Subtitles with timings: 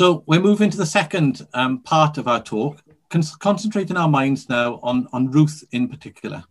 [0.00, 4.48] So we're moving to the second um, part of our talk, con concentrating our minds
[4.48, 6.42] now on, on Ruth in particular.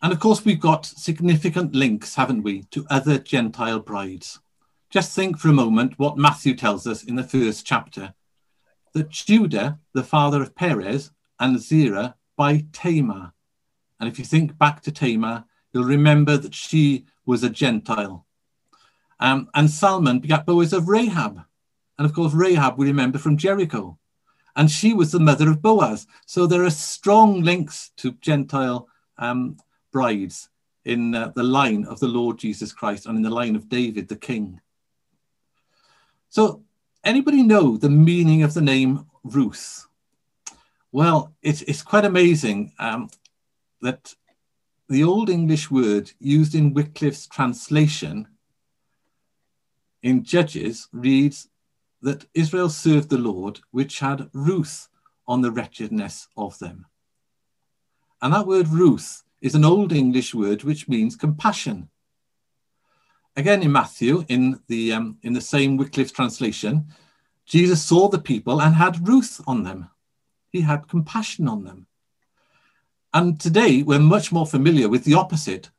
[0.00, 4.40] And of course, we've got significant links, haven't we, to other Gentile brides.
[4.88, 8.14] Just think for a moment what Matthew tells us in the first chapter
[8.94, 13.34] that Judah, the father of Perez, and Zerah by Tamar.
[14.00, 15.44] And if you think back to Tamar,
[15.74, 18.24] you'll remember that she was a Gentile.
[19.18, 21.44] Um, and Salmon begat Boaz of Rahab.
[22.00, 23.98] And of course, Rahab we remember from Jericho.
[24.56, 26.06] And she was the mother of Boaz.
[26.24, 29.58] So there are strong links to Gentile um,
[29.92, 30.48] brides
[30.86, 34.08] in uh, the line of the Lord Jesus Christ and in the line of David
[34.08, 34.62] the king.
[36.30, 36.62] So,
[37.04, 39.86] anybody know the meaning of the name Ruth?
[40.92, 43.10] Well, it's, it's quite amazing um,
[43.82, 44.14] that
[44.88, 48.26] the Old English word used in Wycliffe's translation
[50.02, 51.50] in Judges reads
[52.02, 54.88] that Israel served the Lord, which had Ruth
[55.26, 56.86] on the wretchedness of them.
[58.22, 61.88] And that word Ruth is an Old English word which means compassion.
[63.36, 66.88] Again, in Matthew, in the, um, in the same Wycliffe translation,
[67.46, 69.88] Jesus saw the people and had ruth on them.
[70.50, 71.86] He had compassion on them.
[73.12, 75.70] And today, we're much more familiar with the opposite,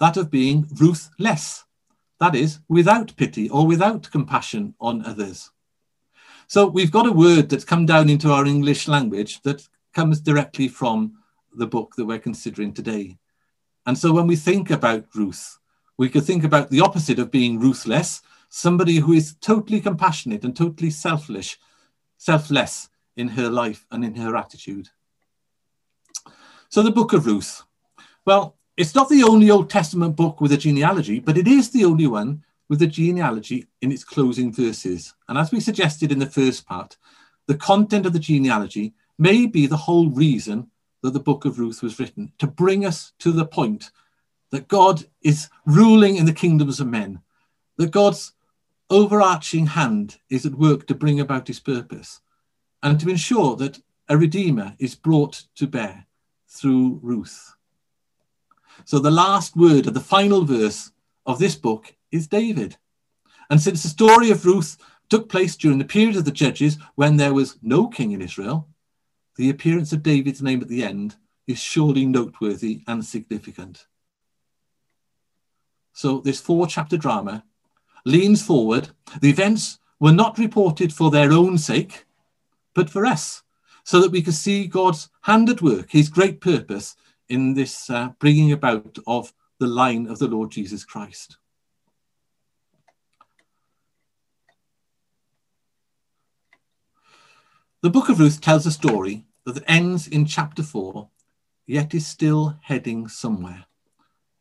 [0.00, 1.64] that of being ruthless.
[2.18, 5.50] That is, without pity or without compassion on others.
[6.52, 10.68] So we've got a word that's come down into our English language that comes directly
[10.68, 11.14] from
[11.56, 13.16] the book that we're considering today.
[13.86, 15.58] And so when we think about Ruth,
[15.96, 20.54] we could think about the opposite of being ruthless, somebody who is totally compassionate and
[20.54, 21.58] totally selfish,
[22.18, 24.90] selfless in her life and in her attitude.
[26.68, 27.62] So the book of Ruth.
[28.26, 31.86] Well, it's not the only Old Testament book with a genealogy, but it is the
[31.86, 35.14] only one with the genealogy in its closing verses.
[35.28, 36.96] And as we suggested in the first part,
[37.46, 40.70] the content of the genealogy may be the whole reason
[41.02, 43.90] that the book of Ruth was written, to bring us to the point
[44.50, 47.20] that God is ruling in the kingdoms of men,
[47.76, 48.32] that God's
[48.88, 52.20] overarching hand is at work to bring about his purpose,
[52.82, 56.06] and to ensure that a redeemer is brought to bear
[56.48, 57.54] through Ruth.
[58.84, 60.92] So the last word of the final verse
[61.26, 62.76] of this book is David.
[63.50, 64.76] And since the story of Ruth
[65.08, 68.68] took place during the period of the judges when there was no king in Israel,
[69.36, 73.86] the appearance of David's name at the end is surely noteworthy and significant.
[75.92, 77.44] So, this four chapter drama
[78.04, 78.90] leans forward.
[79.20, 82.06] The events were not reported for their own sake,
[82.74, 83.42] but for us,
[83.84, 86.96] so that we can see God's hand at work, his great purpose
[87.28, 91.36] in this uh, bringing about of the line of the Lord Jesus Christ.
[97.82, 101.08] The book of Ruth tells a story that ends in chapter 4,
[101.66, 103.64] yet is still heading somewhere.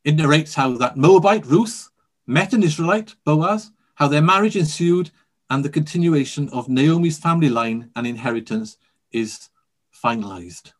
[0.04, 1.90] It narrates how that Moabite Ruth
[2.28, 5.10] met an Israelite, Boaz, how their marriage ensued,
[5.50, 8.78] and the continuation of Naomi's family line and inheritance
[9.12, 9.50] is
[9.92, 10.74] finalized.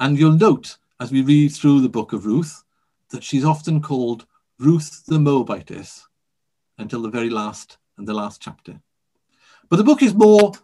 [0.00, 2.64] And you'll note as we read through the book of Ruth
[3.10, 4.24] that she's often called
[4.58, 6.08] Ruth the Moabitess
[6.78, 8.80] until the very last and the last chapter.
[9.68, 10.54] But the book is more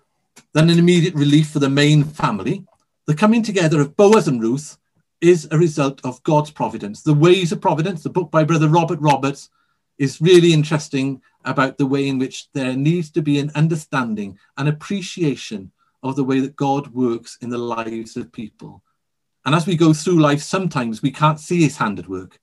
[0.53, 2.65] than an immediate relief for the main family,
[3.07, 4.79] the coming together of Boaz and Ruth
[5.21, 7.03] is a result of God's providence.
[7.03, 9.51] The Ways of Providence, the book by Brother Robert Roberts,
[9.99, 14.69] is really interesting about the way in which there needs to be an understanding, an
[14.69, 15.73] appreciation
[16.03, 18.83] of the way that God works in the lives of people.
[19.45, 22.39] And as we go through life, sometimes we can't see his hand at work.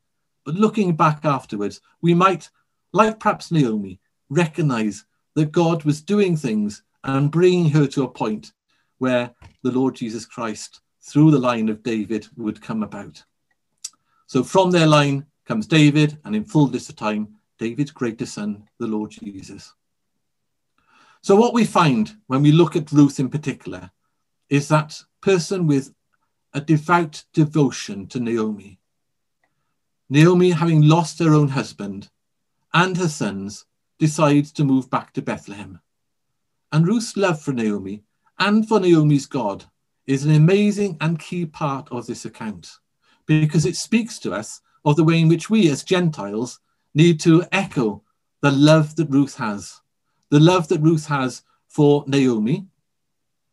[0.46, 2.50] But looking back afterwards, we might,
[2.92, 5.06] like perhaps Naomi, recognize
[5.36, 8.52] that God was doing things and bringing her to a point
[8.98, 9.32] where
[9.64, 13.24] the Lord Jesus Christ, through the line of David, would come about.
[14.28, 18.88] So from their line comes David, and in fullness of time, David's greatest son, the
[18.88, 19.74] Lord Jesus.
[21.22, 23.92] So, what we find when we look at Ruth in particular
[24.50, 25.94] is that person with
[26.54, 28.80] a devout devotion to Naomi.
[30.10, 32.10] Naomi, having lost her own husband
[32.74, 33.66] and her sons,
[33.98, 35.80] decides to move back to Bethlehem.
[36.76, 38.04] And Ruth's love for Naomi
[38.38, 39.64] and for Naomi's God
[40.08, 42.70] is an amazing and key part of this account
[43.28, 46.60] because it speaks to us of the way in which we as Gentiles
[46.94, 48.04] need to echo
[48.42, 49.80] the love that Ruth has.
[50.32, 52.68] The love that Ruth has for Naomi,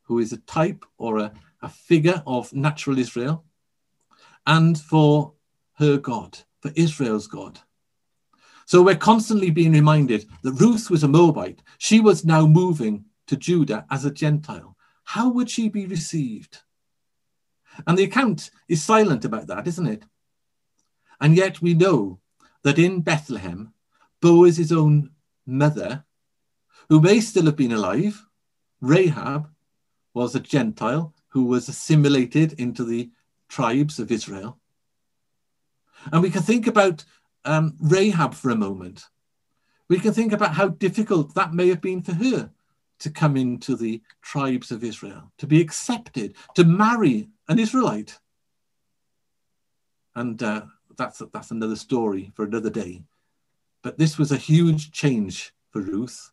[0.03, 1.33] who is a type or a,
[1.63, 3.45] a figure of natural Israel,
[4.49, 5.33] and for
[5.75, 7.61] her God, for Israel's God.
[8.67, 11.63] So we're constantly being reminded that Ruth was a Moabite.
[11.79, 14.77] She was now moving to Judah as a Gentile.
[15.05, 16.59] How would she be received?
[17.87, 20.05] And the account is silent about that, isn't it?
[21.19, 22.21] And yet we know
[22.63, 23.73] that in Bethlehem,
[24.21, 25.13] Boaz's own
[25.47, 26.05] mother,
[26.91, 28.23] who may still have been alive,
[28.83, 29.49] Rahab,
[30.13, 33.11] was a Gentile who was assimilated into the
[33.49, 34.59] tribes of Israel.
[36.13, 37.03] And we can think about
[37.47, 39.07] um, Rahab for a moment.
[39.89, 42.51] We can think about how difficult that may have been for her
[43.03, 48.19] to come into the tribes of Israel, to be accepted, to marry an Israelite.
[50.15, 50.63] And uh,
[50.97, 53.03] that's, that's another story for another day.
[53.83, 56.31] But this was a huge change for Ruth.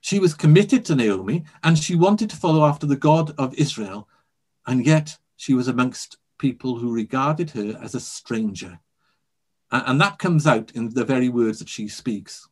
[0.00, 4.08] She was committed to Naomi and she wanted to follow after the God of Israel.
[4.66, 8.80] And yet she was amongst people who regarded her as a stranger.
[9.70, 12.48] And that comes out in the very words that she speaks.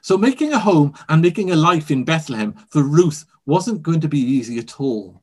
[0.00, 4.08] So making a home and making a life in Bethlehem for Ruth wasn't going to
[4.08, 5.22] be easy at all.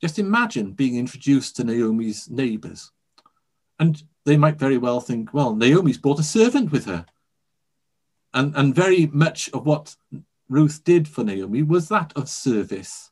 [0.00, 2.90] Just imagine being introduced to Naomi's neighbors.
[3.78, 7.06] And they might very well think, well, Naomi's brought a servant with her.
[8.32, 9.96] And, and very much of what
[10.48, 13.10] Ruth did for Naomi was that of service.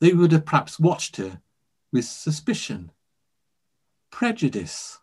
[0.00, 1.40] They would have perhaps watched her
[1.92, 2.92] with suspicion,
[4.10, 5.00] prejudice,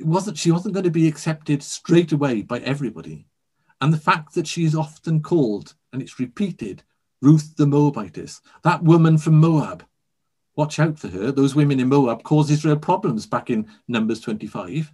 [0.00, 3.26] it wasn't she wasn't going to be accepted straight away by everybody.
[3.82, 6.82] And the fact that she is often called, and it's repeated,
[7.20, 9.84] Ruth the Moabitess, that woman from Moab.
[10.56, 11.30] Watch out for her.
[11.32, 14.90] Those women in Moab caused Israel problems back in Numbers 25.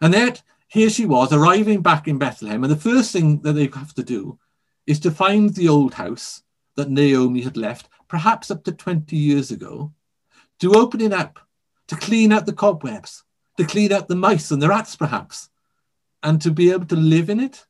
[0.00, 3.68] And yet, here she was arriving back in Bethlehem, and the first thing that they
[3.74, 4.38] have to do
[4.86, 6.42] is to find the old house
[6.76, 9.92] that Naomi had left, perhaps up to 20 years ago,
[10.60, 11.38] to open it up,
[11.88, 13.24] to clean out the cobwebs,
[13.60, 15.50] to clean out the mice and the rats, perhaps,
[16.22, 17.66] and to be able to live in it?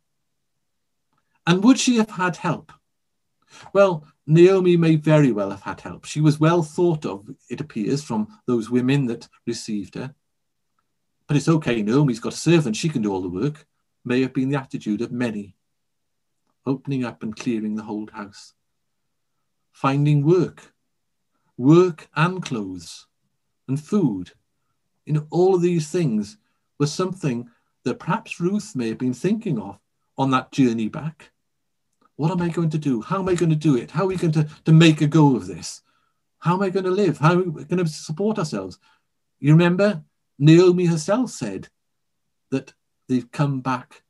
[1.46, 2.72] And would she have had help?
[3.72, 6.04] Well, Naomi may very well have had help.
[6.04, 10.14] She was well thought of, it appears, from those women that received her.
[11.26, 13.66] But it's okay, Naomi's got a servant, she can do all the work.
[14.04, 15.56] May have been the attitude of many.
[16.64, 18.54] Opening up and clearing the whole house.
[19.72, 20.72] Finding work,
[21.56, 23.06] work and clothes,
[23.66, 24.32] and food,
[25.06, 26.36] you know, all of these things
[26.78, 27.48] were something
[27.84, 29.78] that perhaps Ruth may have been thinking of
[30.18, 31.30] on that journey back.
[32.16, 33.00] What am I going to do?
[33.00, 33.90] How am I going to do it?
[33.90, 35.82] How are we going to, to make a go of this?
[36.38, 37.18] How am I going to live?
[37.18, 38.78] How are we going to support ourselves?
[39.38, 40.02] You remember,
[40.38, 41.68] Naomi herself said
[42.50, 42.74] that
[43.08, 44.02] they've come back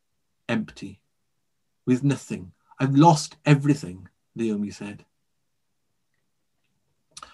[0.49, 1.01] empty,
[1.87, 2.53] with nothing.
[2.79, 5.05] I've lost everything, Naomi said.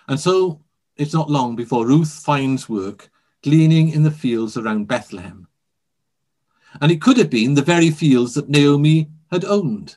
[0.08, 0.60] And so
[0.96, 3.10] it's not long before Ruth finds work
[3.46, 5.46] gleaning in the fields around Bethlehem.
[6.80, 9.96] And it could have been the very fields that Naomi had owned.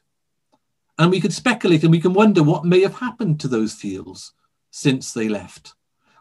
[0.99, 4.33] And we could speculate and we can wonder what may have happened to those fields
[4.69, 5.73] since they left.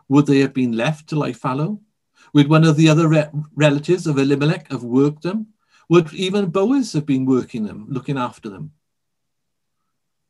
[0.09, 1.79] Would they have been left to lie fallow?
[2.33, 5.49] Would one of the other re relatives of Elimelech have worked them?
[5.91, 8.73] Would even Boaz have been working them, looking after them?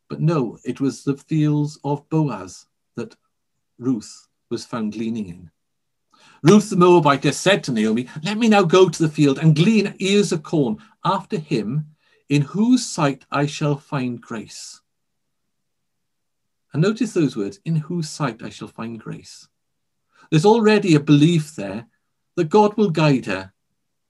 [0.09, 2.67] But no, it was the fields of Boaz
[2.97, 3.15] that
[3.79, 5.51] Ruth was found gleaning in.
[6.43, 9.95] Ruth the Moabite said to Naomi, Let me now go to the field and glean
[9.99, 11.87] ears of corn after him
[12.29, 14.81] in whose sight I shall find grace.
[16.73, 19.49] And notice those words, in whose sight I shall find grace.
[20.31, 21.87] There's already a belief there
[22.37, 23.53] that God will guide her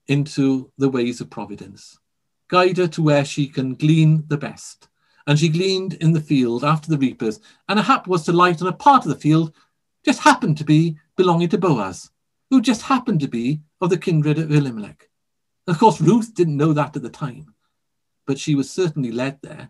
[0.07, 1.97] into the ways of providence,
[2.49, 4.89] guide her to where she can glean the best.
[5.25, 8.61] And she gleaned in the field after the reapers, and a hap was to light
[8.61, 9.53] on a part of the field
[10.05, 12.09] just happened to be belonging to Boaz
[12.49, 15.09] who just happened to be of the kindred of Elimelech.
[15.67, 17.53] Of course, Ruth didn't know that at the time,
[18.25, 19.69] but she was certainly led there.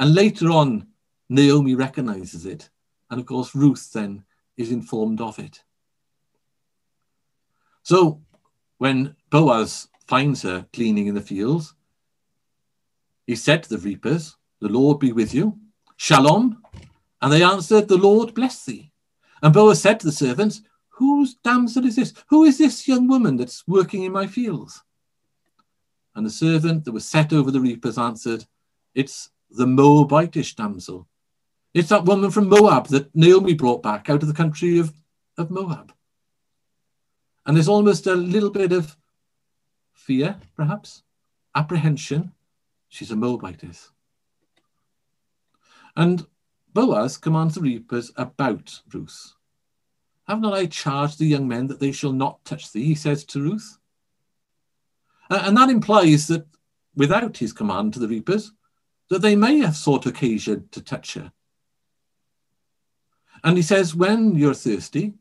[0.00, 0.88] And later on,
[1.28, 2.68] Naomi recognizes it.
[3.10, 4.24] And of course, Ruth then
[4.56, 5.62] is informed of it.
[7.84, 8.20] So
[8.78, 11.74] when Boaz finds her cleaning in the fields,
[13.28, 15.60] he said to the reapers, The Lord be with you.
[15.96, 16.60] Shalom.
[17.20, 18.90] And they answered, The Lord bless thee.
[19.42, 20.62] And Boaz said to the servants,
[20.92, 22.12] Whose damsel is this?
[22.28, 24.82] Who is this young woman that's working in my fields?
[26.14, 28.44] And the servant that was set over the reapers answered,
[28.94, 31.08] It's the Moabitish damsel.
[31.72, 34.92] It's that woman from Moab that Naomi brought back out of the country of,
[35.38, 35.92] of Moab.
[37.46, 38.96] And there's almost a little bit of
[39.94, 41.02] fear, perhaps,
[41.54, 42.32] apprehension.
[42.90, 43.90] She's a Moabitess.
[45.96, 46.26] And
[46.74, 49.34] Boaz commands the reapers about Ruth.
[50.32, 52.84] Have not I charged the young men that they shall not touch thee?
[52.84, 53.76] He says to Ruth.
[55.28, 56.46] and that implies that
[56.96, 58.50] without his command to the reapers,
[59.10, 61.32] that they may have sought occasion to touch her.
[63.44, 65.12] And he says, when you're thirsty,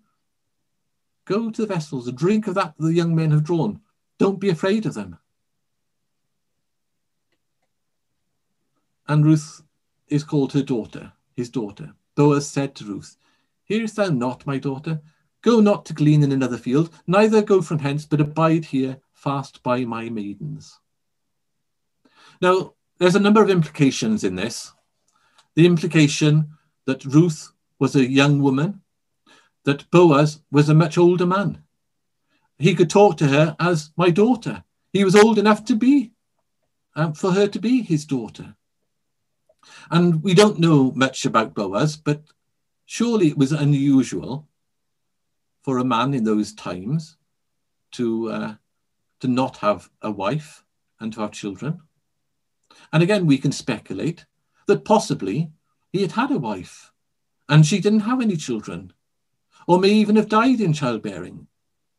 [1.26, 3.82] go to the vessels and drink of that the young men have drawn.
[4.18, 5.18] Don't be afraid of them.
[9.10, 9.62] And Ruth
[10.08, 11.96] is called her daughter, his daughter.
[12.16, 13.18] Boaz said to Ruth,
[13.72, 15.00] Hearest thou not, my daughter?
[15.42, 19.64] Go not to glean in another field, neither go from hence, but abide here fast
[19.64, 20.78] by my maidens.
[22.42, 24.74] Now, there's a number of implications in this.
[25.56, 26.50] The implication
[26.86, 28.82] that Ruth was a young woman,
[29.64, 31.64] that Boaz was a much older man.
[32.60, 34.66] He could talk to her as my daughter.
[34.92, 36.12] He was old enough to be,
[36.98, 38.54] um, for her to be his daughter.
[39.90, 42.22] And we don't know much about Boaz, but
[42.92, 44.46] surely it was unusual
[45.64, 47.16] for a man in those times
[47.90, 48.54] to, uh,
[49.22, 50.66] to not have a wife
[51.00, 51.80] and to have children.
[52.92, 54.26] And again, we can speculate
[54.68, 55.54] that possibly
[55.94, 56.92] he had had a wife
[57.48, 58.92] and she didn't have any children,
[59.68, 61.48] or may even have died in childbearing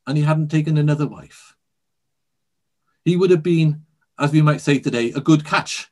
[0.07, 1.57] and he hadn't taken another wife.
[3.03, 3.87] He would have been,
[4.19, 5.91] as we might say today, a good catch.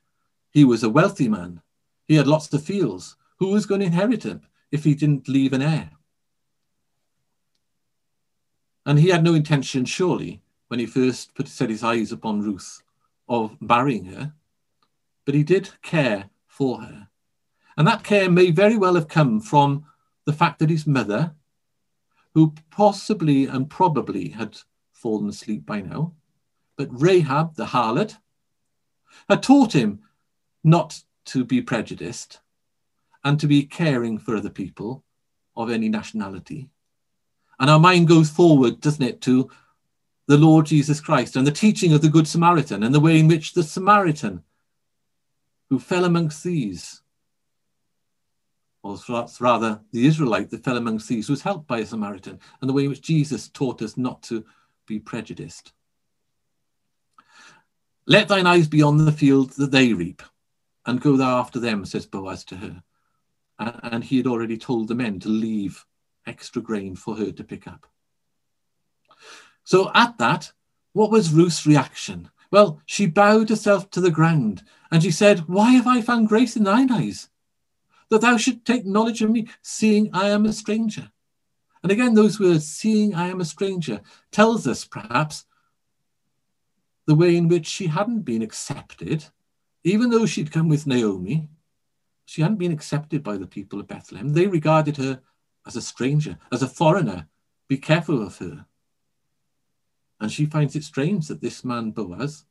[0.50, 1.62] He was a wealthy man.
[2.06, 3.16] He had lots of fields.
[3.38, 5.90] Who was going to inherit him if he didn't leave an heir?
[8.86, 12.82] And he had no intention, surely, when he first put, set his eyes upon Ruth,
[13.28, 14.32] of marrying her
[15.30, 17.08] but he did care for her.
[17.76, 19.84] And that care may very well have come from
[20.26, 21.34] the fact that his mother,
[22.34, 24.58] who possibly and probably had
[24.92, 26.14] fallen asleep by now,
[26.76, 28.16] but Rahab, the harlot,
[29.28, 30.00] had taught him
[30.64, 32.40] not to be prejudiced
[33.24, 35.04] and to be caring for other people
[35.56, 36.68] of any nationality.
[37.58, 39.50] And our mind goes forward, doesn't it, to
[40.26, 43.28] the Lord Jesus Christ and the teaching of the Good Samaritan and the way in
[43.28, 44.42] which the Samaritan
[45.68, 47.02] who fell amongst thieves.
[48.82, 48.98] Or
[49.40, 52.84] rather, the Israelite that fell amongst thieves was helped by a Samaritan, and the way
[52.84, 54.44] in which Jesus taught us not to
[54.86, 55.72] be prejudiced.
[58.06, 60.22] Let thine eyes be on the field that they reap,
[60.86, 62.82] and go thou after them, says Boaz to her.
[63.60, 65.84] And he had already told the men to leave
[66.26, 67.86] extra grain for her to pick up.
[69.64, 70.52] So at that,
[70.92, 72.30] what was Ruth's reaction?
[72.50, 76.56] Well, she bowed herself to the ground, and she said, Why have I found grace
[76.56, 77.28] in thine eyes?
[78.08, 81.12] That thou should take knowledge of me, seeing I am a stranger.
[81.82, 84.00] And again, those words, seeing I am a stranger,
[84.32, 85.44] tells us perhaps
[87.06, 89.26] the way in which she hadn't been accepted,
[89.84, 91.48] even though she'd come with Naomi,
[92.30, 94.32] she hadn't been accepted by the people of Bethlehem.
[94.32, 95.20] They regarded her
[95.66, 97.26] as a stranger, as a foreigner.
[97.66, 98.66] Be careful of her.
[100.20, 102.44] And she finds it strange that this man, Boaz,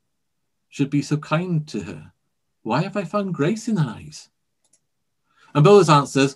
[0.68, 2.12] should be so kind to her.
[2.62, 4.28] Why have I found grace in thine eyes?
[5.56, 6.36] And Boaz answers,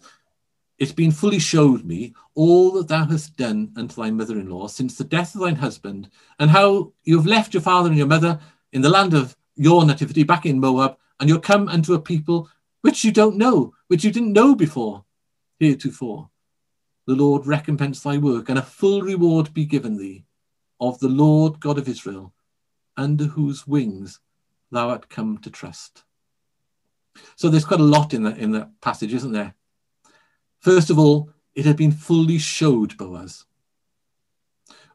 [0.77, 4.67] It's been fully showed me all that thou hast done unto thy mother in law
[4.67, 6.09] since the death of thine husband,
[6.39, 8.39] and how you have left your father and your mother
[8.71, 12.47] in the land of your nativity back in Moab, and you're come unto a people
[12.83, 15.05] which you don't know, which you didn't know before,
[15.57, 16.29] heretofore.
[17.07, 20.25] The Lord recompense thy work, and a full reward be given thee
[20.81, 22.33] of the Lord God of Israel,
[22.97, 24.19] under whose wings
[24.69, 26.03] thou art come to trust.
[27.37, 29.53] So there's quite a lot in that in that passage, isn't there?
[30.59, 33.45] First of all, it had been fully showed Boaz.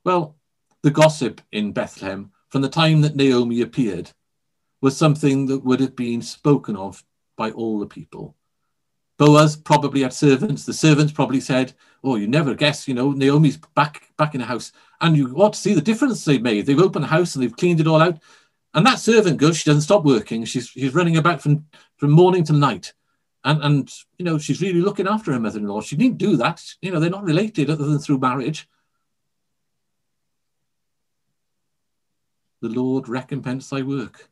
[0.04, 0.36] Well,
[0.82, 4.12] the gossip in Bethlehem from the time that Naomi appeared
[4.82, 7.02] was something that would have been spoken of
[7.38, 8.36] by all the people.
[9.16, 10.66] Boaz probably had servants.
[10.66, 11.72] The servants probably said,
[12.04, 15.54] "Oh, you never guess, you know, Naomi's back back in the house." And you want
[15.54, 16.66] to see the difference they've made.
[16.66, 18.18] They've opened the house and they've cleaned it all out.
[18.74, 20.44] And that servant girl, she doesn't stop working.
[20.44, 21.66] She's she's running about from
[21.96, 22.92] from morning to night,
[23.44, 25.80] and and you know she's really looking after her mother-in-law.
[25.80, 26.62] She didn't do that.
[26.82, 28.68] You know they're not related other than through marriage.
[32.60, 34.28] The Lord recompense thy work.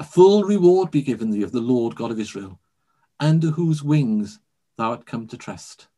[0.00, 2.58] A full reward be given thee of the Lord God of Israel
[3.20, 4.40] under whose wings
[4.78, 5.88] thou art come to trust.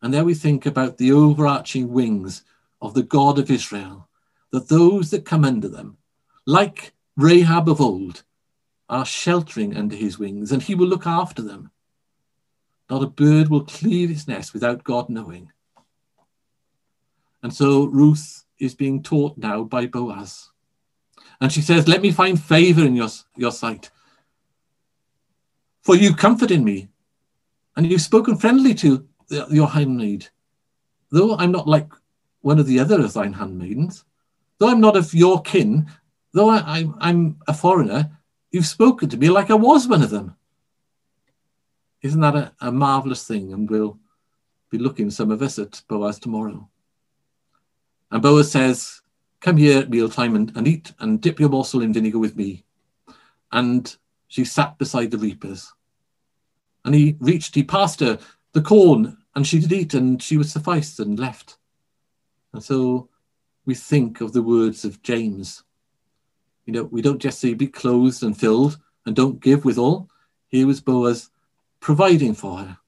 [0.00, 2.42] And there we think about the overarching wings
[2.80, 4.08] of the God of Israel,
[4.50, 5.98] that those that come under them,
[6.46, 8.22] like Rahab of old,
[8.88, 11.70] are sheltering under his wings, and he will look after them.
[12.88, 15.52] Not a bird will cleave its nest without God knowing.
[17.42, 20.51] And so Ruth is being taught now by Boaz.
[21.42, 23.90] And she says, Let me find favor in your, your sight
[25.82, 26.88] for you've comforted me,
[27.76, 29.06] and you've spoken friendly to
[29.50, 30.28] your handmaid.
[31.10, 31.92] Though I'm not like
[32.40, 34.04] one of the other of thine handmaidens,
[34.58, 35.90] though I'm not of your kin,
[36.32, 38.10] though I, am a foreigner,
[38.50, 40.36] you've spoken to me like I was one of them.
[42.02, 43.52] Isn't that a, a marvelous thing?
[43.52, 43.98] And we'll
[44.70, 46.68] be looking, some of us, at Boaz tomorrow.
[48.10, 49.01] And Boaz says,
[49.42, 52.64] Come here at mealtime and, and eat and dip your morsel in vinegar with me.
[53.50, 53.94] And
[54.28, 55.72] she sat beside the reapers.
[56.84, 58.18] And he reached, he passed her
[58.52, 61.56] the corn, and she did eat, and she was sufficed and left.
[62.52, 63.08] And so
[63.64, 65.64] we think of the words of James.
[66.66, 70.08] You know, we don't just say be clothed and filled and don't give withal.
[70.48, 71.30] Here was Boaz
[71.80, 72.78] providing for her.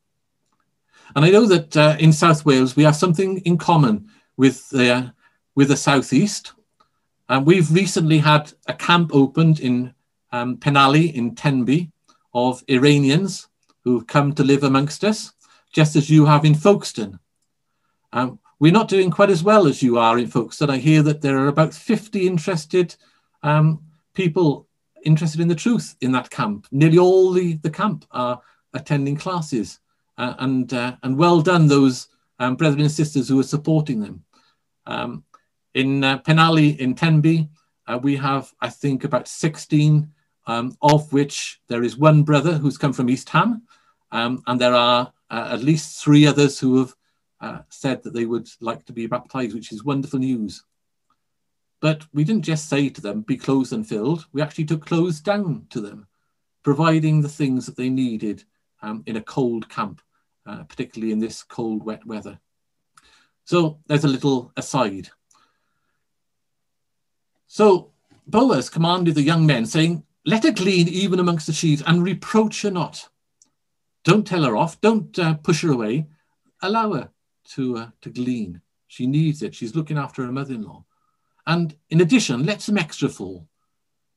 [1.17, 5.13] And I know that uh, in South Wales we have something in common with the,
[5.55, 6.53] with the Southeast.
[7.29, 9.95] And we've recently had a camp opened in
[10.33, 11.91] um, Penally in Tenby
[12.33, 13.49] of Iranians
[13.83, 15.33] who've come to live amongst us,
[15.73, 17.19] just as you have in Folkestone.
[18.13, 20.71] Um, we're not doing quite as well as you are in Folkestone.
[20.71, 22.95] I hear that there are about 50 interested
[23.43, 23.83] um,
[24.15, 24.67] people
[25.05, 26.67] interested in the truth in that camp.
[26.73, 28.41] Nearly all the, the camp are
[28.73, 29.81] attending classes.
[30.17, 32.09] Uh, and, uh, and well done, those
[32.39, 34.25] um, brethren and sisters who are supporting them.
[34.87, 35.25] Um,
[35.75, 37.49] in uh, Penally, in Tenby,
[37.87, 40.09] uh, we have, I think, about 16,
[40.47, 43.63] um, of which there is one brother who's come from East Ham,
[44.13, 46.95] um, and there are uh, at least three others who have
[47.41, 50.65] uh, said that they would like to be baptized, which is wonderful news.
[51.81, 54.27] But we didn't just say to them, be closed and filled.
[54.33, 56.07] We actually took clothes down to them,
[56.63, 58.45] providing the things that they needed
[58.81, 60.01] um, in a cold camp,
[60.47, 62.39] uh, particularly in this cold, wet weather.
[63.45, 65.11] So there's a little aside.
[67.55, 67.93] So
[68.27, 72.63] Boaz commanded the young men, saying, Let her glean even amongst the sheaves, and reproach
[72.63, 73.09] her not.
[74.03, 76.09] Don't tell her off, don't uh, push her away.
[76.63, 77.11] Allow her
[77.51, 78.61] to, uh, to glean.
[78.89, 79.55] She needs it.
[79.55, 80.85] She's looking after her mother in law.
[81.47, 83.47] And in addition, let some extra fall,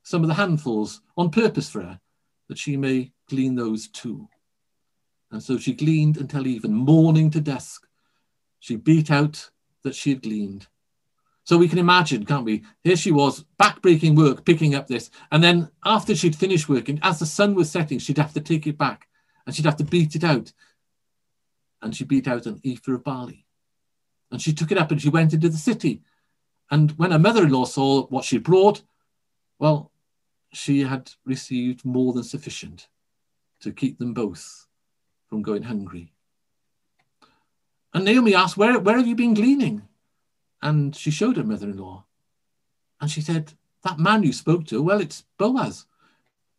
[0.02, 2.00] some of the handfuls on purpose for her,
[2.48, 4.28] that she may glean those too.
[5.30, 7.88] And so she gleaned until even morning to dusk
[8.60, 9.52] she beat out
[9.84, 10.66] that she had gleaned.
[11.48, 12.64] So we can imagine, can't we?
[12.84, 15.10] Here she was, back-breaking work, picking up this.
[15.32, 18.68] And then after she'd finished working, as the sun was setting, she'd have to take
[18.68, 19.08] it back
[19.46, 20.52] and she'd have to beat it out.
[21.82, 23.46] And she beat out an ephah of barley.
[24.30, 26.02] And she took it up and she went into the city.
[26.70, 28.82] And when her mother-in-law saw what she brought,
[29.58, 29.94] well,
[30.52, 32.90] she had received more than sufficient
[33.62, 34.68] to keep them both
[35.30, 36.12] from going hungry.
[37.94, 39.87] And Naomi asked, where, where have you been gleaning?
[40.62, 42.06] And she showed her mother in law.
[43.00, 45.86] And she said, That man you spoke to, well, it's Boaz.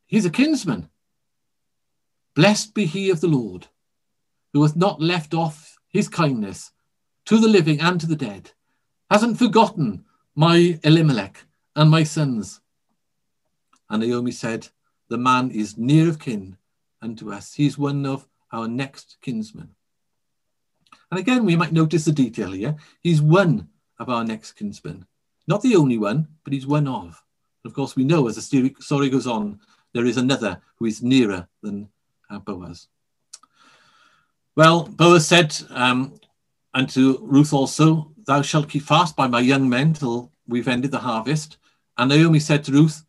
[0.07, 0.89] He's a kinsman.
[2.35, 3.67] Blessed be he of the Lord,
[4.53, 6.73] who hath not left off his kindness
[7.25, 8.53] to the living and to the dead,
[9.11, 12.61] hasn't forgotten my Elimelech and my sons.
[13.91, 14.69] And Naomi said,
[15.09, 16.57] The man is near of kin
[17.03, 17.55] unto us.
[17.55, 19.71] He's one of our next kinsmen.
[21.11, 22.77] And again, we might notice the detail here.
[23.03, 25.07] He's one of our next kinsmen.
[25.47, 27.23] Not the only one, but he's one of.
[27.65, 29.61] of course, we know as the story goes on,
[29.93, 31.89] there is another who is nearer than
[32.31, 32.89] uh, Boaz.
[34.57, 36.19] Well, Boaz said um,
[36.75, 40.91] and to Ruth also, Thou shalt keep fast by my young men till we've ended
[40.91, 41.57] the harvest.
[41.97, 43.05] And Naomi said to Ruth,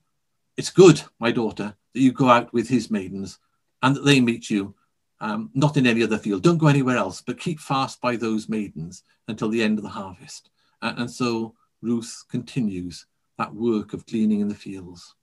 [0.57, 3.37] It's good, my daughter, that you go out with his maidens
[3.83, 4.73] and that they meet you
[5.21, 6.43] um, not in any other field.
[6.43, 9.89] Don't go anywhere else, but keep fast by those maidens until the end of the
[9.89, 10.49] harvest.
[10.81, 13.05] And so Ruth continues
[13.37, 15.15] that work of gleaning in the fields.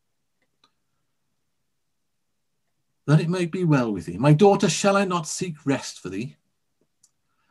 [3.06, 4.18] That it may be well with thee.
[4.18, 6.36] My daughter, shall I not seek rest for thee?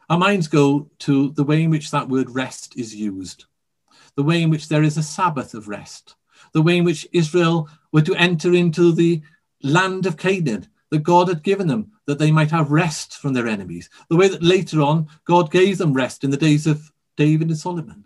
[0.10, 3.46] Our minds go to the way in which that word rest is used,
[4.15, 6.15] the way in which there is a Sabbath of rest,
[6.52, 9.22] the way in which Israel were to enter into the
[9.63, 13.48] land of Canaan that God had given them, that they might have rest from their
[13.48, 13.89] enemies.
[14.10, 17.58] The way that later on God gave them rest in the days of David and
[17.58, 18.06] Solomon.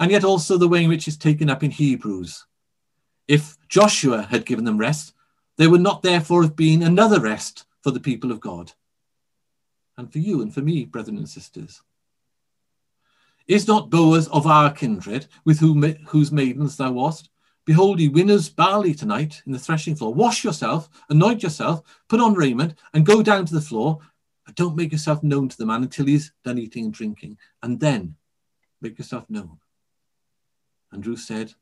[0.00, 2.46] And yet also the way in which it's taken up in Hebrews.
[3.28, 5.12] If Joshua had given them rest,
[5.56, 8.72] there would not therefore have been another rest for the people of God.
[9.96, 11.82] And for you and for me, brethren and sisters.
[13.46, 17.30] Is not Boaz of our kindred, with whom, whose maidens thou wast?
[17.64, 20.12] Behold, he winnows barley tonight in the threshing floor.
[20.12, 23.98] Wash yourself, anoint yourself, put on raiment, and go down to the floor.
[24.54, 28.14] Don't make yourself known to the man until he's done eating and drinking, and then
[28.80, 29.58] make yourself known.
[30.92, 31.54] And Ruth said,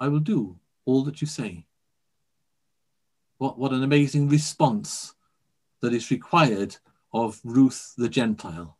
[0.00, 1.66] I will do all that you say.
[3.38, 5.14] What, what an amazing response
[5.80, 6.76] that is required
[7.12, 8.76] of Ruth the Gentile.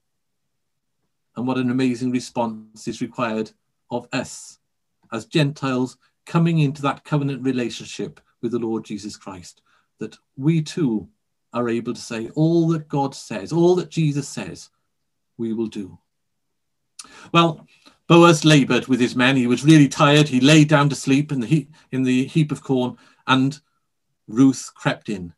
[1.37, 3.51] And what an amazing response is required
[3.91, 4.59] of us
[5.13, 9.63] as Gentiles coming into that covenant relationship with the Lord Jesus Christ,
[9.99, 11.09] that we too
[11.55, 14.69] are able to say all that God says, all that Jesus says,
[15.39, 15.99] we will do.
[17.33, 17.67] Well,
[18.07, 19.37] Boaz labored with his men.
[19.37, 20.29] He was really tired.
[20.29, 23.59] He lay down to sleep in the, heap, in the heap of corn, and
[24.29, 25.33] Ruth crept in.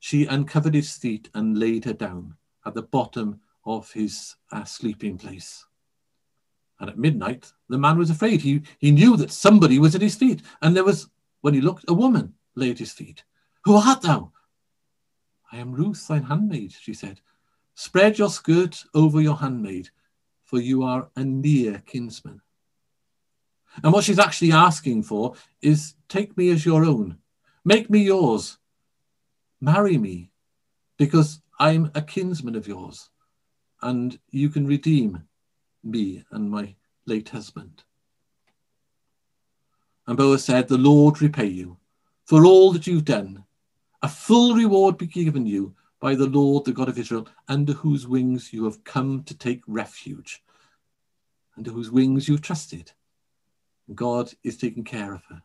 [0.00, 2.34] She uncovered his feet and laid her down
[2.66, 5.66] at the bottom of his uh, sleeping place.
[6.80, 8.40] And at midnight, the man was afraid.
[8.40, 10.42] He, he knew that somebody was at his feet.
[10.62, 11.08] And there was,
[11.42, 13.22] when he looked, a woman lay at his feet.
[13.64, 14.32] Who art thou?
[15.52, 17.20] I am Ruth, thine handmaid, she said.
[17.74, 19.90] Spread your skirt over your handmaid,
[20.44, 22.40] for you are a near kinsman.
[23.82, 27.18] And what she's actually asking for is take me as your own,
[27.64, 28.58] make me yours,
[29.60, 30.30] marry me,
[30.96, 33.10] because I'm a kinsman of yours,
[33.82, 35.24] and you can redeem
[35.82, 36.74] me and my
[37.06, 37.84] late husband.
[40.06, 41.76] And Boaz said, The Lord repay you
[42.24, 43.44] for all that you've done.
[44.02, 48.08] A full reward be given you by the Lord, the God of Israel, under whose
[48.08, 50.42] wings you have come to take refuge,
[51.56, 52.92] under whose wings you've trusted.
[53.94, 55.42] God is taking care of her.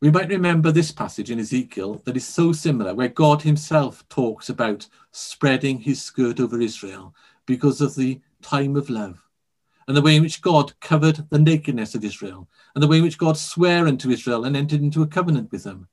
[0.00, 4.48] We might remember this passage in Ezekiel that is so similar, where God himself talks
[4.48, 7.14] about spreading his skirt over Israel
[7.44, 9.20] because of the time of love,
[9.88, 13.02] and the way in which God covered the nakedness of Israel, and the way in
[13.02, 15.88] which God swore unto Israel and entered into a covenant with them,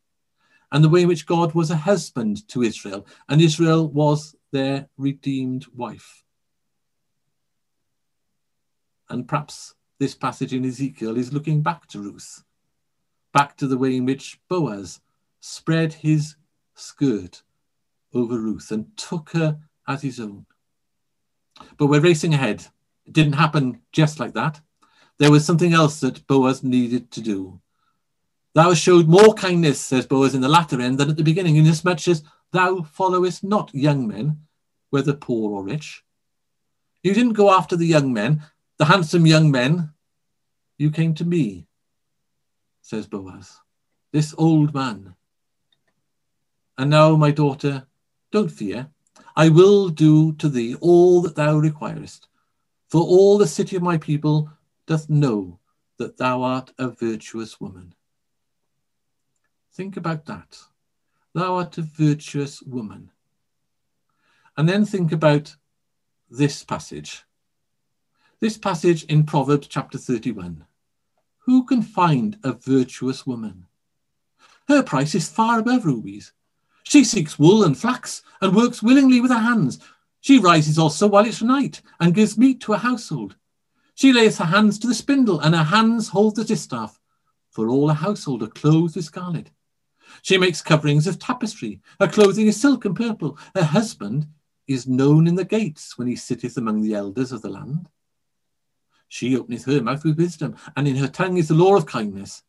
[0.71, 4.87] and the way in which God was a husband to Israel, and Israel was their
[4.97, 6.23] redeemed wife.
[9.09, 12.43] And perhaps this passage in Ezekiel is looking back to Ruth
[13.37, 14.99] back to the way in which Boaz
[15.41, 16.35] spread his
[16.73, 17.43] skirt
[18.11, 20.47] over Ruth and took her as his own.
[21.77, 22.65] But we're racing ahead.
[23.05, 24.59] It didn't happen just like that.
[25.19, 27.61] There was something else that Boaz needed to do.
[28.57, 32.07] Thou showed more kindness, says Boaz, in the latter end than at the beginning, inasmuch
[32.07, 34.39] as thou followest not young men,
[34.89, 36.03] whether poor or rich.
[37.03, 38.41] You didn't go after the young men,
[38.79, 39.91] the handsome young men.
[40.79, 41.67] You came to me
[42.87, 43.59] says Boaz,
[44.11, 45.13] this old man.
[46.77, 47.85] And now, my daughter,
[48.31, 48.87] don't fear.
[49.35, 52.27] I will do to thee all that thou requirest,
[52.89, 54.49] for all the city of my people
[54.87, 55.59] doth know
[55.99, 57.93] that thou art a virtuous woman.
[59.77, 60.57] Think about that.
[61.35, 63.11] Thou art a virtuous woman.
[64.57, 65.55] And then think about
[66.31, 67.23] this passage.
[68.39, 70.65] This passage in Proverbs chapter 31.
[71.45, 73.67] Who can find a virtuous woman?
[74.67, 76.33] Her price is far above rubies.
[76.81, 79.77] She seeks wool and flax and works willingly with her hands.
[80.21, 83.35] She rises also while it's night and gives meat to a household.
[83.93, 86.99] She lays her hands to the spindle and her hands hold the distaff,
[87.51, 89.51] for all a household are clothed with scarlet.
[90.21, 91.81] She makes coverings of tapestry.
[91.99, 93.37] Her clothing is silk and purple.
[93.55, 94.27] Her husband
[94.67, 97.89] is known in the gates when he sitteth among the elders of the land.
[99.07, 102.43] She openeth her mouth with wisdom, and in her tongue is the law of kindness.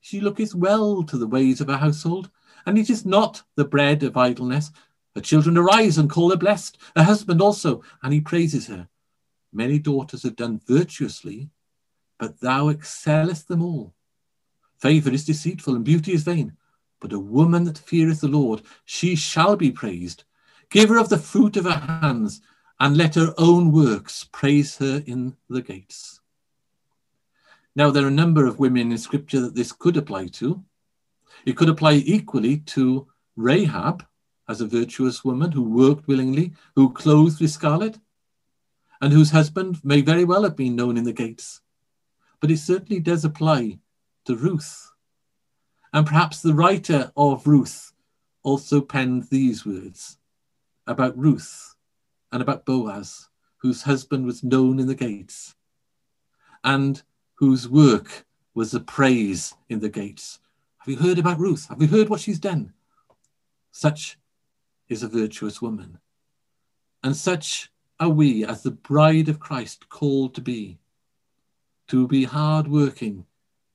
[0.00, 2.30] She looketh well to the ways of her household,
[2.66, 4.70] and it is not the bread of idleness.
[5.14, 8.88] Her children arise and call her blessed, her husband also, and he praises her.
[9.52, 11.50] Many daughters have done virtuously,
[12.18, 13.94] but thou excellest them all.
[14.78, 16.56] Favour is deceitful and beauty is vain,
[17.00, 20.24] but a woman that feareth the Lord, she shall be praised.
[20.70, 22.40] Give her of the fruit of her hands,
[22.80, 26.20] and let her own works praise her in the gates.
[27.76, 30.62] Now, there are a number of women in scripture that this could apply to.
[31.44, 34.06] It could apply equally to Rahab
[34.48, 37.98] as a virtuous woman who worked willingly, who clothed with scarlet,
[39.00, 41.60] and whose husband may very well have been known in the gates.
[42.40, 43.78] But it certainly does apply
[44.26, 44.90] to Ruth.
[45.94, 47.92] And perhaps the writer of Ruth
[48.42, 50.18] also penned these words
[50.88, 51.76] about Ruth
[52.32, 53.28] and about Boaz,
[53.58, 55.54] whose husband was known in the gates,
[56.64, 57.00] and
[57.34, 60.40] whose work was the praise in the gates.
[60.78, 61.68] Have you heard about Ruth?
[61.68, 62.72] Have you heard what she's done?
[63.70, 64.18] Such
[64.88, 66.00] is a virtuous woman.
[67.04, 70.80] And such are we as the bride of Christ called to be,
[71.86, 73.26] to be hard working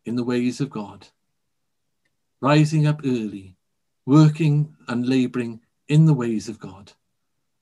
[0.03, 1.08] in the ways of God,
[2.41, 3.56] rising up early,
[4.06, 6.93] working and laboring in the ways of God,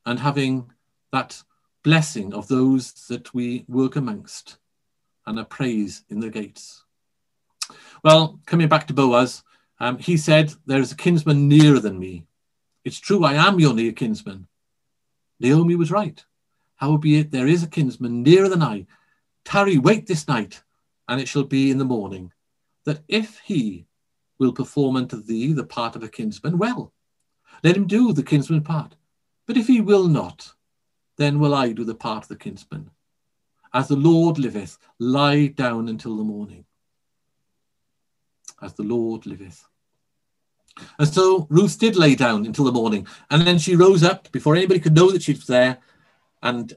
[0.06, 0.72] and having
[1.12, 1.42] that
[1.84, 4.58] blessing of those that we work amongst
[5.26, 6.84] and a praise in the gates.
[8.04, 9.44] Well, coming back to Boaz,
[9.80, 12.26] um, he said, There is a kinsman nearer than me.
[12.84, 14.48] It's true, I am your near kinsman.
[15.40, 16.24] Naomi was right.
[16.76, 18.86] Howbeit, there is a kinsman nearer than I.
[19.44, 20.62] Tarry, wait this night,
[21.08, 22.32] and it shall be in the morning,
[22.86, 23.88] that if he
[24.40, 26.94] will perform unto thee the part of a kinsman, well,
[27.64, 28.96] let him do the kinsman part.
[29.46, 30.54] But if he will not,
[31.18, 32.92] then will I do the part of the kinsman.
[33.74, 36.66] As the Lord liveth, lie down until the morning.
[38.62, 39.66] As the Lord liveth.
[41.00, 43.08] And so Ruth did lay down until the morning.
[43.30, 45.80] And then she rose up before anybody could know that she was there.
[46.42, 46.74] And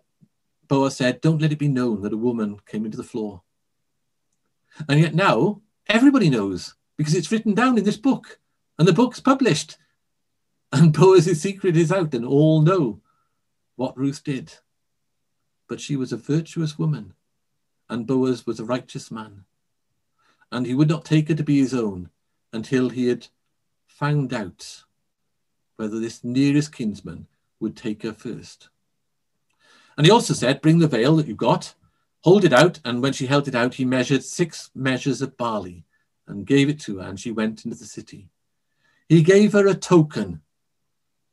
[0.68, 3.42] Boaz said, Don't let it be known that a woman came into the floor.
[4.88, 8.39] And yet now everybody knows because it's written down in this book
[8.79, 9.79] and the book's published.
[10.71, 13.01] And Boaz's secret is out and all know
[13.77, 14.53] what Ruth did.
[15.67, 17.15] But she was a virtuous woman
[17.89, 19.47] and Boaz was a righteous man.
[20.53, 22.11] And he would not take her to be his own
[22.53, 23.29] until he had
[23.87, 24.85] found out
[25.77, 27.29] whether this nearest kinsman
[27.61, 28.69] would take her first.
[29.97, 31.73] And he also said, Bring the veil that you've got,
[32.21, 32.79] hold it out.
[32.85, 35.87] And when she held it out, he measured six measures of barley
[36.31, 38.29] and gave it to her, and she went into the city.
[39.09, 40.40] He gave her a token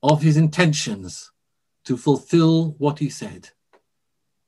[0.03, 1.31] of his intentions
[1.85, 3.49] to fulfill what he said.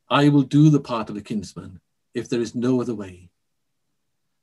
[0.09, 1.79] I will do the part of a kinsman
[2.13, 3.29] if there is no other way.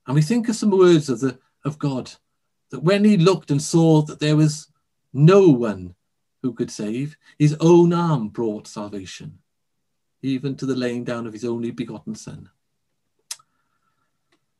[0.06, 2.12] And we think of some words of, the, of God
[2.70, 4.68] that when he looked and saw that there was
[5.12, 5.94] no one
[6.42, 9.38] who could save, his own arm brought salvation,
[10.22, 12.50] even to the laying down of his only begotten son.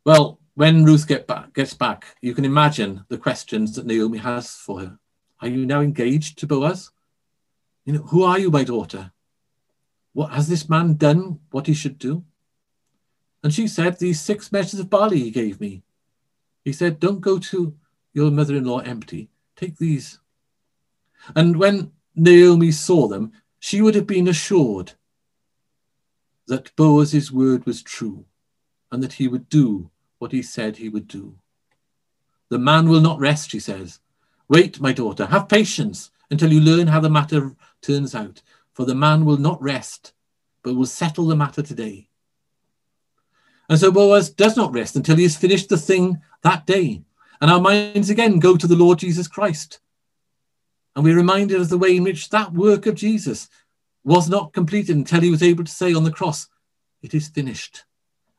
[0.05, 4.55] Well, when Ruth get back, gets back, you can imagine the questions that Naomi has
[4.55, 4.99] for her.
[5.43, 6.91] Are you now engaged to Boaz?
[7.85, 9.13] You know, who are you, my daughter?
[10.15, 12.25] What has this man done what he should do?
[13.45, 15.83] And she said, These six measures of barley he gave me.
[16.65, 17.77] He said, Don't go to
[18.15, 19.29] your mother in law empty.
[19.57, 20.21] Take these.
[21.35, 24.95] And when Naomi saw them, she would have been assured
[26.47, 28.25] that Boaz's word was true
[28.91, 31.37] and that he would do what he said he would do.
[32.49, 34.01] The man will not rest, she says.
[34.49, 38.95] Wait, my daughter, have patience until you learn how the matter turns out, for the
[38.95, 40.13] man will not rest,
[40.63, 42.09] but will settle the matter today.
[43.69, 47.03] And so Boaz does not rest until he has finished the thing that day.
[47.41, 49.81] And our minds again go to the Lord Jesus Christ.
[50.95, 53.49] And we're reminded of the way in which that work of Jesus
[54.05, 56.49] was not completed until he was able to say on the cross,
[57.03, 57.85] It is finished.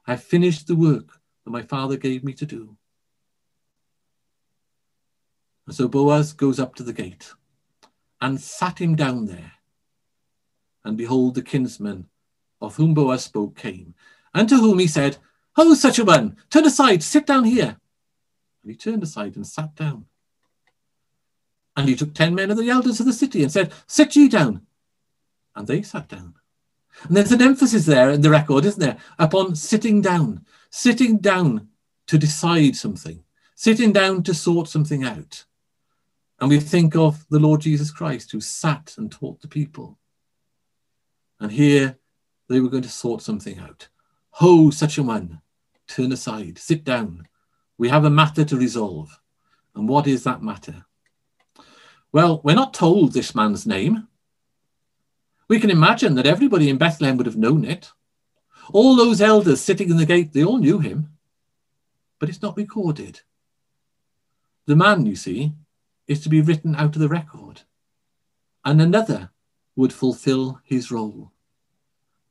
[0.07, 2.75] I've finished the work that my Father gave me to do.
[5.65, 7.31] And so Boaz goes up to the gate
[8.19, 9.53] and sat him down there.
[10.83, 12.09] And behold, the kinsman
[12.59, 13.95] of whom Boaz spoke came,
[14.33, 15.19] and to whom he said,
[15.55, 17.77] Ho, such a one, turn aside, sit down here.
[18.61, 20.05] And he turned aside and sat down.
[21.77, 24.27] And he took ten men of the elders of the city and said, Sit ye
[24.27, 24.63] down.
[25.55, 26.33] And they sat down.
[27.03, 31.67] And there's an emphasis there in the record, isn't there, upon sitting down, sitting down
[32.07, 33.23] to decide something,
[33.55, 35.45] sitting down to sort something out.
[36.39, 39.97] And we think of the Lord Jesus Christ who sat and taught the people.
[41.39, 41.97] And here
[42.47, 43.87] they were going to sort something out.
[44.31, 45.41] Ho, such a one,
[45.87, 47.27] turn aside, sit down,
[47.77, 49.19] we have a matter to resolve.
[49.75, 50.85] And what is that matter?
[52.11, 54.07] Well, we're not told this man's name.
[55.47, 57.91] We can imagine that everybody in Bethlehem would have known it.
[58.73, 61.09] All those elders sitting in the gate, they all knew him.
[62.19, 63.21] But it's not recorded.
[64.65, 65.53] The man, you see,
[66.07, 67.61] is to be written out of the record.
[68.65, 69.29] And another
[69.75, 71.31] would fulfill his role.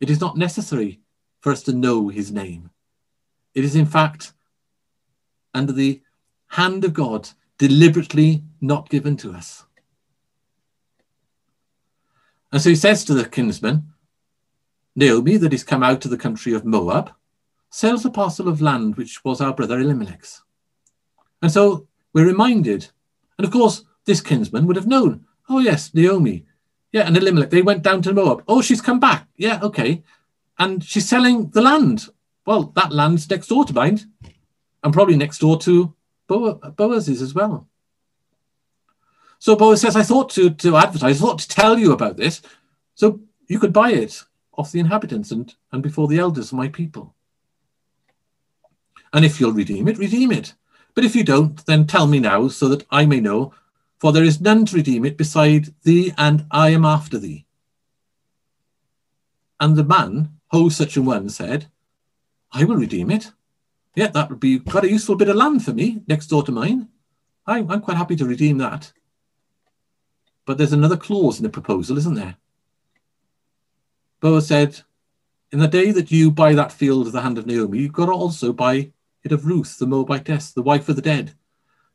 [0.01, 1.01] It is not necessary
[1.41, 2.71] for us to know his name.
[3.55, 4.33] It is, in fact,
[5.55, 6.03] under the
[6.49, 9.66] hand of God, deliberately not given to us.
[12.53, 13.93] And so he says to the kinsman,
[14.95, 17.13] Naomi, that is come out of the country of Moab,
[17.71, 20.43] sells a parcel of land which was our brother Elimelech's.
[21.43, 22.89] And so we're reminded,
[23.37, 26.47] and of course, this kinsman would have known, oh, yes, Naomi.
[26.93, 28.43] Yeah, and Elimelech, they went down to Moab.
[28.49, 29.29] Oh, she's come back.
[29.37, 30.03] Yeah, okay.
[30.59, 32.09] And she's selling the land.
[32.47, 34.01] Well, that land's next door to mine
[34.83, 35.95] and probably next door to
[36.29, 37.69] Boaz's as well.
[39.39, 42.43] So Boaz says, I thought to, to advertise, I thought to tell you about this,
[42.95, 44.23] so you could buy it
[44.55, 47.15] off the inhabitants and, and before the elders of my people.
[49.13, 50.55] And if you'll redeem it, redeem it.
[50.95, 53.53] But if you don't, then tell me now, so that I may know,
[53.99, 57.47] for there is none to redeem it beside thee, and I am after thee.
[59.61, 61.67] And the man, ho such a one, said,
[62.53, 63.33] I will redeem it
[63.97, 66.53] yeah, that would be quite a useful bit of land for me next door to
[66.53, 66.89] mine.
[67.47, 68.93] I, I'm quite happy to redeem that.
[70.47, 72.37] But there's another clause in the proposal, isn't there?
[74.21, 74.81] Boaz said,
[75.53, 78.07] In the day that you buy that field of the hand of Naomi, you've got
[78.07, 81.35] to also buy it of Ruth, the Moabitess, the wife of the dead.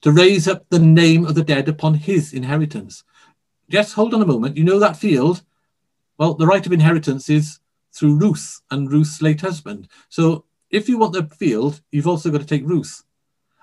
[0.02, 3.04] to raise up the name of the dead upon his inheritance.
[3.70, 4.58] Just hold on a moment.
[4.58, 5.44] You know that field?
[6.18, 7.60] Well, the right of inheritance is
[7.94, 9.88] through Ruth and Ruth's late husband.
[10.10, 13.04] So if you want the field, you've also got to take Ruth.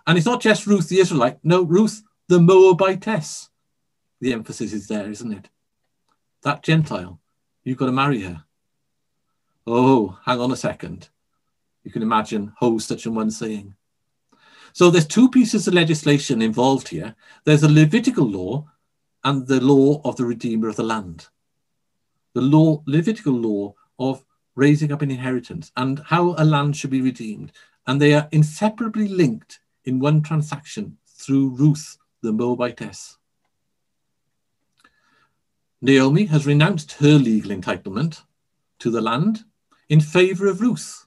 [0.06, 3.48] And it's not just Ruth the Israelite, no, Ruth the Moabitess.
[4.20, 5.48] The emphasis is there, isn't it?
[6.42, 7.20] That Gentile,
[7.64, 8.44] you've got to marry her.
[9.66, 11.08] Oh, hang on a second.
[11.84, 13.74] You can imagine Ho such and one saying.
[14.72, 17.14] So there's two pieces of legislation involved here.
[17.44, 18.66] There's a Levitical law
[19.24, 21.26] and the law of the Redeemer of the land.
[22.34, 27.00] The law, Levitical law of raising up an inheritance and how a land should be
[27.00, 27.52] redeemed.
[27.86, 33.17] And they are inseparably linked in one transaction through Ruth, the Moabitess.
[35.80, 38.22] Naomi has renounced her legal entitlement
[38.80, 39.44] to the land
[39.88, 41.06] in favor of Ruth.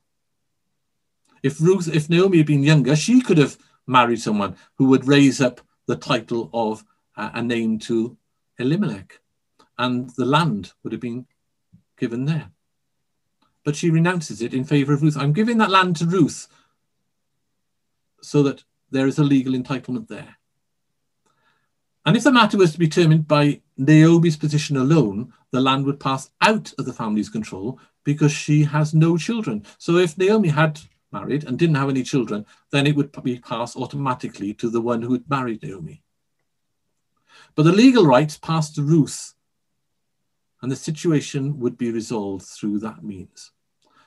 [1.43, 3.57] If Ruth, if Naomi had been younger, she could have
[3.88, 6.86] married someone who would raise up the title of
[7.17, 8.17] uh, a name to
[8.60, 9.19] Elimelech,
[9.77, 11.25] and the land would have been
[11.97, 12.51] given there.
[13.63, 15.17] But she renounces it in favor of Ruth.
[15.17, 16.47] I'm giving that land to Ruth
[18.21, 20.38] so that there is a legal entitlement there.
[22.06, 26.00] And if the matter was to be determined by Naomi's position alone, the land would
[26.00, 29.64] pass out of the family's control because she has no children.
[29.78, 30.80] So if Naomi had
[31.12, 35.02] married and didn't have any children, then it would be passed automatically to the one
[35.02, 36.02] who had married Naomi.
[37.54, 39.34] But the legal rights passed to Ruth,
[40.62, 43.52] and the situation would be resolved through that means.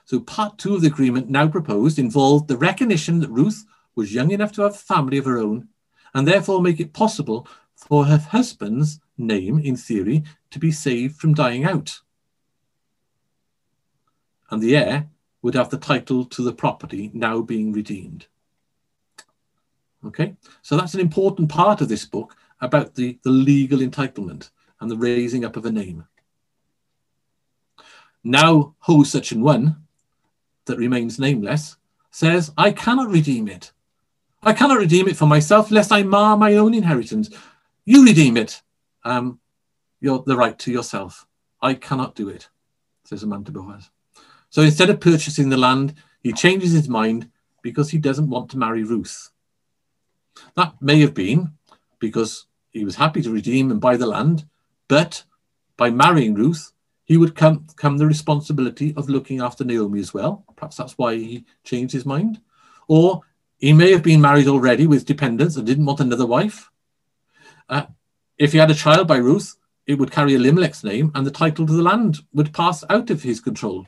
[0.05, 4.31] So part two of the agreement now proposed involved the recognition that Ruth was young
[4.31, 5.69] enough to have a family of her own,
[6.13, 11.33] and therefore make it possible for her husband's name, in theory, to be saved from
[11.33, 11.99] dying out.
[14.49, 15.09] And the heir
[15.41, 18.27] would have the title to the property now being redeemed.
[20.05, 24.89] Okay, so that's an important part of this book about the, the legal entitlement and
[24.89, 26.05] the raising up of a name.
[28.23, 29.75] Now, Ho such an one
[30.65, 31.77] that remains nameless
[32.11, 33.71] says, I cannot redeem it.
[34.41, 37.29] I cannot redeem it for myself lest I mar my own inheritance.
[37.85, 38.61] You redeem it.
[39.03, 39.39] Um,
[40.01, 41.27] you're the right to yourself.
[41.61, 42.49] I cannot do it,
[43.03, 43.89] says a man to Boaz.
[44.49, 47.29] So instead of purchasing the land, he changes his mind
[47.61, 49.29] because he doesn't want to marry Ruth.
[50.55, 51.53] That may have been
[51.99, 54.45] because he was happy to redeem and buy the land,
[54.87, 55.23] but
[55.77, 56.71] by marrying Ruth,
[57.03, 60.43] he would come, come the responsibility of looking after Naomi as well.
[60.55, 62.41] Perhaps that's why he changed his mind.
[62.87, 63.21] Or
[63.59, 66.71] he may have been married already with dependents and didn't want another wife.
[67.69, 67.85] Uh,
[68.37, 69.55] if he had a child by Ruth,
[69.87, 73.23] it would carry Elimelech's name and the title to the land would pass out of
[73.23, 73.87] his control.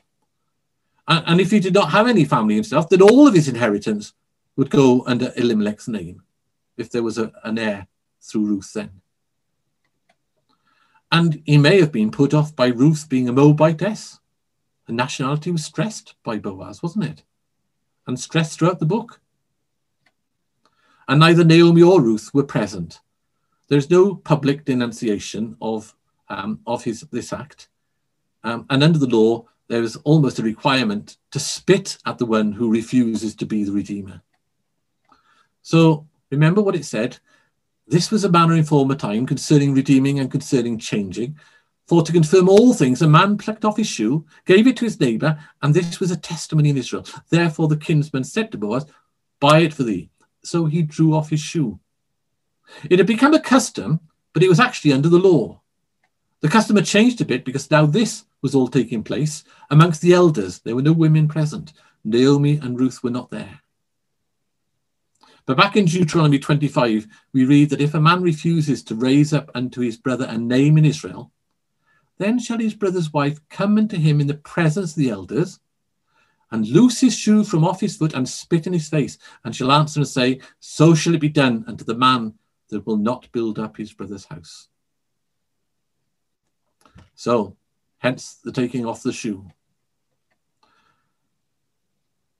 [1.06, 4.12] And, and if he did not have any family himself, then all of his inheritance
[4.56, 6.22] would go under Elimelech's name,
[6.76, 7.86] if there was a, an heir
[8.20, 9.00] through Ruth then.
[11.10, 14.18] And he may have been put off by Ruth being a Moabitess.
[14.86, 17.22] The nationality was stressed by Boaz, wasn't it?
[18.06, 19.20] And stressed throughout the book.
[21.06, 23.00] And neither Naomi or Ruth were present.
[23.68, 25.94] There's no public denunciation of,
[26.28, 27.68] um, of his, this act.
[28.44, 32.52] Um, and under the law, there is almost a requirement to spit at the one
[32.52, 34.22] who refuses to be the Redeemer.
[35.62, 37.18] So remember what it said.
[37.86, 41.38] This was a manner in former time concerning redeeming and concerning changing.
[41.86, 45.00] For to confirm all things, a man plucked off his shoe, gave it to his
[45.00, 47.06] neighbour, and this was a testimony in Israel.
[47.30, 48.84] Therefore the kinsman said to Boaz,
[49.40, 50.10] Buy it for thee.
[50.42, 51.78] So he drew off his shoe.
[52.90, 54.00] It had become a custom,
[54.32, 55.60] but it was actually under the law.
[56.40, 60.12] The custom had changed a bit because now this was all taking place amongst the
[60.12, 60.60] elders.
[60.60, 61.72] There were no women present.
[62.04, 63.60] Naomi and Ruth were not there.
[65.46, 69.50] But back in Deuteronomy 25, we read that if a man refuses to raise up
[69.54, 71.32] unto his brother a name in Israel,
[72.18, 75.58] then shall his brother's wife come unto him in the presence of the elders,
[76.50, 79.72] and loose his shoe from off his foot, and spit in his face, and shall
[79.72, 82.34] answer and say, So shall it be done unto the man
[82.68, 84.68] that will not build up his brother's house.
[87.14, 87.56] So
[87.98, 89.50] hence the taking off the shoe.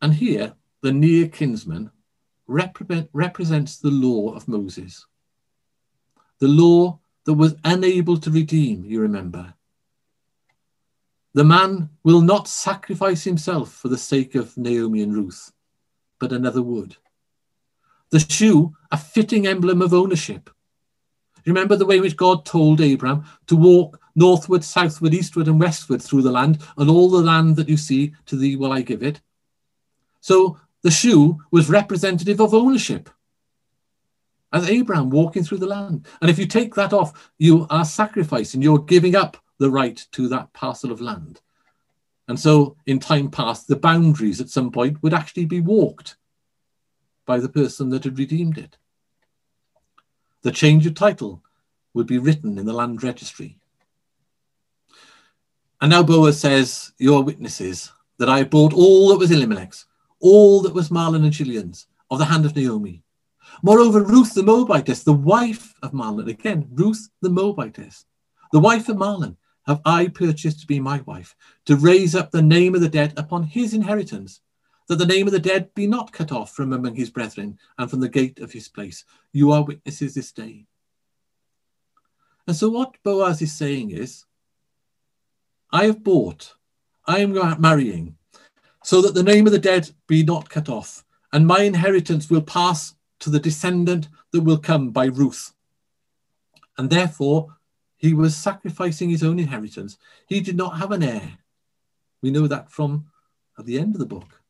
[0.00, 1.90] And here, the near kinsman
[2.46, 5.06] represent, represents the law of Moses,
[6.38, 9.54] the law that was unable to redeem, you remember.
[11.34, 15.52] The man will not sacrifice himself for the sake of Naomi and Ruth,
[16.18, 16.96] but another would.
[18.10, 20.50] The shoe, a fitting emblem of ownership.
[21.46, 26.22] Remember the way which God told Abraham to walk northward, southward, eastward, and westward through
[26.22, 29.20] the land, and all the land that you see, to thee will I give it.
[30.20, 33.08] So the shoe was representative of ownership.
[34.52, 36.06] as Abraham walking through the land.
[36.20, 40.28] And if you take that off, you are sacrificing, you're giving up the right to
[40.28, 41.40] that parcel of land.
[42.28, 46.16] And so in time past, the boundaries at some point would actually be walked
[47.28, 48.78] by the person that had redeemed it.
[50.40, 51.42] The change of title
[51.92, 53.58] would be written in the land registry.
[55.82, 59.84] And now Boaz says, Your witnesses, that I have bought all that was Elimelech's,
[60.20, 63.02] all that was Mahlon and Chilion's, of the hand of Naomi.
[63.62, 68.06] Moreover, Ruth the Moabitess, the wife of Mahlon, again, Ruth the Moabitess,
[68.52, 72.40] the wife of Mahlon, have I purchased to be my wife, to raise up the
[72.40, 74.40] name of the dead upon his inheritance,
[74.88, 77.90] that the name of the dead be not cut off from among his brethren and
[77.90, 79.04] from the gate of his place.
[79.32, 80.66] You are witnesses this day.
[82.46, 84.24] And so, what Boaz is saying is,
[85.70, 86.54] I have bought,
[87.06, 88.16] I am marrying,
[88.82, 92.40] so that the name of the dead be not cut off, and my inheritance will
[92.40, 95.52] pass to the descendant that will come by Ruth.
[96.78, 97.48] And therefore,
[97.98, 99.98] he was sacrificing his own inheritance.
[100.26, 101.38] He did not have an heir.
[102.22, 103.06] We know that from
[103.58, 104.40] at the end of the book.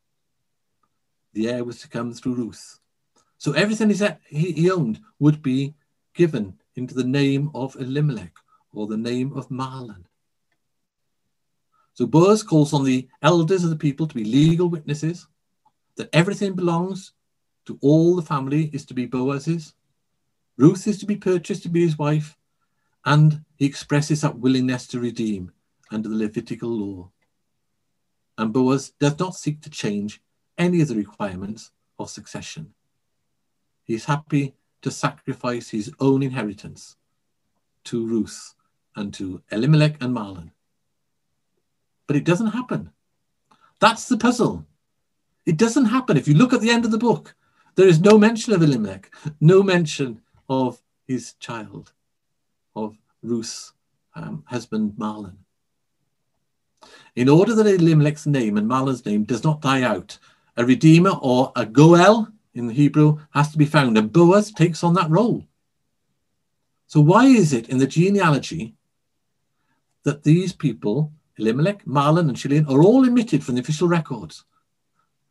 [1.33, 2.81] The heir was to come through Ruth.
[3.37, 3.91] So everything
[4.29, 5.75] he owned would be
[6.15, 8.33] given into the name of Elimelech
[8.73, 10.05] or the name of Mahlon.
[11.95, 15.27] So Boaz calls on the elders of the people to be legal witnesses
[15.97, 17.13] that everything belongs
[17.67, 19.75] to all the family is to be Boaz's.
[20.57, 22.37] Ruth is to be purchased to be his wife,
[23.05, 25.53] and he expresses that willingness to redeem
[25.91, 27.11] under the Levitical law.
[28.37, 30.23] And Boaz does not seek to change
[30.59, 32.75] any of the requirements of succession.
[33.85, 36.97] He is happy to sacrifice his own inheritance
[37.85, 38.55] to Ruth
[38.97, 40.51] and to Elimelech and Mahlon
[42.09, 42.91] but it doesn't happen.
[43.79, 44.67] That's the puzzle.
[45.47, 46.17] It doesn't happen.
[46.17, 47.37] If you look at the end of the book,
[47.77, 51.93] there is no mention of Elimelech, no mention of his child,
[52.75, 53.73] of Ruth's
[54.17, 55.37] um, husband Mahlon.
[57.15, 60.19] In order that Elimelech's name and Mahlon's name does not die out,
[60.59, 64.85] a redeemer or a goel in the Hebrew has to be found, and Boaz takes
[64.85, 65.47] on that role.
[66.87, 68.75] So, why is it in the genealogy
[70.05, 74.45] that these people Elimelech, Mahlon, and Chilion are all omitted from the official records.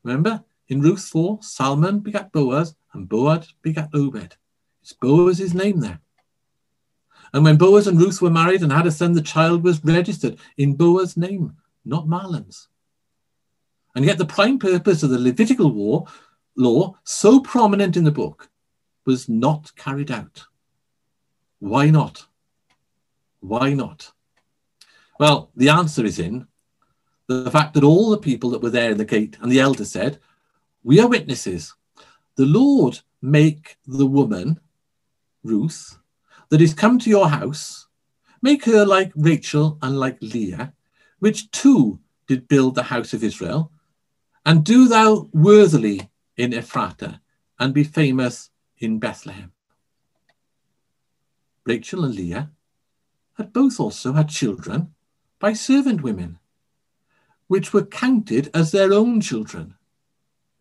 [0.03, 4.35] Remember, in Ruth 4, Salmon begat Boaz, and Boaz begat Obed.
[4.81, 5.99] It's Boaz's name there.
[7.33, 10.37] And when Boaz and Ruth were married and had a son, the child was registered
[10.57, 12.69] in Boaz's name, not Mahlon's.
[13.97, 16.05] And yet the prime purpose of the Levitical war,
[16.55, 18.47] law, so prominent in the book,
[19.07, 20.45] was not carried out.
[21.57, 22.27] Why not?
[23.39, 24.11] Why not?
[25.19, 26.45] Well, the answer is in
[27.25, 29.83] the fact that all the people that were there in the gate and the elder
[29.83, 30.19] said,
[30.83, 31.73] We are witnesses.
[32.35, 34.59] The Lord make the woman,
[35.43, 35.97] Ruth,
[36.49, 37.87] that is come to your house,
[38.43, 40.71] make her like Rachel and like Leah,
[41.17, 43.71] which two did build the house of Israel,
[44.47, 47.19] and do thou worthily in Ephratah,
[47.59, 49.51] and be famous in Bethlehem.
[51.65, 52.49] Rachel and Leah
[53.33, 54.93] had both also had children
[55.39, 56.39] by servant women,
[57.47, 59.75] which were counted as their own children.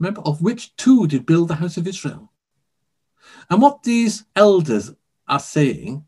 [0.01, 2.33] Remember, of which two did build the house of Israel.
[3.49, 4.93] And what these elders
[5.29, 6.05] are saying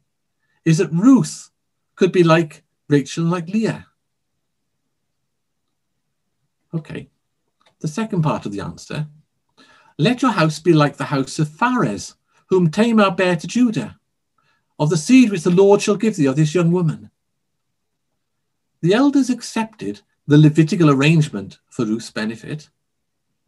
[0.65, 1.51] is that Ruth
[1.95, 3.87] could be like Rachel like Leah.
[6.75, 7.09] Okay,
[7.81, 9.07] the second part of the answer.
[9.99, 12.15] Let your house be like the house of Pharez,
[12.49, 13.99] whom Tamar bare to Judah,
[14.79, 17.11] of the seed which the Lord shall give thee of this young woman.
[18.81, 22.71] The elders accepted the Levitical arrangement for Ruth's benefit,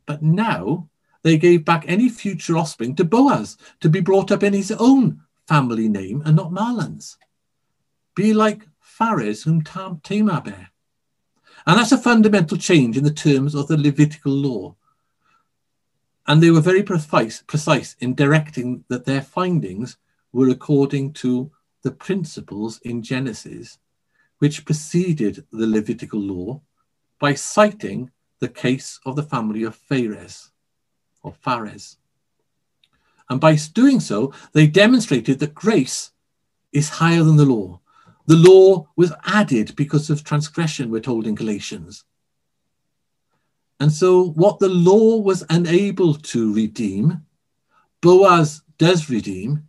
[0.07, 0.89] but now
[1.22, 5.20] they gave back any future offspring to Boaz to be brought up in his own
[5.47, 7.16] family name and not Mahlon's.
[8.16, 10.70] Be like Pharez, whom Tamar bare.
[11.67, 14.75] And that's a fundamental change in the terms of the Levitical law.
[16.27, 19.97] And they were very precise, precise in directing that their findings
[20.33, 21.51] were according to
[21.83, 23.79] the principles in Genesis
[24.41, 26.61] which preceded the Levitical law
[27.19, 30.49] by citing the case of the family of Pharez
[31.23, 31.99] or Phares.
[33.29, 36.11] And by doing so, they demonstrated that grace
[36.73, 37.80] is higher than the law.
[38.31, 42.05] The law was added because of transgression, we're told in Galatians.
[43.81, 47.26] And so, what the law was unable to redeem,
[48.01, 49.64] Boaz does redeem,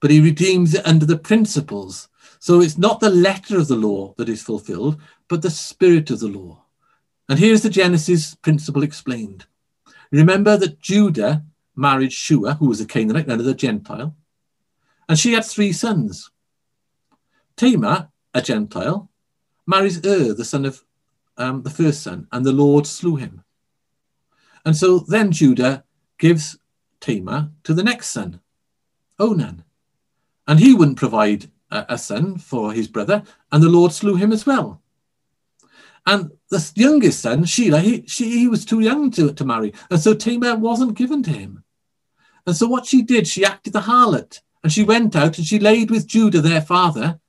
[0.00, 4.12] but he redeems it under the principles so it's not the letter of the law
[4.18, 6.66] that is fulfilled, but the spirit of the law.
[7.30, 9.46] And here's the Genesis principle explained.
[10.10, 11.46] Remember that Judah
[11.76, 14.14] married Shua, who was a Canaanite, another Gentile,
[15.08, 16.28] And she had three sons.
[17.56, 19.10] Tamar, a Gentile,
[19.66, 20.84] marries Ur, the son of
[21.36, 23.42] um, the first son, and the Lord slew him.
[24.64, 25.84] And so then Judah
[26.18, 26.58] gives
[27.00, 28.40] Tamar to the next son,
[29.18, 29.64] Onan.
[30.46, 34.32] And he wouldn't provide a, a son for his brother, and the Lord slew him
[34.32, 34.82] as well.
[36.04, 39.72] And the youngest son, Shelah, he, she, he was too young to, to marry.
[39.90, 41.62] And so Tamar wasn't given to him.
[42.44, 44.40] And so what she did, she acted the harlot.
[44.64, 47.20] And she went out and she laid with Judah, their father,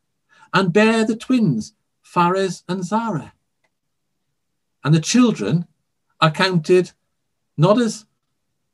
[0.53, 1.73] and bare the twins,
[2.05, 3.33] Pharez and Zara.
[4.83, 5.65] And the children
[6.21, 6.91] are counted
[7.57, 8.05] not as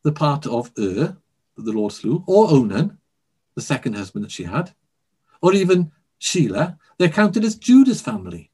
[0.04, 1.18] the part of Ur
[1.56, 2.98] that the Lord slew, or Onan,
[3.56, 4.74] the second husband that she had,
[5.42, 8.50] or even Shelah, They're counted as Judah's family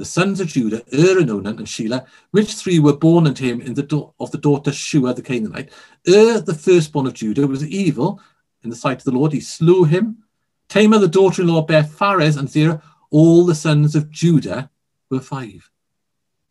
[0.00, 3.60] the sons of Judah, Ur and Onan and Shelah, which three were born unto him
[3.60, 5.68] in the do- of the daughter Shua the Canaanite.
[6.08, 8.18] Ur, the firstborn of Judah, was evil
[8.64, 9.34] in the sight of the Lord.
[9.34, 10.24] He slew him.
[10.70, 12.82] Tamar, the daughter-in-law, bare Pharez and Zerah.
[13.10, 14.70] All the sons of Judah
[15.10, 15.70] were five.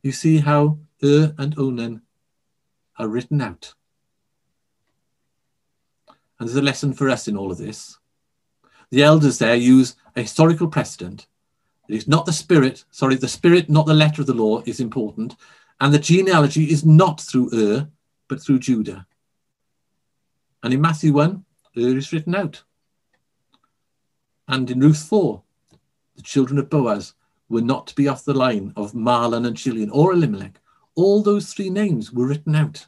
[0.04, 2.04] You see how Ur and Onan
[2.98, 3.74] are written out.
[6.38, 7.98] And there's a lesson for us in all of this.
[8.92, 11.26] The elders there use a historical precedent
[11.90, 14.80] it is not the spirit, sorry, the spirit, not the letter of the law is
[14.80, 15.36] important.
[15.82, 17.90] And the genealogy is not through Ur,
[18.28, 19.08] but through Judah.
[20.62, 21.44] And in Matthew 1,
[21.78, 22.64] Ur is written out.
[24.50, 25.44] And in Ruth 4,
[26.16, 27.14] the children of Boaz
[27.50, 30.60] were not to be off the line of Mahlon and Chilion or Elimelech.
[30.96, 32.88] All those three names were written out.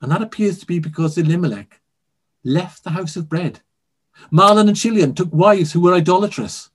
[0.00, 1.80] And that appears to be because Elimelech
[2.44, 3.60] left the house of bread.
[4.32, 6.70] Mahlon and Chilion took wives who were idolatrous.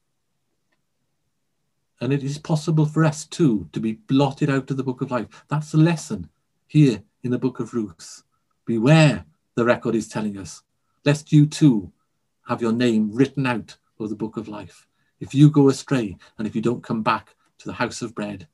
[2.01, 5.12] And it is possible for us too to be blotted out of the book of
[5.12, 5.45] life.
[5.47, 6.30] That's the lesson
[6.68, 8.24] here in the book of Ruth.
[8.66, 9.24] Beware,
[9.56, 10.62] the record is telling us,
[11.06, 11.93] lest you too
[12.48, 14.88] have your name written out of the book of life.
[15.20, 18.48] If you go astray and if you don't come back to the house of bread.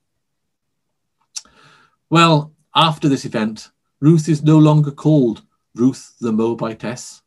[2.10, 3.70] Well, after this event,
[4.00, 5.44] Ruth is no longer called
[5.76, 7.22] Ruth the Moabitess.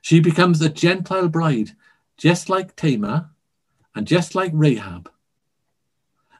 [0.00, 1.72] She becomes a Gentile bride,
[2.16, 3.30] just like Tamar
[3.94, 5.10] and just like Rahab.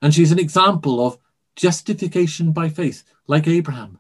[0.01, 1.19] And she's an example of
[1.57, 3.99] justification by faith, like Abraham.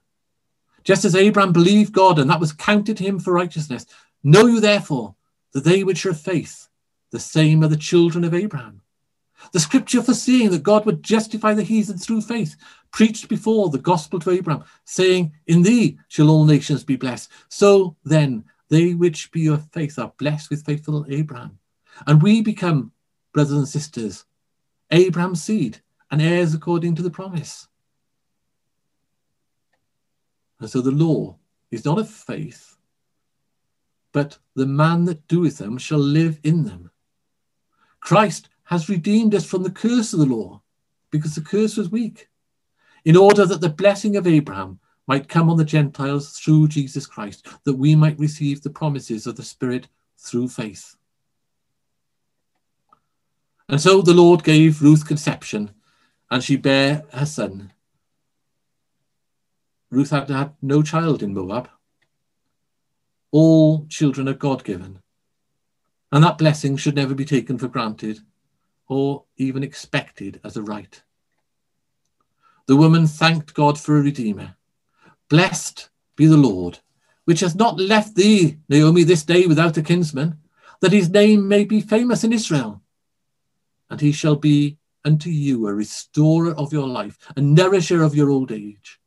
[0.84, 3.86] Just as Abraham believed God and that was counted him for righteousness,
[4.22, 5.14] know you therefore
[5.52, 6.68] that they which are of faith,
[7.10, 8.82] the same are the children of Abraham.
[9.52, 12.56] The scripture foreseeing that God would justify the heathen through faith,
[12.90, 17.30] preached before the gospel to Abraham, saying, In thee shall all nations be blessed.
[17.48, 21.58] So then, they which be of faith are blessed with faithful Abraham.
[22.06, 22.92] And we become,
[23.32, 24.24] brothers and sisters,
[24.90, 25.80] Abraham's seed,
[26.10, 27.68] and heirs according to the promise.
[30.60, 31.36] And so the law
[31.70, 32.76] is not of faith,
[34.12, 36.90] but the man that doeth them shall live in them.
[38.00, 40.62] Christ has redeemed us from the curse of the law,
[41.10, 42.28] because the curse was weak,
[43.04, 47.46] in order that the blessing of Abraham might come on the Gentiles through Jesus Christ,
[47.64, 49.88] that we might receive the promises of the Spirit
[50.18, 50.96] through faith.
[53.68, 55.70] And so the Lord gave Ruth conception
[56.30, 57.72] and she bare her son.
[59.90, 61.68] Ruth had had no child in Moab.
[63.30, 65.00] All children are God given,
[66.10, 68.20] and that blessing should never be taken for granted
[68.86, 71.02] or even expected as a right.
[72.66, 74.56] The woman thanked God for a redeemer.
[75.28, 76.78] Blessed be the Lord,
[77.24, 80.38] which has not left thee, Naomi, this day without a kinsman,
[80.80, 82.82] that his name may be famous in Israel.
[83.90, 88.30] And he shall be unto you a restorer of your life, a nourisher of your
[88.30, 89.00] old age.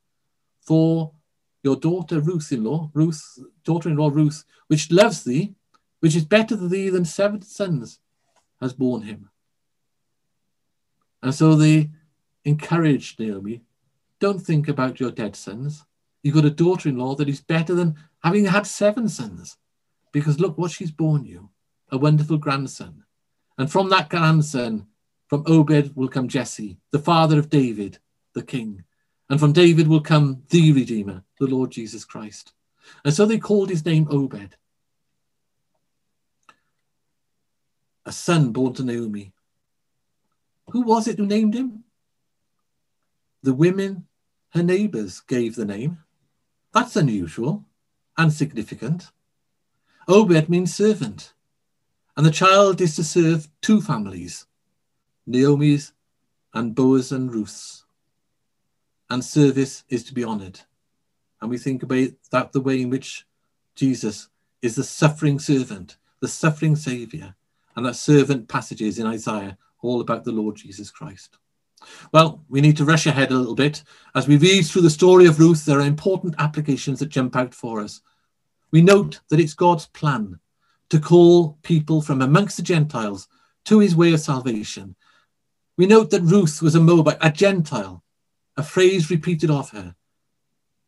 [0.62, 1.12] For
[1.64, 5.54] your daughter Ruth-in-law, Ruth, daughter-in-law Ruth, which loves thee,
[6.00, 8.00] which is better to thee than seven sons,
[8.60, 9.30] has borne him.
[11.22, 11.90] And so they
[12.46, 13.62] encouraged Naomi,
[14.20, 15.86] don't think about your dead sons.
[16.24, 19.58] You've got a daughter-in-law that is better than having had seven sons.
[20.12, 21.50] Because look what she's borne you,
[21.90, 23.04] a wonderful grandson.
[23.58, 24.88] And from that grandson,
[25.28, 28.00] from Obed will come Jesse, the father of David,
[28.34, 28.84] the king.
[29.32, 32.52] And from David will come the Redeemer, the Lord Jesus Christ.
[33.06, 34.58] And so they called his name Obed.
[38.06, 39.32] A son born to Naomi.
[40.72, 41.86] Who was it who named him?
[43.42, 44.06] The women,
[44.50, 46.00] her neighbors, gave the name.
[46.74, 47.64] That's unusual
[48.18, 49.12] and significant.
[50.10, 51.32] Obed means servant,
[52.18, 54.46] and the child is to serve two families
[55.26, 55.94] Naomi's
[56.54, 57.81] and Boaz and Ruth's.
[59.12, 60.62] And service is to be honored.
[61.42, 63.28] And we think about that the way in which
[63.76, 64.30] Jesus
[64.62, 67.36] is the suffering servant, the suffering saviour,
[67.76, 71.40] and that servant passages in Isaiah all about the Lord Jesus Christ.
[72.14, 73.84] Well, we need to rush ahead a little bit.
[74.16, 77.54] As we read through the story of Ruth, there are important applications that jump out
[77.54, 78.00] for us.
[78.72, 80.40] We note that it's God's plan
[80.90, 83.28] to call people from amongst the Gentiles
[83.66, 84.96] to his way of salvation.
[85.76, 88.04] We note that Ruth was a Moabite, a Gentile,
[88.62, 89.96] a phrase repeated of her.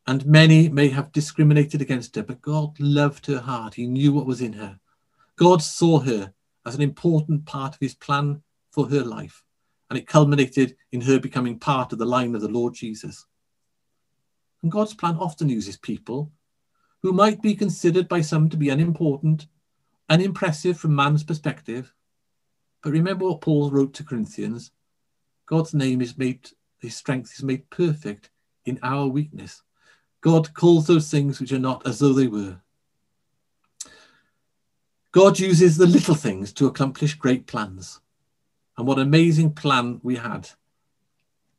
[0.05, 3.74] And many may have discriminated against her, but God loved her heart.
[3.74, 4.80] He knew what was in her.
[5.38, 6.32] God saw her
[6.67, 9.43] as an important part of his plan for her life.
[9.89, 13.26] And it culminated in her becoming part of the line of the Lord Jesus.
[14.61, 16.32] And God's plan often uses people
[17.01, 19.47] who might be considered by some to be unimportant,
[20.09, 21.91] unimpressive from man's perspective.
[22.84, 24.69] But remember what Paul wrote to Corinthians
[25.47, 26.51] God's name is made,
[26.84, 28.29] his strength is made perfect
[28.65, 29.63] in our weakness.
[30.21, 32.57] God calls those things which are not as though they were.
[35.11, 37.99] God uses the little things to accomplish great plans.
[38.77, 40.49] And what amazing plan we had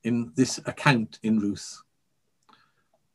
[0.02, 1.82] in this account in Ruth.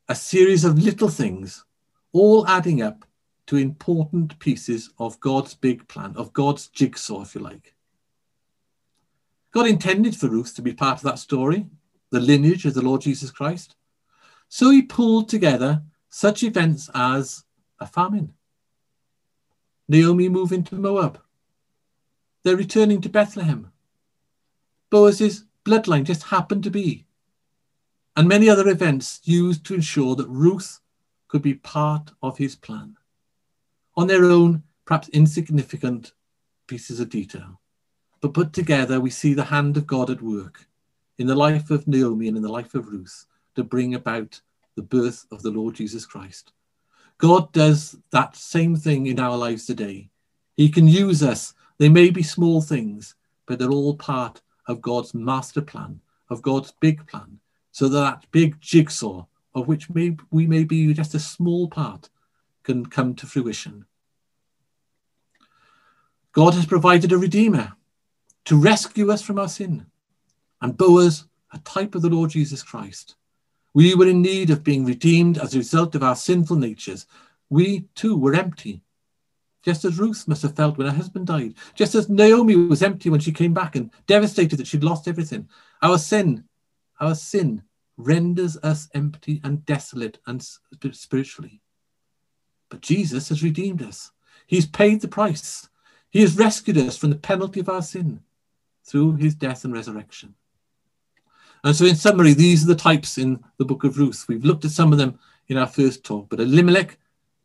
[0.08, 1.66] A series of little things,
[2.12, 3.06] all adding up
[3.48, 7.76] to important pieces of God's big plan, of God's jigsaw, if you like.
[9.52, 11.66] God intended for Ruth to be part of that story,
[12.12, 13.76] the lineage of the Lord Jesus Christ.
[14.48, 17.44] So he pulled together such events as
[17.80, 18.34] a famine.
[19.88, 21.20] Naomi moving to Moab.
[22.44, 23.72] They're returning to Bethlehem.
[24.90, 27.06] Boaz's bloodline just happened to be.
[28.16, 30.80] And many other events used to ensure that Ruth
[31.28, 32.98] could be part of his plan
[33.96, 36.14] on their own, perhaps insignificant
[36.68, 37.60] pieces of detail.
[38.22, 40.69] But put together, we see the hand of God at work
[41.20, 44.40] in the life of Naomi and in the life of Ruth to bring about
[44.76, 46.54] the birth of the Lord Jesus Christ.
[47.18, 50.10] God does that same thing in our lives today.
[50.56, 51.54] He can use us.
[51.78, 53.16] They may be small things,
[53.46, 56.00] but they're all part of God's master plan,
[56.30, 57.40] of God's big plan,
[57.72, 62.10] so that big jigsaw, of which may, we may be just a small part,
[62.64, 63.86] can come to fruition.
[66.32, 67.74] God has provided a Redeemer
[68.46, 69.86] to rescue us from our sin.
[70.62, 73.16] And Boaz, a type of the Lord Jesus Christ.
[73.74, 77.06] We were in need of being redeemed as a result of our sinful natures.
[77.50, 78.82] We too were empty,
[79.64, 83.10] just as Ruth must have felt when her husband died, just as Naomi was empty
[83.10, 85.48] when she came back and devastated that she'd lost everything.
[85.82, 86.44] Our sin,
[87.00, 87.64] our sin
[87.98, 90.46] renders us empty and desolate and
[90.92, 91.62] spiritually.
[92.70, 94.12] But Jesus has redeemed us.
[94.48, 95.70] He's paid the price.
[96.10, 98.22] He has rescued us from the penalty of our sin
[98.84, 100.36] through his death and resurrection.
[101.64, 104.26] And so, in summary, these are the types in the book of Ruth.
[104.28, 106.30] We've looked at some of them in our first talk.
[106.30, 106.98] But Elimelech,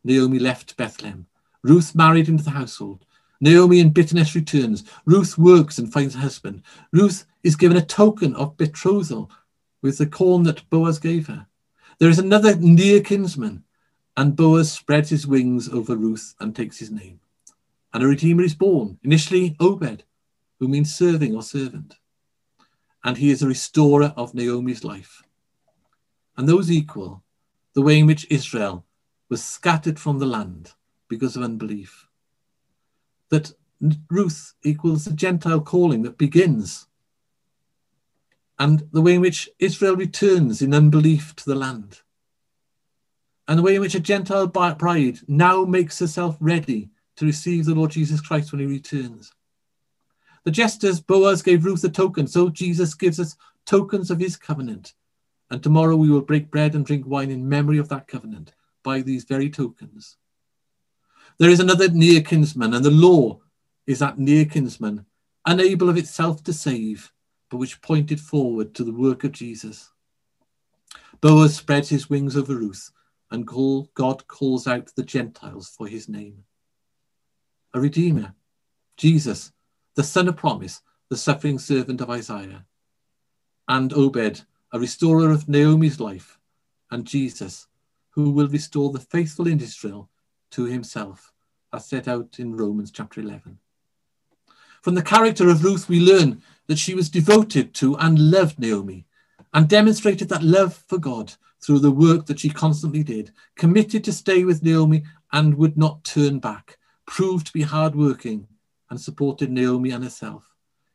[0.03, 1.25] Naomi left Bethlehem.
[1.63, 3.05] Ruth married into the household.
[3.41, 4.83] Naomi in bitterness returns.
[5.05, 6.61] Ruth works and finds a husband.
[6.91, 9.29] Ruth is given a token of betrothal
[9.81, 11.47] with the corn that Boaz gave her.
[11.99, 13.63] There is another near kinsman,
[14.15, 17.19] and Boaz spreads his wings over Ruth and takes his name
[17.95, 20.03] and a redeemer is born, initially Obed,
[20.59, 21.95] who means serving or servant.
[23.05, 25.23] And he is a restorer of Naomi's life.
[26.35, 27.23] And those equal
[27.73, 28.83] the way in which Israel
[29.29, 30.73] was scattered from the land
[31.07, 32.07] because of unbelief.
[33.29, 33.53] That
[34.09, 36.87] Ruth equals the Gentile calling that begins,
[38.57, 42.01] and the way in which Israel returns in unbelief to the land,
[43.47, 47.75] and the way in which a Gentile bride now makes herself ready to receive the
[47.75, 49.31] Lord Jesus Christ when he returns.
[50.45, 53.35] The jesters, Boaz gave Ruth a token, so Jesus gives us
[53.65, 54.93] tokens of his covenant.
[55.51, 59.01] And tomorrow we will break bread and drink wine in memory of that covenant by
[59.01, 60.17] these very tokens.
[61.37, 63.41] There is another near kinsman, and the law
[63.85, 65.05] is that near kinsman,
[65.45, 67.11] unable of itself to save,
[67.49, 69.91] but which pointed forward to the work of Jesus.
[71.21, 72.91] Boaz spreads his wings over Ruth,
[73.31, 76.45] and God calls out the Gentiles for his name
[77.75, 78.33] a redeemer,
[78.95, 79.51] Jesus,
[79.95, 82.65] the son of promise, the suffering servant of Isaiah,
[83.67, 84.43] and Obed,
[84.73, 86.37] a restorer of Naomi's life,
[86.91, 87.67] and Jesus,
[88.09, 90.09] who will restore the faithful in Israel
[90.51, 91.33] to himself,
[91.73, 93.57] as set out in Romans chapter 11.
[94.81, 99.05] From the character of Ruth, we learn that she was devoted to and loved Naomi
[99.53, 104.11] and demonstrated that love for God through the work that she constantly did, committed to
[104.11, 106.77] stay with Naomi and would not turn back,
[107.07, 108.47] proved to be hardworking
[108.89, 110.53] and supported Naomi and herself,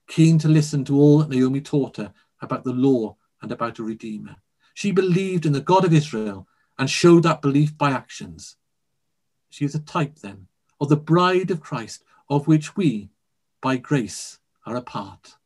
[0.09, 3.83] keen to listen to all that Naomi taught her about the law and about a
[3.83, 4.37] redeemer.
[4.75, 6.47] She believed in the God of Israel
[6.79, 8.57] and showed that belief by actions.
[9.51, 10.47] She is a type then
[10.81, 13.11] of the bride of Christ, of which we,
[13.61, 15.37] by grace, are a part.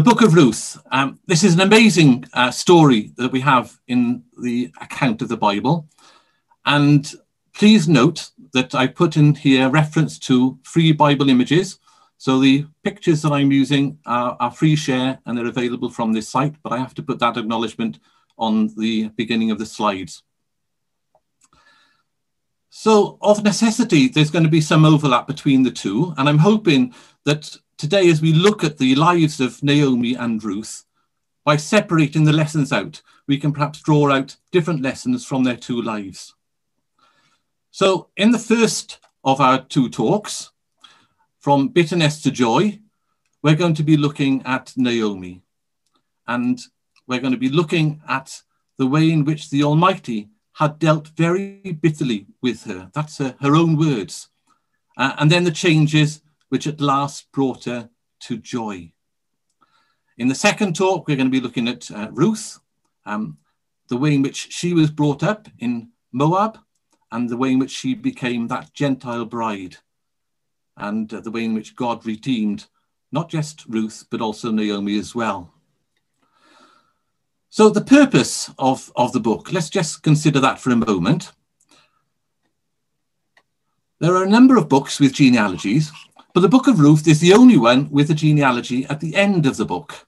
[0.00, 0.80] The Book of Ruth.
[0.92, 5.36] Um, this is an amazing uh, story that we have in the account of the
[5.36, 5.90] Bible.
[6.64, 7.12] And
[7.52, 11.80] please note that I put in here reference to free Bible images.
[12.16, 16.30] So the pictures that I'm using are, are free share and they're available from this
[16.30, 17.98] site, but I have to put that acknowledgement
[18.38, 20.22] on the beginning of the slides.
[22.70, 26.14] So of necessity, there's going to be some overlap between the two.
[26.16, 26.94] And I'm hoping
[27.26, 30.84] that today as we look at the lives of Naomi and Ruth,
[31.46, 35.80] by separating the lessons out, we can perhaps draw out different lessons from their two
[35.80, 36.34] lives.
[37.70, 40.50] So, in the first of our two talks,
[41.38, 42.80] from bitterness to joy,
[43.42, 45.40] we're going to be looking at Naomi.
[46.28, 46.60] And
[47.06, 48.42] we're going to be looking at
[48.76, 52.90] the way in which the Almighty had dealt very bitterly with her.
[52.92, 54.28] That's her, her own words.
[54.98, 56.20] Uh, and then the changes
[56.50, 57.88] which at last brought her
[58.20, 58.92] to joy.
[60.18, 62.58] In the second talk, we're going to be looking at uh, Ruth,
[63.06, 63.38] um,
[63.88, 66.58] the way in which she was brought up in Moab,
[67.10, 69.78] and the way in which she became that Gentile bride,
[70.76, 72.66] and uh, the way in which God redeemed
[73.12, 75.52] not just Ruth, but also Naomi as well.
[77.48, 81.32] So, the purpose of, of the book, let's just consider that for a moment.
[83.98, 85.90] There are a number of books with genealogies,
[86.32, 89.46] but the book of Ruth is the only one with a genealogy at the end
[89.46, 90.06] of the book.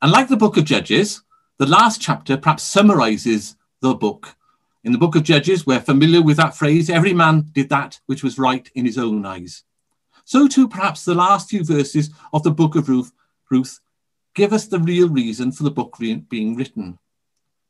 [0.00, 1.22] And like the book of Judges,
[1.58, 4.36] the last chapter perhaps summarizes the book.
[4.84, 8.22] In the book of Judges, we're familiar with that phrase every man did that which
[8.22, 9.64] was right in his own eyes.
[10.24, 13.12] So, too, perhaps the last few verses of the book of Ruth,
[13.50, 13.80] Ruth
[14.34, 16.98] give us the real reason for the book being written.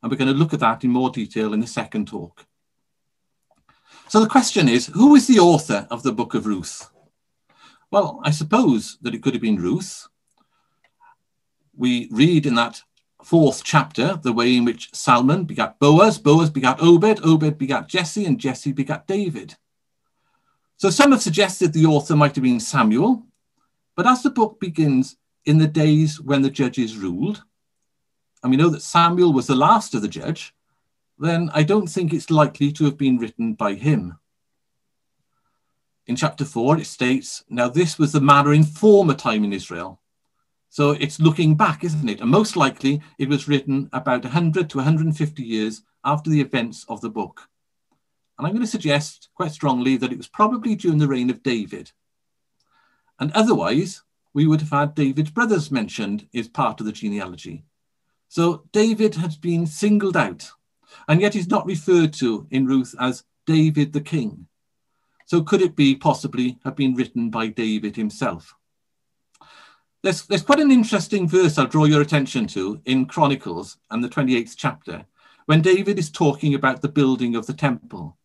[0.02, 2.44] And we're going to look at that in more detail in the second talk.
[4.08, 6.90] So, the question is who is the author of the book of Ruth?
[7.90, 10.06] Well, I suppose that it could have been Ruth.
[11.76, 12.82] We read in that
[13.24, 18.26] fourth chapter the way in which Salmon begat Boaz, Boaz begat Obed, Obed begat Jesse,
[18.26, 19.56] and Jesse begat David.
[20.76, 23.26] So some have suggested the author might have been Samuel,
[23.96, 27.42] but as the book begins in the days when the judges ruled,
[28.42, 30.54] and we know that Samuel was the last of the judge,
[31.18, 34.19] then I don't think it's likely to have been written by him.
[36.10, 40.00] In chapter 4, it states, Now this was the manner in former time in Israel.
[40.68, 42.20] So it's looking back, isn't it?
[42.20, 47.00] And most likely it was written about 100 to 150 years after the events of
[47.00, 47.42] the book.
[48.36, 51.44] And I'm going to suggest quite strongly that it was probably during the reign of
[51.44, 51.92] David.
[53.20, 54.02] And otherwise,
[54.34, 57.62] we would have had David's brothers mentioned as part of the genealogy.
[58.26, 60.50] So David has been singled out,
[61.06, 64.48] and yet he's not referred to in Ruth as David the king.
[65.30, 68.56] So could it be possibly have been written by David himself?
[70.02, 74.08] There's, there's quite an interesting verse I'll draw your attention to in Chronicles and the
[74.08, 75.06] 28th chapter,
[75.46, 78.18] when David is talking about the building of the temple.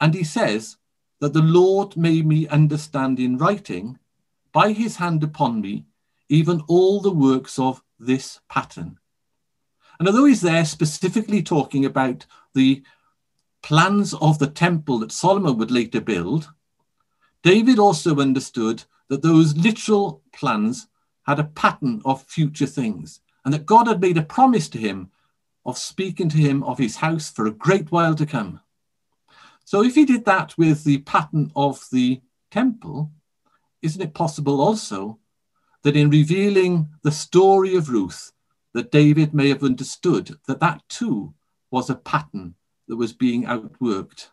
[0.00, 0.76] And he says
[1.18, 3.98] that the Lord made me understand in writing,
[4.52, 5.86] by his hand upon me,
[6.28, 9.00] even all the works of this pattern.
[9.98, 12.84] And although he's there specifically talking about the
[13.62, 16.50] plans of the temple that Solomon would later build,
[17.42, 20.88] David also understood that those literal plans
[21.26, 25.10] had a pattern of future things and that God had made a promise to him
[25.64, 28.60] of speaking to him of his house for a great while to come.
[29.64, 33.10] So if he did that with the pattern of the temple,
[33.82, 35.18] isn't it possible also
[35.82, 38.32] that in revealing the story of Ruth,
[38.72, 41.34] that David may have understood that that too
[41.70, 42.54] was a pattern
[42.88, 44.28] that was being outworked.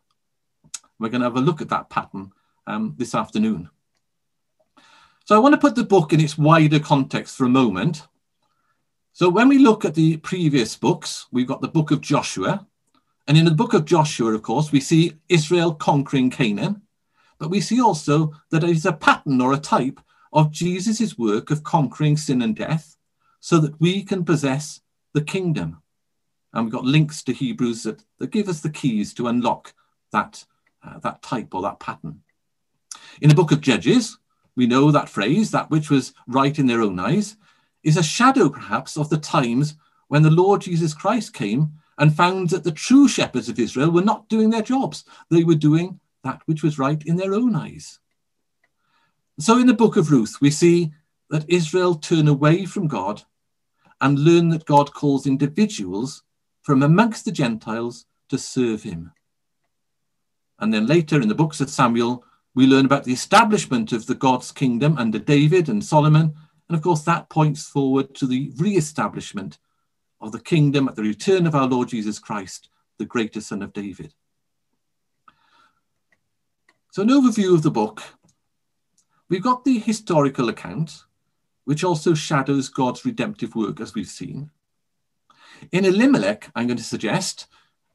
[1.00, 2.32] We're going to have a look at that pattern
[2.68, 3.70] um, this afternoon.
[5.26, 8.04] So I want to put the book in its wider context for a moment.
[9.14, 12.66] So when we look at the previous books, we've got the book of Joshua.
[13.28, 16.82] And in the book of Joshua, of course, we see Israel conquering Canaan.
[17.40, 20.00] But we see also that it is a pattern or a type
[20.32, 22.96] of Jesus' work of conquering sin and death
[23.40, 24.82] so that we can possess
[25.14, 25.82] the kingdom.
[26.56, 29.74] And we've got links to Hebrews that, that give us the keys to unlock
[30.12, 30.46] that,
[30.82, 32.22] uh, that type or that pattern.
[33.22, 34.18] In the book of Judges,
[34.56, 37.36] we know that phrase, that which was right in their own eyes,
[37.84, 39.76] is a shadow perhaps of the times
[40.08, 44.02] when the Lord Jesus Christ came and found that the true shepherds of Israel were
[44.02, 45.04] not doing their jobs.
[45.30, 48.00] They were doing that which was right in their own eyes.
[49.40, 50.94] So in the book of Ruth, we see
[51.30, 53.24] that Israel turn away from God
[54.00, 56.24] and learn that God calls individuals
[56.66, 59.12] from amongst the Gentiles to serve him.
[60.58, 64.16] And then later in the books of Samuel, we learn about the establishment of the
[64.16, 66.34] God's kingdom under David and Solomon.
[66.68, 69.60] And of course, that points forward to the re establishment
[70.20, 73.72] of the kingdom at the return of our Lord Jesus Christ, the greater son of
[73.72, 74.16] David.
[76.90, 78.02] So, an overview of the book.
[79.30, 81.04] We've got the historical account,
[81.66, 84.50] which also shadows God's redemptive work, as we've seen.
[85.72, 87.48] In Elimelech, I'm going to suggest,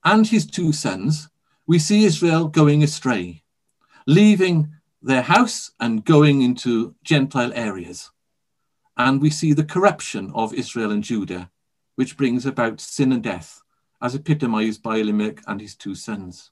[0.04, 1.28] and his two sons,
[1.66, 3.42] we see Israel going astray,
[4.06, 8.10] leaving their house and going into Gentile areas.
[8.96, 11.50] And we see the corruption of Israel and Judah
[12.00, 13.60] which brings about sin and death,
[14.00, 16.50] as epitomized by Elimelech and his two sons.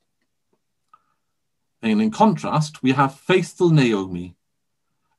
[1.81, 4.37] And in contrast, we have faithful Naomi,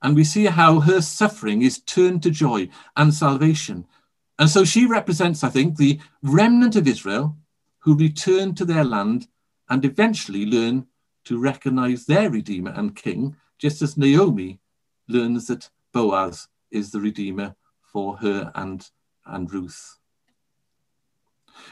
[0.03, 3.87] and we see how her suffering is turned to joy and salvation.
[4.39, 7.35] And so she represents, I think, the remnant of Israel
[7.79, 9.27] who return to their land
[9.69, 10.87] and eventually learn
[11.25, 14.61] to recognize their Redeemer and King, just as Naomi
[15.09, 18.89] learns that Boaz is the Redeemer for her and,
[19.25, 19.97] and Ruth.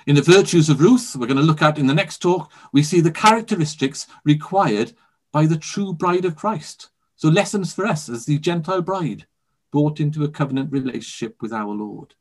[0.06, 2.84] In the virtues of Ruth, we're going to look at in the next talk, we
[2.84, 4.92] see the characteristics required
[5.32, 6.90] by the true bride of Christ.
[7.16, 9.26] So, lessons for us as the Gentile bride
[9.72, 12.16] brought into a covenant relationship with our Lord.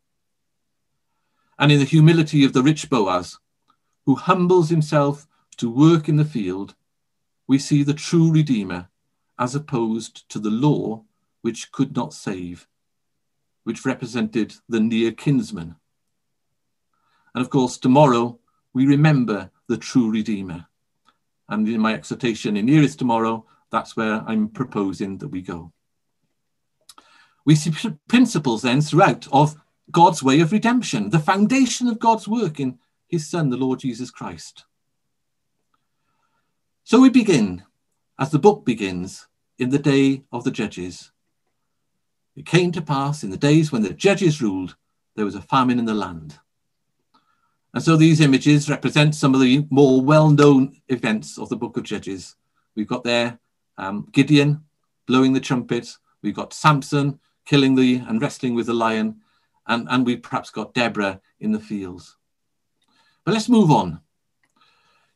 [1.58, 3.38] And in the humility of the rich Boaz,
[4.04, 5.26] who humbles himself
[5.56, 6.74] to work in the field,
[7.46, 8.88] we see the true Redeemer
[9.38, 11.04] as opposed to the law
[11.42, 12.66] which could not save,
[13.64, 15.76] which represented the near kinsman
[17.36, 18.38] and of course, tomorrow
[18.72, 20.66] we remember the true Redeemer.
[21.50, 25.70] And in my exhortation in Nearest Tomorrow, that's where I'm proposing that we go.
[27.44, 27.74] We see
[28.08, 29.54] principles then throughout of
[29.90, 32.78] God's way of redemption, the foundation of God's work in
[33.08, 34.64] his Son, the Lord Jesus Christ.
[36.84, 37.62] So we begin,
[38.18, 39.26] as the book begins,
[39.58, 41.12] in the day of the judges.
[42.34, 44.76] It came to pass in the days when the judges ruled,
[45.14, 46.38] there was a famine in the land.
[47.72, 51.82] And so these images represent some of the more well-known events of the book of
[51.82, 52.36] Judges.
[52.74, 53.38] We've got there
[53.78, 54.64] um, Gideon
[55.06, 55.96] blowing the trumpet.
[56.22, 59.20] We've got Samson killing the and wrestling with the lion.
[59.66, 62.16] And, and we've perhaps got Deborah in the fields.
[63.24, 64.00] But let's move on.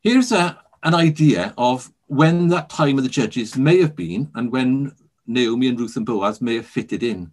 [0.01, 4.51] Here's a, an idea of when that time of the judges may have been and
[4.51, 4.93] when
[5.27, 7.31] Naomi and Ruth and Boaz may have fitted in.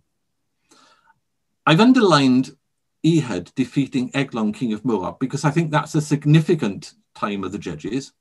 [1.65, 2.55] I've underlined
[3.03, 7.57] Ehud defeating Eglon, king of Moab, because I think that's a significant time of the
[7.57, 8.13] judges.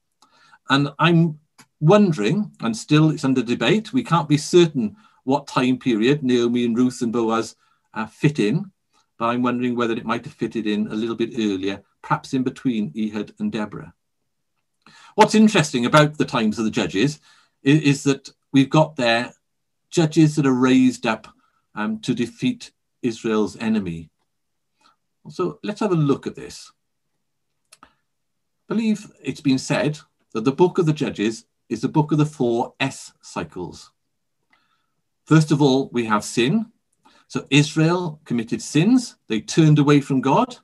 [0.71, 1.39] And I'm
[1.81, 6.77] wondering, and still it's under debate, we can't be certain what time period Naomi and
[6.77, 7.57] Ruth and Boaz
[7.95, 8.71] uh, fit in,
[9.19, 12.43] but I'm wondering whether it might have fitted in a little bit earlier, perhaps in
[12.43, 13.95] between Ehud and Deborah.
[15.15, 17.21] What's interesting about the times of the judges
[17.63, 19.33] is, is that we've got there
[19.91, 21.29] judges that are raised up
[21.75, 24.11] um, to defeat Israel's enemy.
[25.29, 26.71] So let's have a look at this.
[27.83, 27.89] I
[28.69, 29.99] believe it's been said
[30.33, 33.91] that the book of the Judges is the book of the four S cycles.
[35.25, 36.67] First of all, we have sin.
[37.29, 39.17] So Israel committed sins.
[39.29, 40.57] They turned away from God.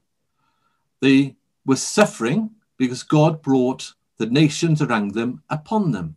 [1.01, 1.37] They
[1.67, 6.17] were suffering because God brought the nations around them upon them.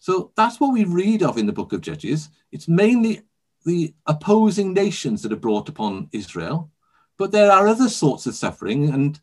[0.00, 2.28] So that's what we read of in the book of Judges.
[2.50, 3.22] It's mainly
[3.64, 6.70] the opposing nations that are brought upon Israel.
[7.18, 9.20] But there are other sorts of suffering, and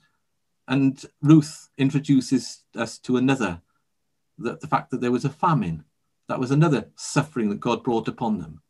[0.70, 3.62] and Ruth introduces us to another,
[4.38, 5.84] the, the fact that there was a famine.
[6.28, 8.62] That was another suffering that God brought upon them.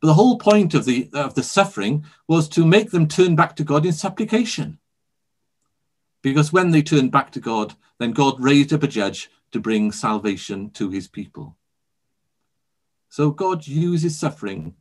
[0.00, 3.56] But the whole point of the of the suffering was to make them turn back
[3.56, 4.78] to God in supplication.
[6.22, 9.92] Because when they turned back to God, then God raised up a judge to bring
[9.92, 11.56] salvation to his people.
[13.08, 14.74] So God uses suffering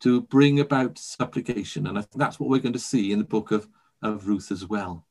[0.00, 1.86] to bring about supplication.
[1.86, 3.68] And I think that's what we're going to see in the book of,
[4.02, 5.06] of Ruth as well.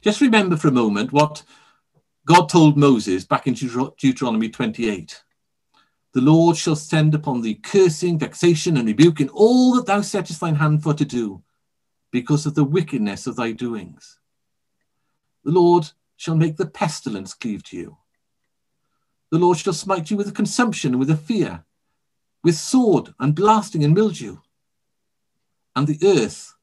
[0.00, 1.42] Just remember for a moment what
[2.26, 5.23] God told Moses back in Deuteronomy 28.
[6.14, 10.38] The Lord shall send upon thee cursing, vexation, and rebuke in all that thou settest
[10.38, 11.42] thine hand for to do,
[12.12, 14.20] because of the wickedness of thy doings.
[15.42, 17.96] The Lord shall make the pestilence cleave to you,
[19.30, 21.64] The Lord shall smite you with a consumption and with a fear,
[22.44, 24.38] with sword and blasting and mildew.
[25.74, 26.54] And the earth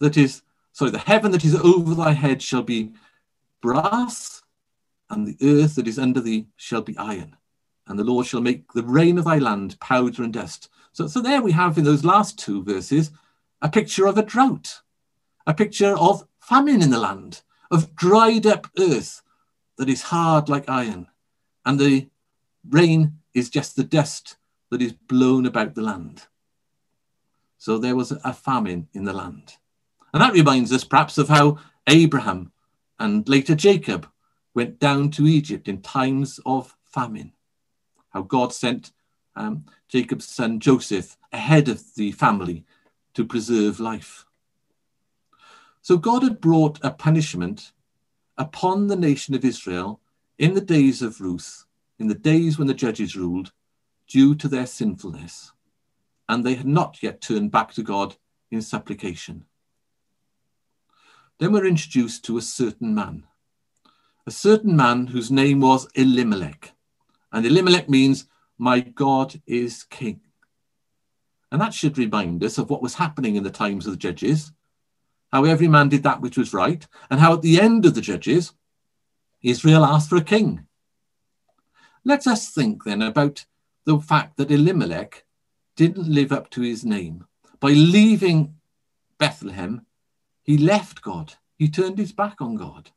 [0.00, 2.92] that is, sorry, the heaven that is over thy head shall be
[3.62, 4.42] brass,
[5.08, 7.38] and the earth that is under thee shall be iron.
[7.86, 10.68] And the Lord shall make the rain of thy land powder and dust.
[10.92, 13.10] So, so there we have in those last two verses
[13.60, 14.80] a picture of a drought,
[15.46, 19.22] a picture of famine in the land, of dried up earth
[19.78, 21.08] that is hard like iron.
[21.64, 22.08] And the
[22.68, 24.36] rain is just the dust
[24.70, 26.26] that is blown about the land.
[27.58, 29.54] So there was a famine in the land.
[30.12, 32.52] And that reminds us perhaps of how Abraham
[32.98, 34.08] and later Jacob
[34.54, 37.32] went down to Egypt in times of famine.
[38.12, 38.92] How God sent
[39.36, 42.64] um, Jacob's son Joseph ahead of the family
[43.14, 44.26] to preserve life.
[45.80, 47.72] So God had brought a punishment
[48.38, 50.00] upon the nation of Israel
[50.38, 51.64] in the days of Ruth,
[51.98, 53.52] in the days when the judges ruled,
[54.06, 55.52] due to their sinfulness.
[56.28, 58.16] And they had not yet turned back to God
[58.50, 59.44] in supplication.
[61.38, 63.24] Then we're introduced to a certain man,
[64.26, 66.72] a certain man whose name was Elimelech.
[67.32, 68.26] And Elimelech means,
[68.58, 70.20] My God is king.
[71.50, 74.52] And that should remind us of what was happening in the times of the judges,
[75.30, 78.00] how every man did that which was right, and how at the end of the
[78.00, 78.52] judges,
[79.42, 80.66] Israel asked for a king.
[82.04, 83.44] Let us think then about
[83.84, 85.24] the fact that Elimelech
[85.76, 87.24] didn't live up to his name.
[87.60, 88.54] By leaving
[89.18, 89.86] Bethlehem,
[90.42, 91.34] he left God.
[91.56, 92.90] He turned his back on God.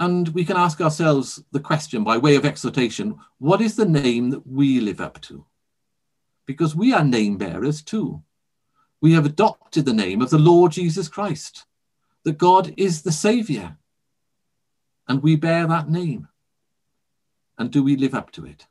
[0.00, 4.30] And we can ask ourselves the question by way of exhortation what is the name
[4.30, 5.46] that we live up to?
[6.46, 8.22] because we are name bearers too.
[9.00, 11.66] We have adopted the name of the Lord Jesus Christ,
[12.24, 13.76] that God is the Saviour,
[15.08, 16.28] and we bear that name.
[17.58, 18.66] And do we live up to it?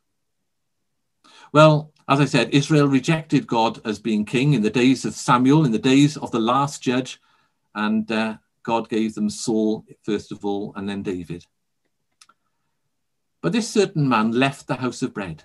[1.54, 5.66] Well, as I said, Israel rejected God as being king in the days of Samuel,
[5.66, 7.20] in the days of the last judge,
[7.76, 11.46] and uh, God gave them Saul first of all, and then David.
[13.42, 15.44] But this certain man left the house of bread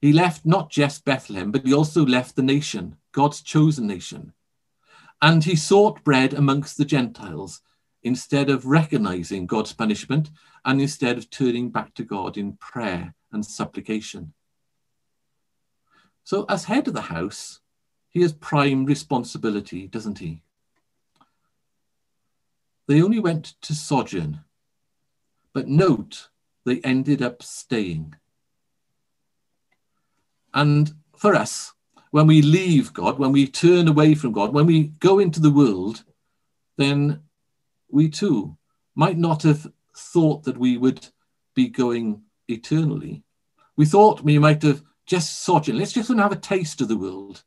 [0.00, 4.32] he left not just Bethlehem, but he also left the nation, God's chosen nation.
[5.20, 7.60] And he sought bread amongst the Gentiles
[8.02, 10.30] instead of recognizing God's punishment
[10.64, 14.32] and instead of turning back to God in prayer and supplication.
[16.24, 17.60] So, as head of the house,
[18.08, 20.42] he has prime responsibility, doesn't he?
[22.90, 24.40] They only went to sojourn,
[25.52, 26.28] but note
[26.66, 28.16] they ended up staying.
[30.52, 31.72] And for us,
[32.10, 35.52] when we leave God, when we turn away from God, when we go into the
[35.52, 36.02] world,
[36.78, 37.20] then
[37.88, 38.56] we too
[38.96, 41.06] might not have thought that we would
[41.54, 43.22] be going eternally.
[43.76, 45.78] We thought we might have just sojourned.
[45.78, 47.44] Let's just have a taste of the world.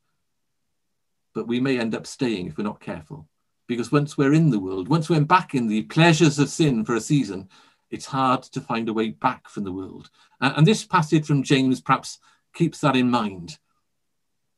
[1.33, 3.27] But we may end up staying if we're not careful.
[3.67, 6.95] Because once we're in the world, once we're back in the pleasures of sin for
[6.95, 7.49] a season,
[7.89, 10.09] it's hard to find a way back from the world.
[10.41, 12.19] And this passage from James perhaps
[12.53, 13.57] keeps that in mind.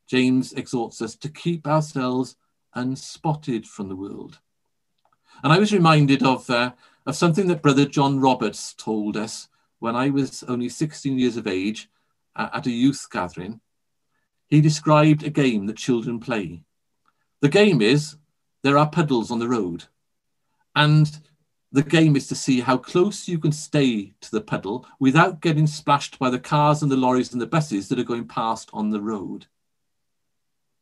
[0.08, 2.36] James exhorts us to keep ourselves
[2.76, 4.40] unspotted from the world.
[5.44, 6.72] And I was reminded of, uh,
[7.06, 9.50] of something that Brother John Roberts told us
[9.80, 11.90] when I was only 16 years of age
[12.36, 13.60] uh, at a youth gathering.
[14.48, 16.64] He described a game that children play.
[17.42, 18.16] The game is
[18.66, 19.84] there are puddles on the road,
[20.76, 21.20] and
[21.72, 25.68] the game is to see how close you can stay to the puddle without getting
[25.68, 28.90] splashed by the cars and the lorries and the buses that are going past on
[28.90, 29.46] the road.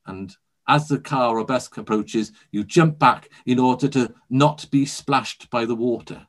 [0.05, 0.33] And
[0.65, 5.49] as the car or bus approaches, you jump back in order to not be splashed
[5.49, 6.25] by the water.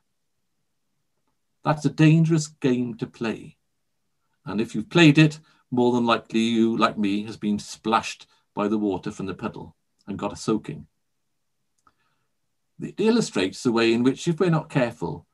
[1.63, 3.55] That's a dangerous game to play.
[4.45, 5.39] And if you've played it,
[5.71, 9.77] more than likely you, like me, has been splashed by the water from the puddle
[10.05, 10.87] and got a soaking
[12.81, 15.25] it illustrates the way in which, if we're not careful,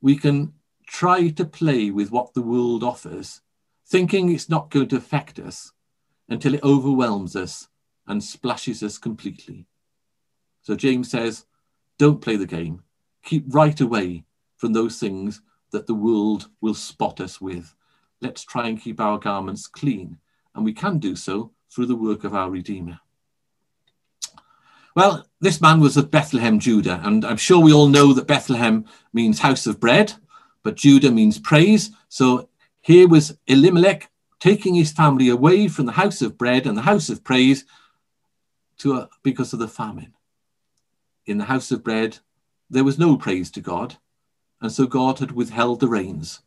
[0.00, 0.52] we can
[0.86, 3.40] try to play with what the world offers,
[3.86, 5.72] thinking it's not going to affect us
[6.28, 7.68] until it overwhelms us
[8.06, 9.66] and splashes us completely.
[10.62, 11.46] So James says,
[11.98, 12.82] don't play the game.
[13.24, 14.24] Keep right away
[14.56, 15.40] from those things
[15.72, 17.74] that the world will spot us with.
[18.20, 20.18] Let's try and keep our garments clean.
[20.54, 23.00] And we can do so through the work of our Redeemer.
[24.94, 28.84] Well, this man was of Bethlehem, Judah, and I'm sure we all know that Bethlehem
[29.12, 30.12] means house of bread,
[30.62, 31.90] but Judah means praise.
[32.08, 32.48] So
[32.80, 37.08] here was Elimelech taking his family away from the house of bread and the house
[37.08, 37.64] of praise
[38.78, 40.12] to a, because of the famine.
[41.26, 42.18] In the house of bread,
[42.70, 43.96] there was no praise to God,
[44.60, 46.40] and so God had withheld the rains.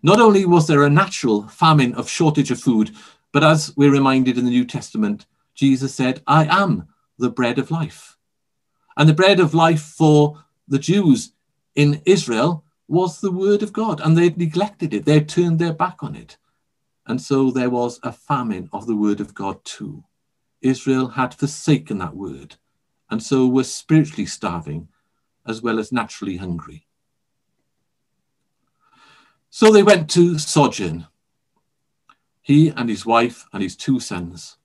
[0.00, 2.92] Not only was there a natural famine of shortage of food,
[3.32, 6.88] but as we're reminded in the New Testament, Jesus said, I am
[7.18, 8.16] the bread of life.
[8.96, 11.32] And the bread of life for the Jews
[11.74, 16.02] in Israel was the word of God, and they'd neglected it, they'd turned their back
[16.02, 16.36] on it.
[17.06, 20.04] And so there was a famine of the word of God too.
[20.62, 22.56] Israel had forsaken that word,
[23.10, 24.88] and so were spiritually starving
[25.46, 26.86] as well as naturally hungry.
[29.50, 31.06] So they went to Sojourn,
[32.42, 34.58] he and his wife and his two sons.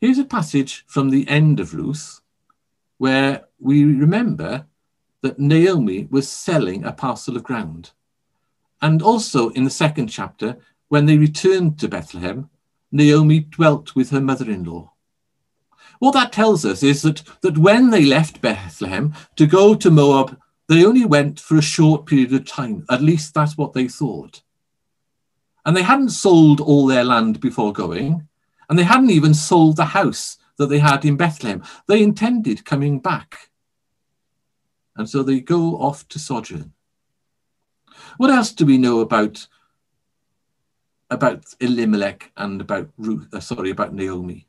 [0.00, 2.20] Here's a passage from the end of Ruth
[2.98, 4.66] where we remember
[5.22, 7.90] that Naomi was selling a parcel of ground.
[8.80, 10.56] And also in the second chapter,
[10.88, 12.48] when they returned to Bethlehem,
[12.92, 14.92] Naomi dwelt with her mother in law.
[15.98, 20.38] What that tells us is that, that when they left Bethlehem to go to Moab
[20.68, 22.84] they only went for a short period of time.
[22.90, 24.42] At least that's what they thought.
[25.64, 28.27] And they hadn't sold all their land before going,
[28.68, 31.62] and they hadn't even sold the house that they had in Bethlehem.
[31.86, 33.50] They intended coming back.
[34.96, 36.72] And so they go off to sojourn.
[38.16, 39.46] What else do we know about,
[41.10, 44.46] about Elimelech and about Ruth, uh, sorry, about Naomi?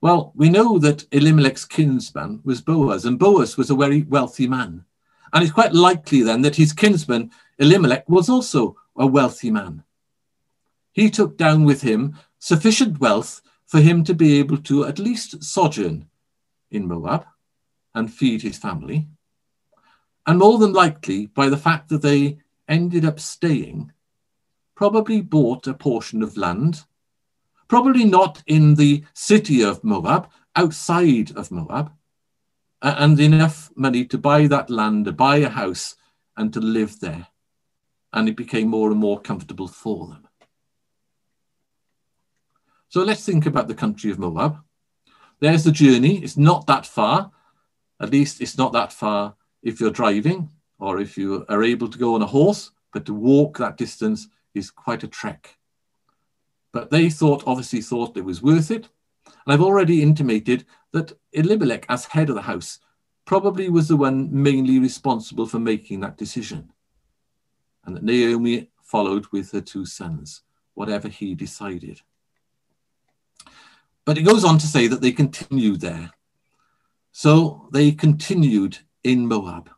[0.00, 4.84] Well, we know that Elimelech's kinsman was Boaz, and Boaz was a very wealthy man.
[5.32, 9.82] And it's quite likely then that his kinsman Elimelech was also a wealthy man.
[10.92, 15.42] He took down with him sufficient wealth for him to be able to at least
[15.42, 16.06] sojourn
[16.70, 17.24] in Moab
[17.94, 19.08] and feed his family.
[20.26, 22.38] And more than likely, by the fact that they
[22.68, 23.92] ended up staying,
[24.74, 26.84] probably bought a portion of land
[27.68, 31.90] probably not in the city of Moab, outside of Moab,
[32.82, 35.96] and enough money to buy that land, to buy a house,
[36.36, 37.26] and to live there.
[38.12, 40.23] And it became more and more comfortable for them.
[42.94, 44.58] So let's think about the country of Moab.
[45.40, 46.22] There's the journey.
[46.22, 47.32] It's not that far.
[48.00, 49.34] At least it's not that far
[49.64, 53.12] if you're driving or if you are able to go on a horse, but to
[53.12, 55.58] walk that distance is quite a trek.
[56.70, 58.88] But they thought, obviously thought it was worth it.
[59.26, 62.78] And I've already intimated that Elimelech, as head of the house,
[63.24, 66.70] probably was the one mainly responsible for making that decision.
[67.86, 70.42] And that Naomi followed with her two sons,
[70.74, 72.00] whatever he decided.
[74.04, 76.10] But it goes on to say that they continued there.
[77.12, 79.70] So they continued in Moab,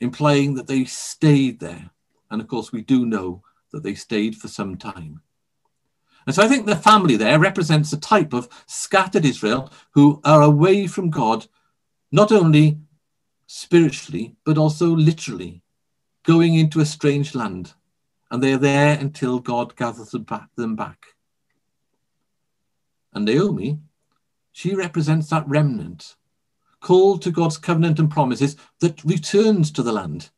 [0.00, 1.90] implying that they stayed there.
[2.30, 3.42] And of course, we do know
[3.72, 5.20] that they stayed for some time.
[6.26, 10.42] And so I think the family there represents a type of scattered Israel who are
[10.42, 11.46] away from God,
[12.12, 12.78] not only
[13.46, 15.62] spiritually, but also literally,
[16.24, 17.72] going into a strange land.
[18.30, 20.14] And they are there until God gathers
[20.56, 20.98] them back.
[23.12, 23.78] And Naomi,
[24.52, 26.16] she represents that remnant,
[26.80, 30.30] called to God's covenant and promises that returns to the land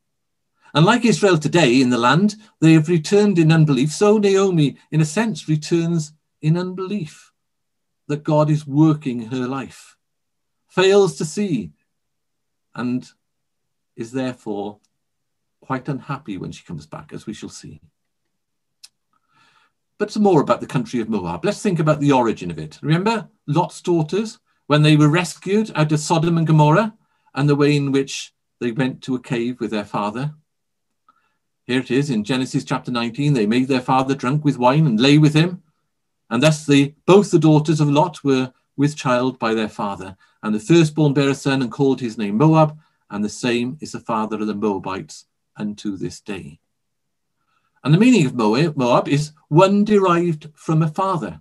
[0.74, 3.90] and like Israel today in the land, they have returned in unbelief.
[3.90, 7.32] So Naomi, in a sense, returns in unbelief
[8.06, 9.96] that God is working her life,
[10.68, 11.72] fails to see,
[12.74, 13.08] and
[13.96, 14.78] is therefore
[15.60, 17.80] quite unhappy when she comes back, as we shall see.
[20.00, 21.44] But some more about the country of Moab.
[21.44, 22.78] Let's think about the origin of it.
[22.80, 26.94] Remember Lot's daughters, when they were rescued out of Sodom and Gomorrah,
[27.34, 30.32] and the way in which they went to a cave with their father?
[31.66, 33.34] Here it is in Genesis chapter 19.
[33.34, 35.62] They made their father drunk with wine and lay with him.
[36.30, 40.16] And thus the, both the daughters of Lot were with child by their father.
[40.42, 42.78] And the firstborn bare a son and called his name Moab.
[43.10, 45.26] And the same is the father of the Moabites
[45.58, 46.58] unto this day.
[47.82, 51.40] And the meaning of Moab is one derived from a father.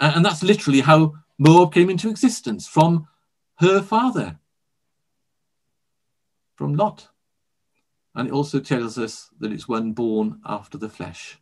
[0.00, 3.06] And that's literally how Moab came into existence from
[3.56, 4.38] her father,
[6.56, 7.08] from Lot.
[8.14, 11.38] And it also tells us that it's one born after the flesh.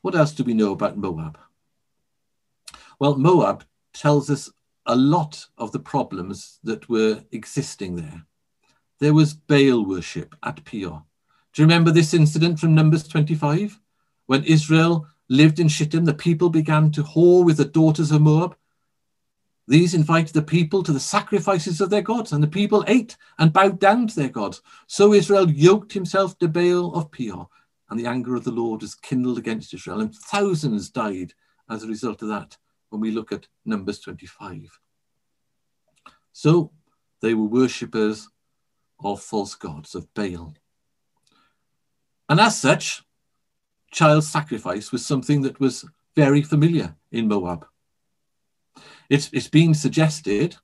[0.00, 1.38] What else do we know about Moab?
[2.98, 4.50] Well, Moab tells us
[4.86, 8.24] a lot of the problems that were existing there.
[8.98, 11.04] There was Baal worship at Peor.
[11.52, 13.78] Do you remember this incident from Numbers 25?
[14.26, 18.56] When Israel lived in Shittim, the people began to whore with the daughters of Moab
[19.68, 23.52] these invited the people to the sacrifices of their gods, and the people ate and
[23.52, 24.62] bowed down to their gods.
[24.86, 27.48] So Israel yoked himself to Baal of Peor,
[27.90, 31.34] and the anger of the Lord was kindled against Israel, and thousands died
[31.68, 32.56] as a result of that
[32.90, 34.78] when we look at Numbers 25.
[36.32, 36.70] So
[37.20, 38.28] they were worshippers
[39.02, 40.54] of false gods, of Baal.
[42.28, 43.02] And as such,
[43.90, 47.66] child sacrifice was something that was very familiar in Moab.
[49.08, 50.56] It's, it's been suggested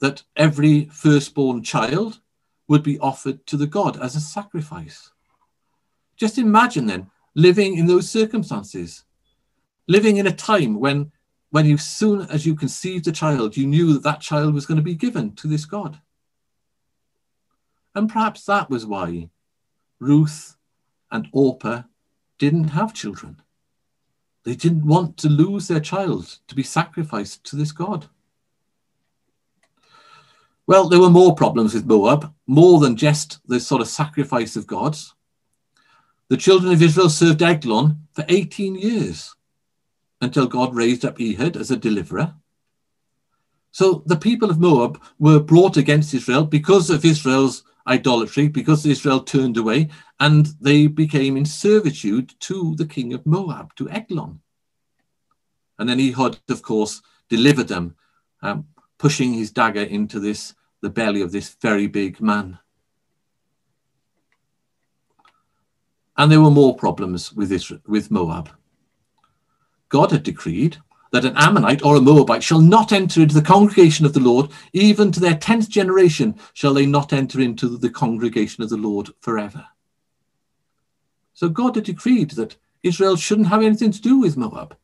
[0.00, 2.20] that every firstborn child
[2.68, 5.12] would be offered to the god as a sacrifice.
[6.16, 9.04] Just imagine then living in those circumstances,
[9.86, 11.12] living in a time when,
[11.50, 14.76] when you soon as you conceived a child, you knew that that child was going
[14.76, 16.00] to be given to this God.
[17.96, 19.30] And perhaps that was why
[20.00, 20.56] Ruth
[21.10, 21.84] and Orpah
[22.38, 23.40] didn't have children.
[24.44, 28.06] They didn't want to lose their child to be sacrificed to this God.
[30.66, 34.66] Well, there were more problems with Moab, more than just the sort of sacrifice of
[34.66, 35.14] gods.
[36.28, 39.34] The children of Israel served Eglon for 18 years
[40.20, 42.34] until God raised up Ehud as a deliverer.
[43.70, 49.20] So the people of Moab were brought against Israel because of Israel's idolatry, because Israel
[49.20, 49.88] turned away,
[50.20, 54.40] and they became in servitude to the king of Moab, to Eglon.
[55.78, 57.94] And then Ehud, of course, delivered them,
[58.42, 58.66] um,
[58.98, 62.58] pushing his dagger into this the belly of this very big man.
[66.16, 68.50] And there were more problems with, Israel, with Moab.
[69.88, 70.78] God had decreed
[71.16, 74.50] that an Ammonite or a Moabite shall not enter into the congregation of the Lord,
[74.74, 79.08] even to their tenth generation shall they not enter into the congregation of the Lord
[79.20, 79.64] forever.
[81.32, 84.76] So God had decreed that Israel shouldn't have anything to do with Moab.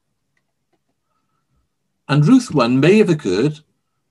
[2.09, 3.61] And Ruth 1 may have occurred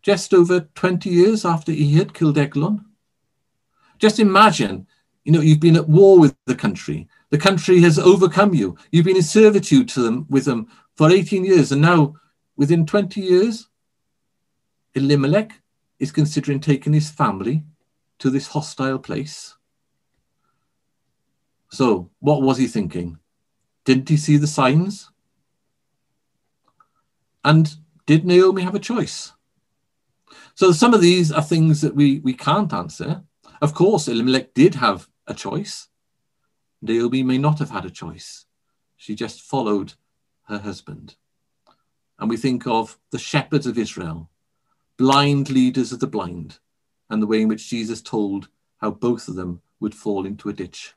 [0.03, 2.85] just over 20 years after he had killed Eglon.
[3.97, 4.85] Just imagine
[5.23, 7.07] you know, you've been at war with the country.
[7.29, 8.77] The country has overcome you.
[8.91, 10.67] You've been in servitude to them with them
[11.01, 11.71] for 18 years.
[11.71, 12.13] And now,
[12.57, 13.67] within 20 years,
[14.93, 15.51] Elimelech
[15.97, 17.63] is considering taking his family
[18.19, 19.55] to this hostile place.
[21.71, 23.17] So, what was he thinking?
[23.83, 25.09] Didn't he see the signs?
[27.43, 27.75] And
[28.05, 29.33] did Naomi have a choice?
[30.53, 33.23] So, some of these are things that we, we can't answer.
[33.59, 35.87] Of course, Elimelech did have a choice.
[36.79, 38.45] Naomi may not have had a choice.
[38.97, 39.95] She just followed
[40.51, 41.15] her husband.
[42.19, 44.29] And we think of the shepherds of Israel,
[44.97, 46.59] blind leaders of the blind,
[47.09, 50.53] and the way in which Jesus told how both of them would fall into a
[50.53, 50.93] ditch.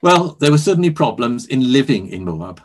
[0.00, 2.62] Well, there were certainly problems in living in Moab.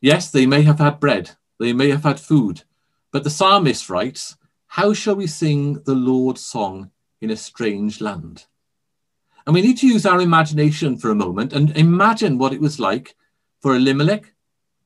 [0.00, 2.62] Yes, they may have had bread, they may have had food,
[3.10, 4.36] but the psalmist writes,
[4.66, 6.90] How shall we sing the Lord's song
[7.20, 8.46] in a strange land?
[9.46, 12.80] And we need to use our imagination for a moment and imagine what it was
[12.80, 13.14] like
[13.64, 14.30] for Elimelech,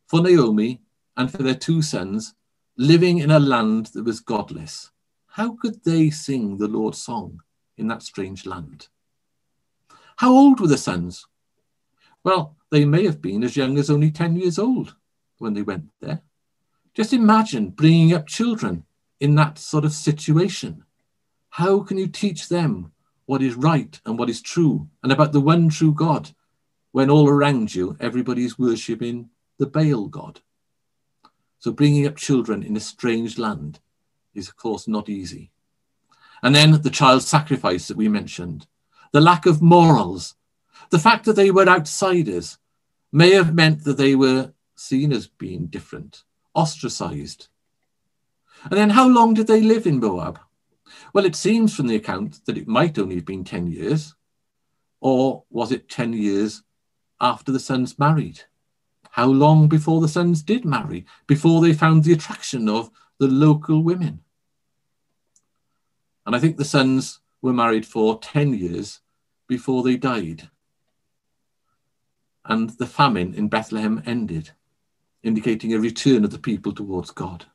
[0.07, 0.81] for Naomi,
[1.17, 2.37] and for their two sons
[2.77, 4.93] living in a land that was godless.
[5.27, 7.43] How could they sing the Lord's song
[7.77, 8.87] in that strange land?
[10.19, 11.27] How old were the sons?
[12.23, 14.95] Well, they may have been as young as only 10 years old
[15.39, 16.23] when they went there.
[16.95, 18.85] Just imagine bringing up children
[19.19, 20.85] in that sort of situation.
[21.51, 22.93] How can you teach them
[23.27, 26.31] what is right and what is true, and about the one true God,
[26.99, 30.41] when all around you everybody is worshipping the Baal God.
[31.61, 33.79] So bringing up children in a strange land
[34.35, 35.53] is, of course, not easy.
[36.43, 38.67] And then the child sacrifice that we mentioned,
[39.13, 40.35] the lack of morals,
[40.91, 42.59] the fact that they were outsiders
[43.13, 47.47] may have meant that they were seen as being different, ostracized.
[48.65, 50.41] And then how long did they live in Moab?
[51.13, 54.17] Well, it seems from the account that it might only have been 10 years.
[55.01, 56.65] Or was it 10 years
[57.21, 58.43] after the sons married?
[59.11, 63.83] How long before the sons did marry, before they found the attraction of the local
[63.83, 64.21] women?
[66.25, 69.01] And I think the sons were married for 10 years
[69.47, 70.51] before they died.
[72.45, 74.53] And the famine in Bethlehem ended,
[75.23, 77.47] indicating a return of the people towards God.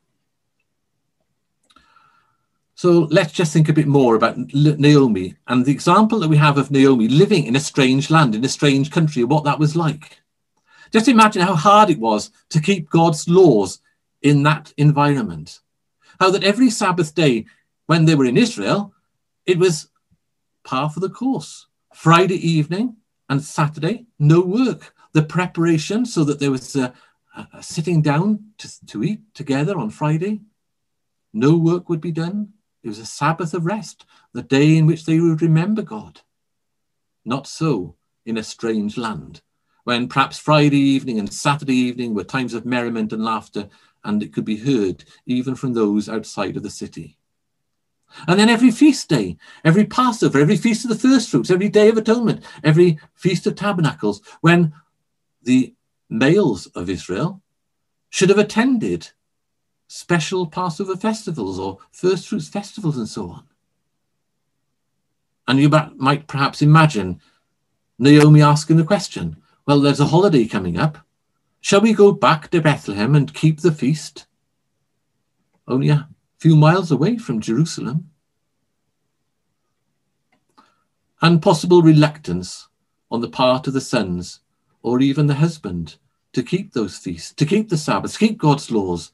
[2.76, 6.58] So let's just think a bit more about Naomi and the example that we have
[6.58, 10.20] of Naomi living in a strange land, in a strange country, what that was like.
[10.90, 13.80] Just imagine how hard it was to keep God's laws
[14.22, 15.60] in that environment.
[16.18, 17.46] How that every Sabbath day,
[17.86, 18.92] when they were in Israel,
[19.46, 19.88] it was
[20.64, 21.66] par for the course.
[21.92, 22.96] Friday evening
[23.28, 24.94] and Saturday, no work.
[25.12, 26.92] The preparation so that there was a,
[27.52, 30.40] a sitting down to, to eat together on Friday.
[31.32, 32.53] No work would be done
[32.84, 34.04] it was a Sabbath of rest,
[34.34, 36.20] the day in which they would remember God.
[37.24, 37.96] Not so
[38.26, 39.40] in a strange land,
[39.84, 43.70] when perhaps Friday evening and Saturday evening were times of merriment and laughter,
[44.04, 47.16] and it could be heard even from those outside of the city.
[48.28, 51.88] And then every feast day, every Passover, every feast of the first fruits, every day
[51.88, 54.74] of atonement, every feast of tabernacles, when
[55.42, 55.74] the
[56.10, 57.40] males of Israel
[58.10, 59.10] should have attended
[59.86, 63.44] special Passover festivals or first fruits festivals and so on.
[65.46, 67.20] And you might perhaps imagine
[67.98, 69.36] Naomi asking the question
[69.66, 70.98] well, there's a holiday coming up.
[71.60, 74.26] Shall we go back to Bethlehem and keep the feast?
[75.66, 76.08] Only a
[76.38, 78.10] few miles away from Jerusalem.
[81.22, 82.68] And possible reluctance
[83.10, 84.40] on the part of the sons
[84.82, 85.96] or even the husband
[86.34, 89.12] to keep those feasts, to keep the Sabbath, keep God's laws,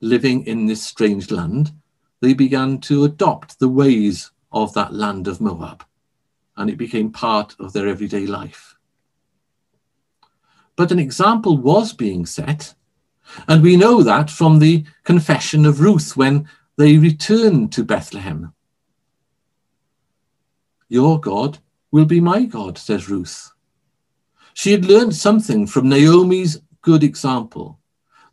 [0.00, 1.72] living in this strange land,
[2.20, 5.84] they began to adopt the ways of that land of Moab,
[6.56, 8.76] and it became part of their everyday life.
[10.76, 12.74] But an example was being set,
[13.48, 18.52] and we know that from the confession of Ruth when they returned to Bethlehem.
[20.88, 21.58] Your God
[21.90, 23.50] will be my God, says Ruth.
[24.54, 27.78] She had learned something from Naomi's good example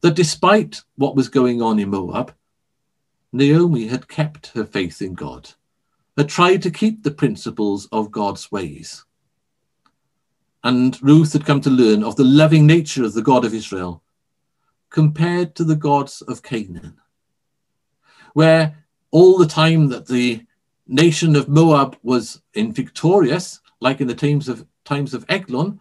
[0.03, 2.35] that despite what was going on in Moab,
[3.31, 5.49] Naomi had kept her faith in God,
[6.17, 9.05] had tried to keep the principles of God's ways.
[10.61, 14.03] And Ruth had come to learn of the loving nature of the God of Israel
[14.89, 16.97] compared to the gods of Canaan,
[18.34, 20.45] where all the time that the
[20.85, 25.80] nation of Moab was in victorious, like in the times of times of Eglon,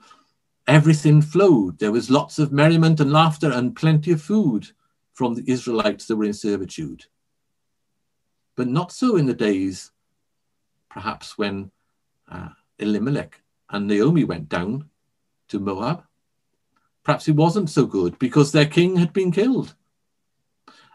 [0.72, 1.78] everything flowed.
[1.78, 4.68] There was lots of merriment and laughter and plenty of food
[5.12, 7.04] from the Israelites that were in servitude.
[8.56, 9.90] But not so in the days,
[10.88, 11.70] perhaps, when
[12.30, 14.88] uh, Elimelech and Naomi went down
[15.48, 16.04] to Moab.
[17.04, 19.74] Perhaps it wasn't so good because their king had been killed.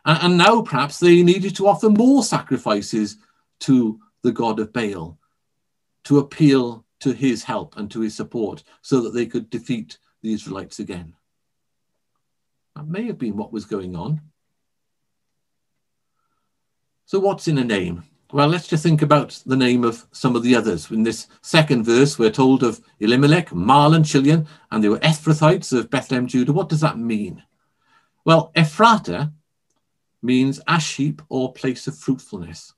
[0.05, 3.17] And, and now perhaps they needed to offer more sacrifices
[3.59, 5.19] to the god of Baal
[6.05, 10.33] to appeal to his help and to his support so that they could defeat the
[10.33, 11.13] Israelites again.
[12.75, 14.21] That may have been what was going on.
[17.05, 18.03] So, what's in a name?
[18.33, 20.91] Well, let's just think about the name of some of the others.
[20.91, 25.89] In this second verse, we're told of Elimelech, Mahlon, Chilion, and they were Ephrathites of
[25.89, 26.51] Bethlehem, Judah.
[26.51, 27.41] What does that mean?
[28.25, 29.31] Well, Ephrata
[30.21, 32.73] means ash heap or place of fruitfulness.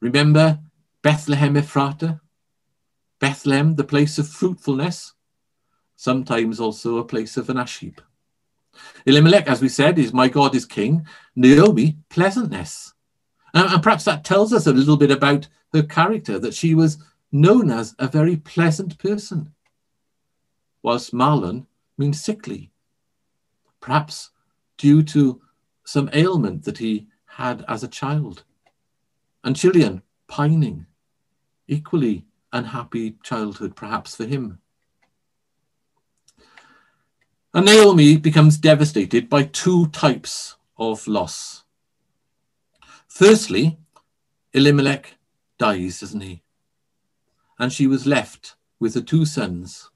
[0.00, 0.58] Remember
[1.02, 2.20] Bethlehem Ephrata?
[3.20, 5.14] Bethlehem, the place of fruitfulness,
[5.96, 8.00] sometimes also a place of an ash heap.
[9.06, 11.04] Elimelech, as we said, is my God is king.
[11.34, 12.94] Naomi, pleasantness.
[13.54, 16.98] And perhaps that tells us a little bit about her character, that she was
[17.32, 19.52] known as a very pleasant person,
[20.82, 21.66] whilst Mahlon
[21.96, 22.70] means sickly,
[23.80, 24.30] perhaps
[24.76, 25.40] due to
[25.84, 28.44] some ailment that he had as a child.
[29.42, 30.86] And Chilion, pining,
[31.66, 34.58] equally unhappy childhood, perhaps for him.
[37.54, 41.64] And Naomi becomes devastated by two types of loss.
[43.08, 43.78] Firstly,
[44.52, 45.16] Elimelech
[45.58, 46.42] dies, doesn't he?
[47.58, 49.90] And she was left with the two sons.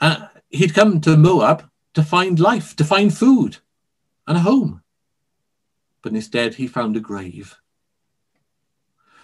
[0.00, 3.58] Uh, he'd come to Moab to find life, to find food
[4.26, 4.82] and a home.
[6.02, 7.56] But instead, he found a grave.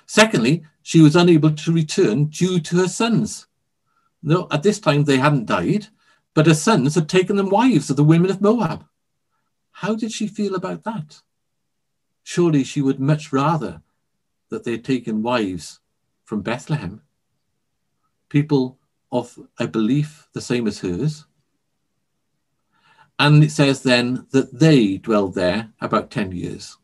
[0.06, 3.46] Secondly, she was unable to return due to her sons.
[4.22, 5.88] No, at this time they hadn't died,
[6.34, 8.84] but her sons had taken them wives of the women of Moab.
[9.70, 11.20] How did she feel about that?
[12.22, 13.82] Surely she would much rather
[14.48, 15.80] that they had taken wives
[16.24, 17.02] from Bethlehem,
[18.28, 18.78] people
[19.12, 21.26] of a belief the same as hers.
[23.18, 26.78] And it says then that they dwelled there about 10 years.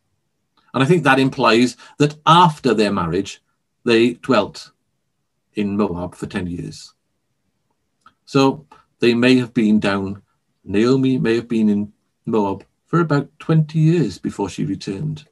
[0.74, 3.42] And I think that implies that after their marriage,
[3.84, 4.70] they dwelt
[5.55, 6.94] in Moab for 10 years.
[8.24, 8.66] So
[9.01, 10.22] they may have been down,
[10.64, 11.92] Naomi may have been in
[12.26, 15.26] Moab for about 20 years before she returned.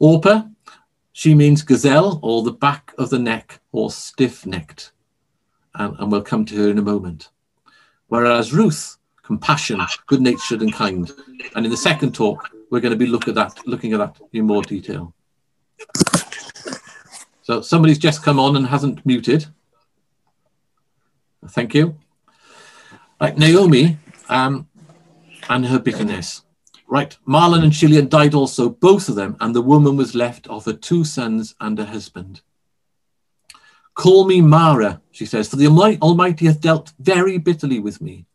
[0.00, 0.44] Orpah,
[1.12, 4.92] she means gazelle or the back of the neck or stiff necked.
[5.74, 7.30] And, and we'll come to her in a moment.
[8.08, 11.10] Whereas Ruth, compassionate, good natured, and kind.
[11.54, 14.20] And in the second talk, we're going to be look at that, looking at that
[14.32, 15.14] in more detail.
[17.42, 19.46] So somebody's just come on and hasn't muted.
[21.50, 21.94] Thank you.
[23.20, 23.96] Right, Naomi
[24.28, 24.66] um,
[25.48, 26.42] and her bitterness.
[26.88, 30.64] Right, Mahlon and Chilion died also, both of them, and the woman was left of
[30.64, 32.40] her two sons and a husband.
[33.94, 35.68] Call me Mara, she says, for the
[36.02, 38.26] Almighty hath dealt very bitterly with me.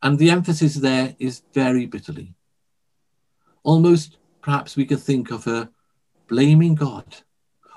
[0.00, 2.35] And the emphasis there is very bitterly.
[3.66, 5.68] Almost, perhaps we could think of her
[6.28, 7.16] blaming God,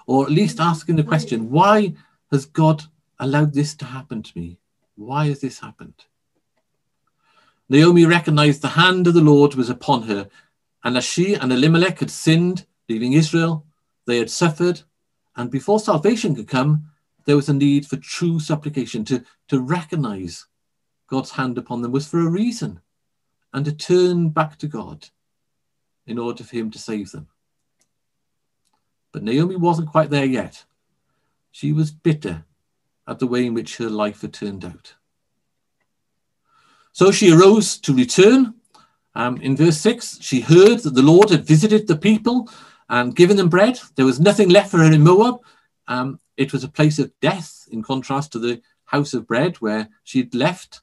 [0.06, 1.96] or at least asking the question, why
[2.30, 2.84] has God
[3.18, 4.60] allowed this to happen to me?
[4.94, 6.06] Why has this happened?
[7.70, 10.30] Naomi recognized the hand of the Lord was upon her,
[10.84, 13.66] and as she and Elimelech had sinned, leaving Israel,
[14.06, 14.84] they had suffered,
[15.38, 16.86] and before salvation could come,
[17.26, 20.46] there was a need for true supplication to, to recognize
[21.08, 22.80] God's hand upon them was for a reason
[23.54, 25.10] and to turn back to God
[26.10, 27.28] in order for him to save them.
[29.12, 30.66] But Naomi wasn't quite there yet.
[31.52, 32.46] She was bitter
[33.08, 34.96] at the way in which her life had turned out.
[36.92, 38.56] So she arose to return.
[39.16, 42.50] Um, in verse 6, she heard that the Lord had visited the people
[42.90, 43.80] and given them bread.
[43.96, 45.42] There was nothing left for her in Moab.
[45.88, 49.90] Um, it was a place of death in contrast to the house of bread where
[50.04, 50.82] she'd left.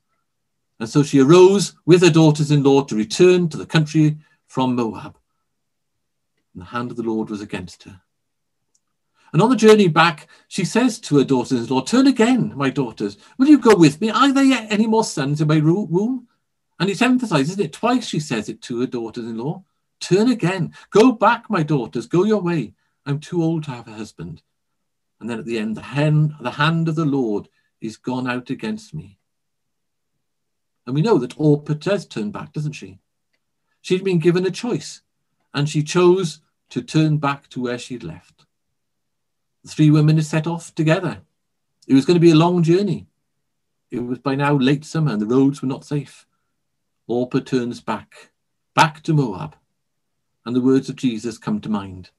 [0.78, 4.18] And so she arose with her daughters in law to return to the country
[4.56, 5.18] from Moab.
[6.54, 8.00] And the hand of the Lord was against her.
[9.34, 12.70] And on the journey back, she says to her daughters in law, Turn again, my
[12.70, 13.18] daughters.
[13.36, 14.08] Will you go with me?
[14.08, 16.26] Are there yet any more sons in my womb?
[16.80, 19.62] And it emphasizes it twice, she says it to her daughters in law.
[20.00, 20.72] Turn again.
[20.88, 22.06] Go back, my daughters.
[22.06, 22.72] Go your way.
[23.04, 24.40] I'm too old to have a husband.
[25.20, 27.50] And then at the end, the hand, the hand of the Lord
[27.82, 29.18] is gone out against me.
[30.86, 33.00] And we know that Orpah does turn back, doesn't she?
[33.86, 35.02] She'd been given a choice,
[35.54, 36.40] and she chose
[36.70, 38.44] to turn back to where she'd left.
[39.62, 41.20] The three women had set off together.
[41.86, 43.06] It was going to be a long journey.
[43.92, 46.26] It was by now late summer, and the roads were not safe.
[47.06, 48.32] Orpah turns back,
[48.74, 49.54] back to Moab,
[50.44, 52.10] and the words of Jesus come to mind.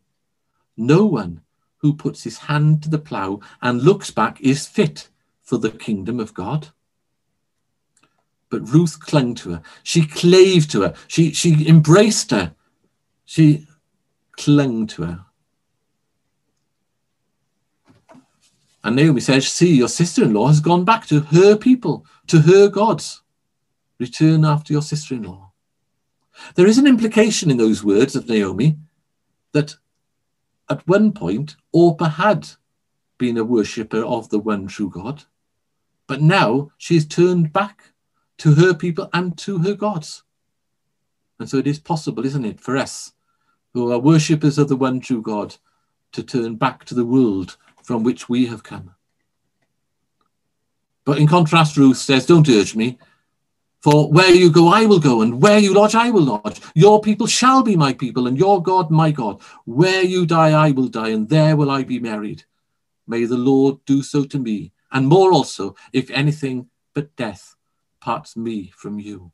[0.77, 1.41] No one
[1.80, 5.10] who puts his hand to the plough and looks back is fit
[5.41, 6.69] for the kingdom of God.
[8.49, 9.61] But Ruth clung to her.
[9.84, 10.94] She clave to her.
[11.07, 12.56] She, she embraced her.
[13.26, 13.68] She
[14.38, 15.26] clung to her.
[18.84, 22.40] And Naomi says, See, your sister in law has gone back to her people, to
[22.41, 23.22] her gods.
[23.99, 25.52] Return after your sister in law.
[26.56, 28.78] There is an implication in those words of Naomi
[29.53, 29.76] that
[30.69, 32.48] at one point Orpah had
[33.18, 35.24] been a worshipper of the one true God,
[36.06, 37.91] but now she has turned back
[38.40, 40.24] to her people and to her gods.
[41.40, 43.14] And so it is possible, isn't it, for us
[43.74, 45.56] who are worshippers of the one true God
[46.14, 48.96] to turn back to the world from which we have come.
[51.06, 52.98] But in contrast, Ruth says, Don't urge me,
[53.82, 56.60] for where you go, I will go, and where you lodge, I will lodge.
[56.74, 59.42] Your people shall be my people, and your God, my God.
[59.66, 62.44] Where you die, I will die, and there will I be married.
[63.06, 67.56] May the Lord do so to me, and more also, if anything but death
[68.08, 69.34] parts me from you.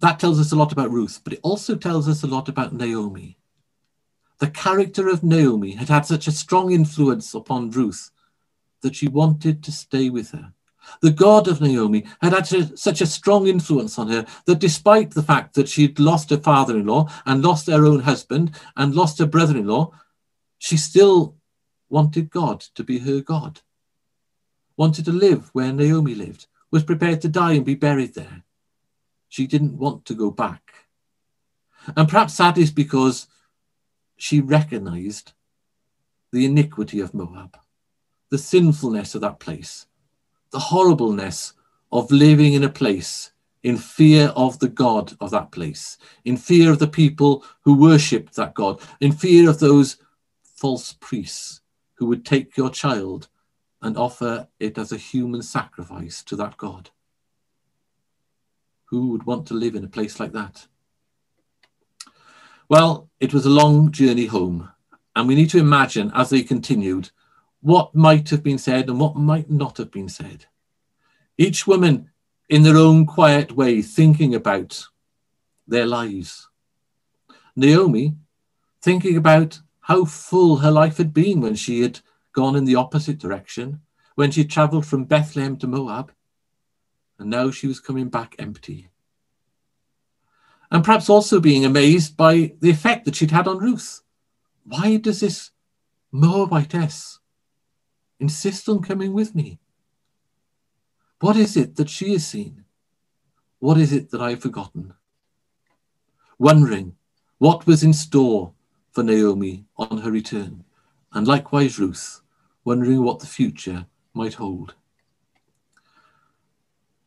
[0.00, 2.72] That tells us a lot about Ruth, but it also tells us a lot about
[2.72, 3.38] Naomi.
[4.40, 8.10] The character of Naomi had had such a strong influence upon Ruth
[8.80, 10.52] that she wanted to stay with her.
[11.02, 15.22] The God of Naomi had had such a strong influence on her that despite the
[15.22, 19.20] fact that she'd lost her father in law and lost her own husband and lost
[19.20, 19.92] her brother in law,
[20.58, 21.36] she still
[21.88, 23.60] wanted God to be her God
[24.76, 28.42] wanted to live where Naomi lived, was prepared to die and be buried there.
[29.28, 30.62] She didn't want to go back.
[31.96, 33.26] And perhaps that is because
[34.16, 35.32] she recognized
[36.32, 37.56] the iniquity of Moab,
[38.30, 39.86] the sinfulness of that place,
[40.50, 41.52] the horribleness
[41.90, 43.32] of living in a place
[43.62, 48.34] in fear of the God of that place, in fear of the people who worshipped
[48.36, 49.96] that God, in fear of those
[50.42, 51.60] false priests
[51.94, 53.28] who would take your child
[53.82, 56.90] and offer it as a human sacrifice to that God.
[58.86, 60.68] Who would want to live in a place like that?
[62.68, 64.70] Well, it was a long journey home,
[65.16, 67.10] and we need to imagine as they continued
[67.60, 70.46] what might have been said and what might not have been said.
[71.36, 72.10] Each woman
[72.48, 74.86] in their own quiet way thinking about
[75.66, 76.48] their lives.
[77.56, 78.16] Naomi
[78.80, 82.00] thinking about how full her life had been when she had
[82.32, 83.80] gone in the opposite direction,
[84.14, 86.12] when she travelled from Bethlehem to Moab,
[87.18, 88.88] and now she was coming back empty.
[90.70, 94.00] And perhaps also being amazed by the effect that she'd had on Ruth.
[94.64, 95.50] Why does this
[96.12, 97.18] Moabitess
[98.18, 99.58] insist on coming with me?
[101.20, 102.64] What is it that she has seen?
[103.58, 104.94] What is it that I've forgotten?
[106.38, 106.96] Wondering
[107.38, 108.54] what was in store
[108.90, 110.64] for Naomi on her return,
[111.12, 112.21] and likewise Ruth
[112.64, 114.74] wondering what the future might hold.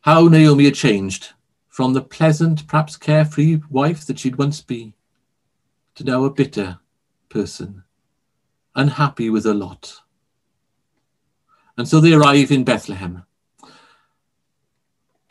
[0.00, 1.32] How Naomi had changed
[1.68, 4.94] from the pleasant, perhaps carefree wife that she'd once been
[5.96, 6.78] to now a bitter
[7.28, 7.82] person,
[8.74, 10.00] unhappy with a lot.
[11.76, 13.24] And so they arrive in Bethlehem.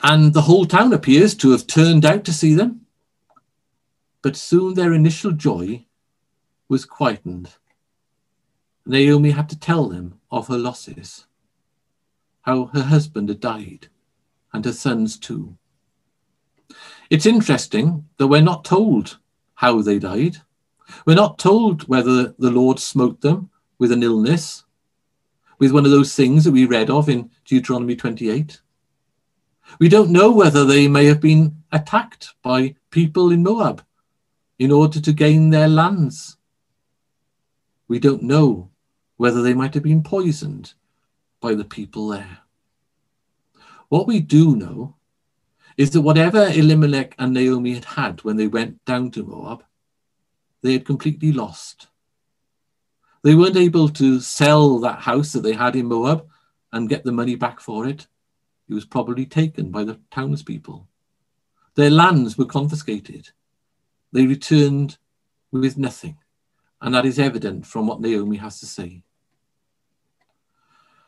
[0.04, 2.82] And the whole town appears to have turned out to see them.
[4.22, 5.86] But soon their initial joy
[6.68, 7.50] was quietened.
[8.88, 11.26] Naomi had to tell them of her losses,
[12.42, 13.88] how her husband had died,
[14.54, 15.58] and her sons too.
[17.10, 19.18] It's interesting that we're not told
[19.56, 20.38] how they died.
[21.06, 23.50] We're not told whether the Lord smote them
[23.80, 24.64] with an illness,
[25.58, 28.62] with one of those things that we read of in Deuteronomy 28.
[29.80, 33.84] We don't know whether they may have been attacked by people in Moab
[34.60, 36.38] in order to gain their lands.
[37.88, 38.70] We don't know
[39.18, 40.74] whether they might have been poisoned
[41.40, 42.40] by the people there.
[43.90, 44.96] What we do know
[45.78, 49.64] is that whatever Elimelech and Naomi had had when they went down to Moab,
[50.62, 51.88] they had completely lost.
[53.24, 56.28] They weren't able to sell that house that they had in Moab
[56.72, 58.08] and get the money back for it.
[58.68, 60.88] It was probably taken by the townspeople.
[61.76, 63.30] Their lands were confiscated.
[64.12, 64.98] They returned
[65.52, 66.18] with nothing.
[66.86, 69.02] And that is evident from what Naomi has to say.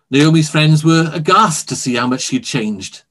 [0.10, 3.04] Naomi's friends were aghast to see how much she had changed.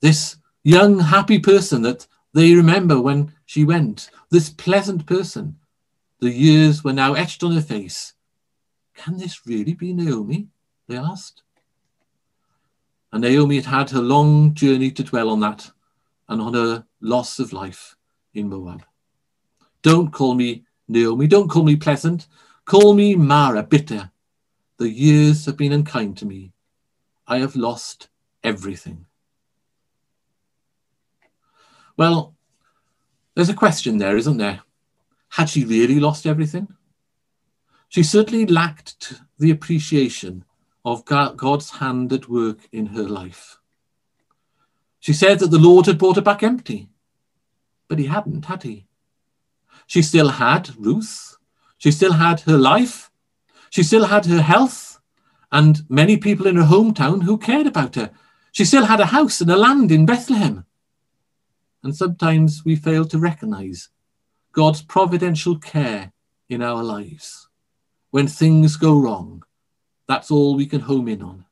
[0.00, 5.56] This young, happy person that they remember when she went, this pleasant person,
[6.18, 8.14] the years were now etched on her face.
[8.96, 10.48] Can this really be Naomi?
[10.88, 11.44] They asked.
[13.12, 15.70] And Naomi had had her long journey to dwell on that
[16.28, 17.94] and on her loss of life
[18.34, 18.82] in Moab.
[19.82, 22.26] Don't call me Naomi, don't call me pleasant.
[22.64, 24.10] Call me Mara, bitter.
[24.78, 26.52] The years have been unkind to me.
[27.26, 28.08] I have lost
[28.42, 29.06] everything.
[31.96, 32.34] Well,
[33.34, 34.60] there's a question there, isn't there?
[35.30, 36.68] Had she really lost everything?
[37.88, 40.44] She certainly lacked the appreciation
[40.84, 43.58] of God's hand at work in her life.
[45.00, 46.88] She said that the Lord had brought her back empty,
[47.88, 48.86] but he hadn't, had he?
[49.86, 51.36] She still had Ruth.
[51.78, 53.10] She still had her life.
[53.70, 55.00] She still had her health
[55.54, 58.10] and many people in her hometown who cared about her.
[58.50, 60.64] She still had a house and a land in Bethlehem.
[61.84, 63.88] And sometimes we fail to recognize
[64.52, 66.12] God's providential care
[66.48, 67.48] in our lives.
[68.10, 69.44] When things go wrong,
[70.08, 71.44] that's all we can home in on.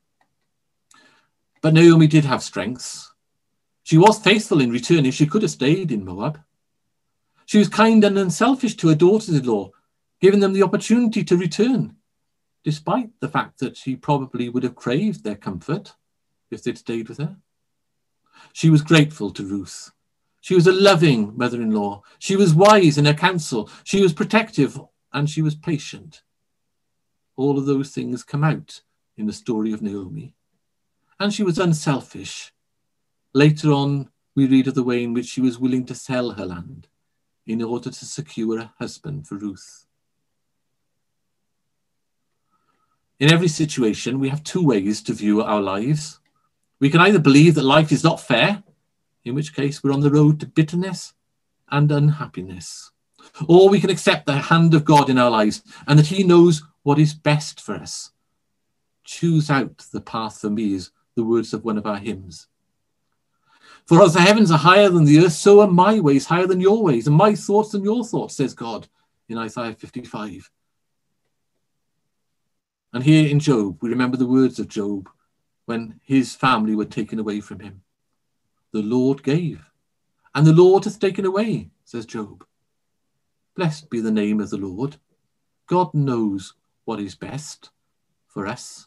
[1.60, 3.12] But Naomi did have strengths.
[3.84, 5.12] She was faithful in returning.
[5.12, 6.40] She could have stayed in Moab.
[7.52, 9.72] She was kind and unselfish to her daughters in law,
[10.22, 11.96] giving them the opportunity to return,
[12.64, 15.94] despite the fact that she probably would have craved their comfort
[16.50, 17.36] if they'd stayed with her.
[18.54, 19.90] She was grateful to Ruth.
[20.40, 22.02] She was a loving mother in law.
[22.18, 23.68] She was wise in her counsel.
[23.84, 24.80] She was protective
[25.12, 26.22] and she was patient.
[27.36, 28.80] All of those things come out
[29.18, 30.34] in the story of Naomi.
[31.20, 32.54] And she was unselfish.
[33.34, 36.46] Later on, we read of the way in which she was willing to sell her
[36.46, 36.88] land
[37.46, 39.86] in order to secure a husband for Ruth.
[43.18, 46.18] In every situation, we have two ways to view our lives.
[46.80, 48.62] We can either believe that life is not fair,
[49.24, 51.14] in which case we're on the road to bitterness
[51.70, 52.90] and unhappiness,
[53.46, 56.62] or we can accept the hand of God in our lives and that He knows
[56.82, 58.10] what is best for us.
[59.04, 62.48] Choose out the path for me, is the words of one of our hymns.
[63.86, 66.60] For as the heavens are higher than the earth, so are my ways higher than
[66.60, 68.88] your ways, and my thoughts than your thoughts, says God
[69.28, 70.50] in Isaiah 55.
[72.92, 75.08] And here in Job, we remember the words of Job
[75.64, 77.82] when his family were taken away from him.
[78.72, 79.64] The Lord gave,
[80.34, 82.44] and the Lord hath taken away, says Job.
[83.54, 84.96] Blessed be the name of the Lord.
[85.66, 86.54] God knows
[86.84, 87.70] what is best
[88.28, 88.86] for us.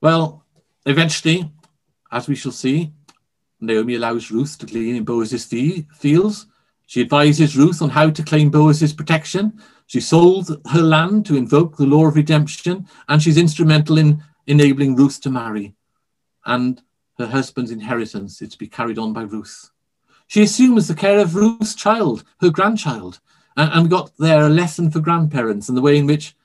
[0.00, 0.44] Well,
[0.86, 1.50] eventually,
[2.12, 2.92] as we shall see,
[3.60, 6.46] Naomi allows Ruth to glean in Boaz's fields.
[6.86, 9.60] She advises Ruth on how to claim Boaz's protection.
[9.86, 14.96] She sold her land to invoke the law of redemption, and she's instrumental in enabling
[14.96, 15.74] Ruth to marry
[16.46, 16.82] and
[17.18, 19.70] her husband's inheritance is to be carried on by Ruth.
[20.26, 23.20] She assumes the care of Ruth's child, her grandchild,
[23.56, 26.36] and, and got there a lesson for grandparents and the way in which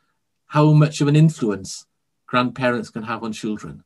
[0.48, 1.86] how much of an influence
[2.28, 3.84] grandparents can have on children.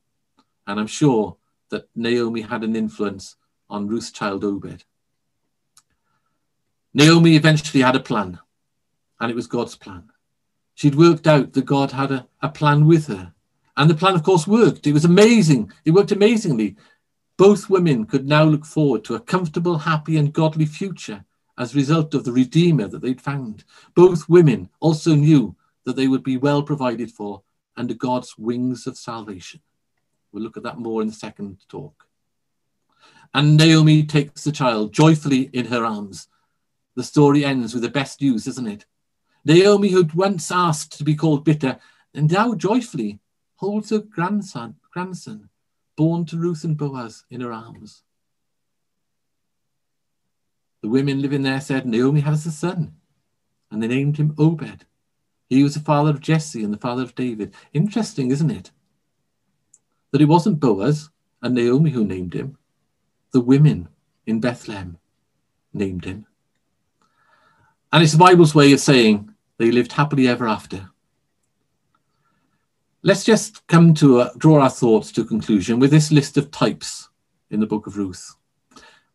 [0.66, 1.38] And I'm sure
[1.70, 3.36] that Naomi had an influence
[3.70, 4.84] on Ruth's child Obed.
[6.94, 8.40] Naomi eventually had a plan,
[9.20, 10.10] and it was God's plan.
[10.74, 13.34] She'd worked out that God had a, a plan with her.
[13.78, 14.88] And the plan, of course, worked.
[14.88, 15.72] It was amazing.
[15.86, 16.76] It worked amazingly.
[17.38, 21.24] Both women could now look forward to a comfortable, happy, and godly future
[21.58, 23.64] as a result of the Redeemer that they'd found.
[23.94, 25.56] Both women also knew
[25.86, 27.44] that they would be well provided for
[27.78, 29.62] under God's wings of salvation.
[30.32, 32.08] We'll look at that more in the second talk.
[33.34, 36.28] And Naomi takes the child joyfully in her arms.
[36.96, 38.86] The story ends with the best news, isn't it?
[39.46, 41.80] Naomi, who'd once asked to be called bitter,
[42.14, 43.20] and now joyfully
[43.56, 45.50] holds her grandson, grandson,
[45.96, 48.04] born to Ruth and Boaz, in her arms.
[50.82, 52.96] The women living there said, Naomi has a son,
[53.70, 54.86] and they named him Obed.
[55.50, 57.54] He was the father of Jesse and the father of David.
[57.74, 58.72] Interesting, isn't it?
[60.12, 61.10] That it wasn't Boaz
[61.42, 62.58] and Naomi who named him,
[63.32, 63.88] the women
[64.26, 64.98] in Bethlehem
[65.74, 66.26] named him.
[67.92, 70.90] And it's the Bible's way of saying they lived happily ever after.
[73.02, 77.10] Let's just come to uh, draw our thoughts to conclusion with this list of types
[77.50, 78.36] in the book of Ruth.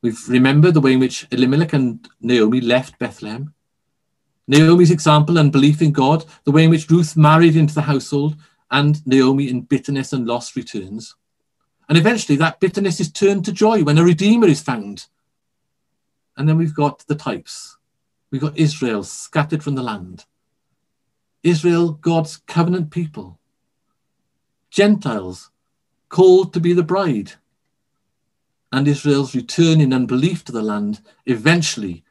[0.01, 3.55] We've remembered the way in which Elimelech and Naomi left Bethlehem.
[4.47, 8.37] Naomi's example and belief in God, the way in which Ruth married into the household,
[8.75, 11.15] and Naomi in bitterness and loss returns.
[11.89, 15.07] And eventually that bitterness is turned to joy when a redeemer is found.
[16.37, 17.77] And then we've got the types.
[18.33, 20.25] We've got Israel scattered from the land.
[21.45, 23.39] Israel, God's covenant people.
[24.71, 25.51] Gentiles
[26.09, 27.35] called to be the bride.
[28.73, 32.03] And Israel's return in unbelief to the land eventually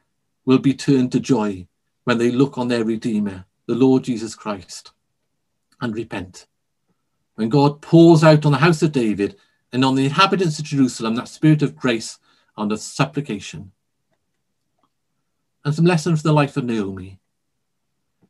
[0.46, 1.66] will be turned to joy
[2.04, 4.92] when they look on their Redeemer, the Lord Jesus Christ,
[5.82, 6.46] and repent.
[7.34, 9.36] When God pours out on the house of David
[9.72, 12.18] and on the inhabitants of Jerusalem that spirit of grace
[12.56, 13.72] and of supplication.
[15.64, 17.18] And some lessons from the life of Naomi.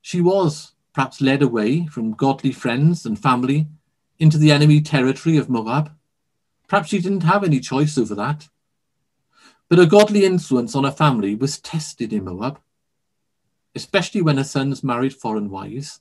[0.01, 3.67] She was perhaps led away from godly friends and family
[4.19, 5.91] into the enemy territory of Moab.
[6.69, 8.49] Perhaps she didn't have any choice over that.
[9.69, 12.61] But her godly influence on her family was tested in Moab
[13.75, 16.01] especially when her sons married foreign wives.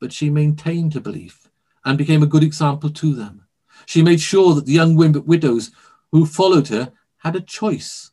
[0.00, 1.48] But she maintained her belief
[1.84, 3.46] and became a good example to them.
[3.86, 5.70] She made sure that the young widows
[6.10, 8.12] who followed her had a choice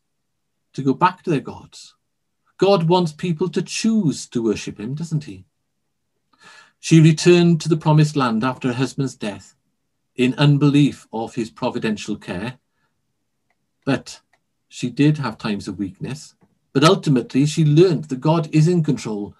[0.73, 1.95] to go back to their gods.
[2.57, 5.45] God wants people to choose to worship him, doesn't he?
[6.79, 9.55] She returned to the promised land after her husband's death
[10.15, 12.59] in unbelief of his providential care.
[13.85, 14.21] But
[14.67, 16.35] she did have times of weakness.
[16.73, 19.35] But ultimately, she learned that God is in control.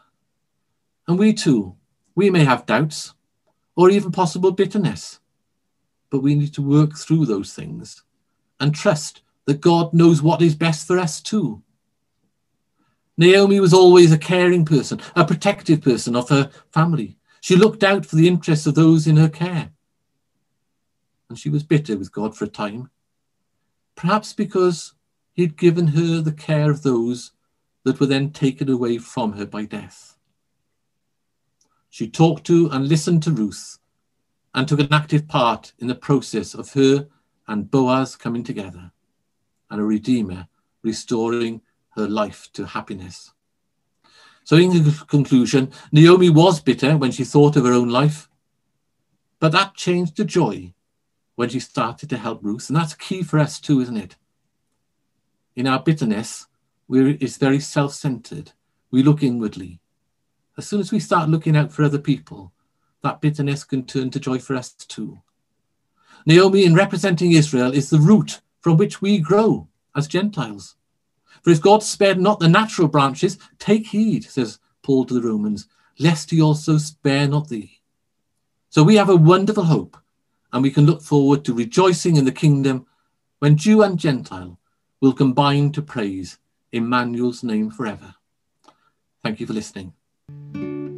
[1.08, 1.76] And we too,
[2.16, 3.14] we may have doubts
[3.76, 5.20] or even possible bitterness,
[6.10, 8.04] but we need to work through those things
[8.60, 11.64] and trust that God knows what is best for us too.
[13.18, 17.18] Naomi was always a caring person, a protective person of her family.
[17.42, 19.72] She looked out for the interests of those in her care.
[21.30, 22.90] And she was bitter with God for a time,
[23.96, 24.94] perhaps because
[25.34, 27.32] he had given her the care of those
[27.84, 30.09] that were then taken away from her by death.
[31.90, 33.80] She talked to and listened to Ruth
[34.54, 37.08] and took an active part in the process of her
[37.48, 38.92] and Boaz coming together
[39.70, 40.48] and a Redeemer
[40.84, 41.62] restoring
[41.96, 43.34] her life to happiness.
[44.44, 48.30] So, in conclusion, Naomi was bitter when she thought of her own life,
[49.40, 50.74] but that changed to joy
[51.36, 52.70] when she started to help Ruth.
[52.70, 54.16] And that's key for us too, isn't it?
[55.60, 56.48] in our bitterness,
[56.88, 58.54] we're, it's very self centered.
[58.92, 59.82] We look inwardly.
[60.58, 62.52] As soon as we start looking out for other people,
[63.02, 65.20] that bitterness can turn to joy for us too.
[66.26, 70.76] Naomi, in representing Israel, is the root from which we grow as Gentiles.
[71.42, 75.68] For if God spared not the natural branches, take heed, says Paul to the Romans,
[75.98, 77.82] lest he also spare not thee.
[78.70, 79.98] So we have a wonderful hope,
[80.52, 82.86] and we can look forward to rejoicing in the kingdom
[83.40, 84.60] when Jew and Gentile
[85.02, 86.38] will combine to praise
[86.72, 88.16] Emmanuel's name forever.
[89.24, 89.94] Thank you for listening.
[90.30, 90.89] Música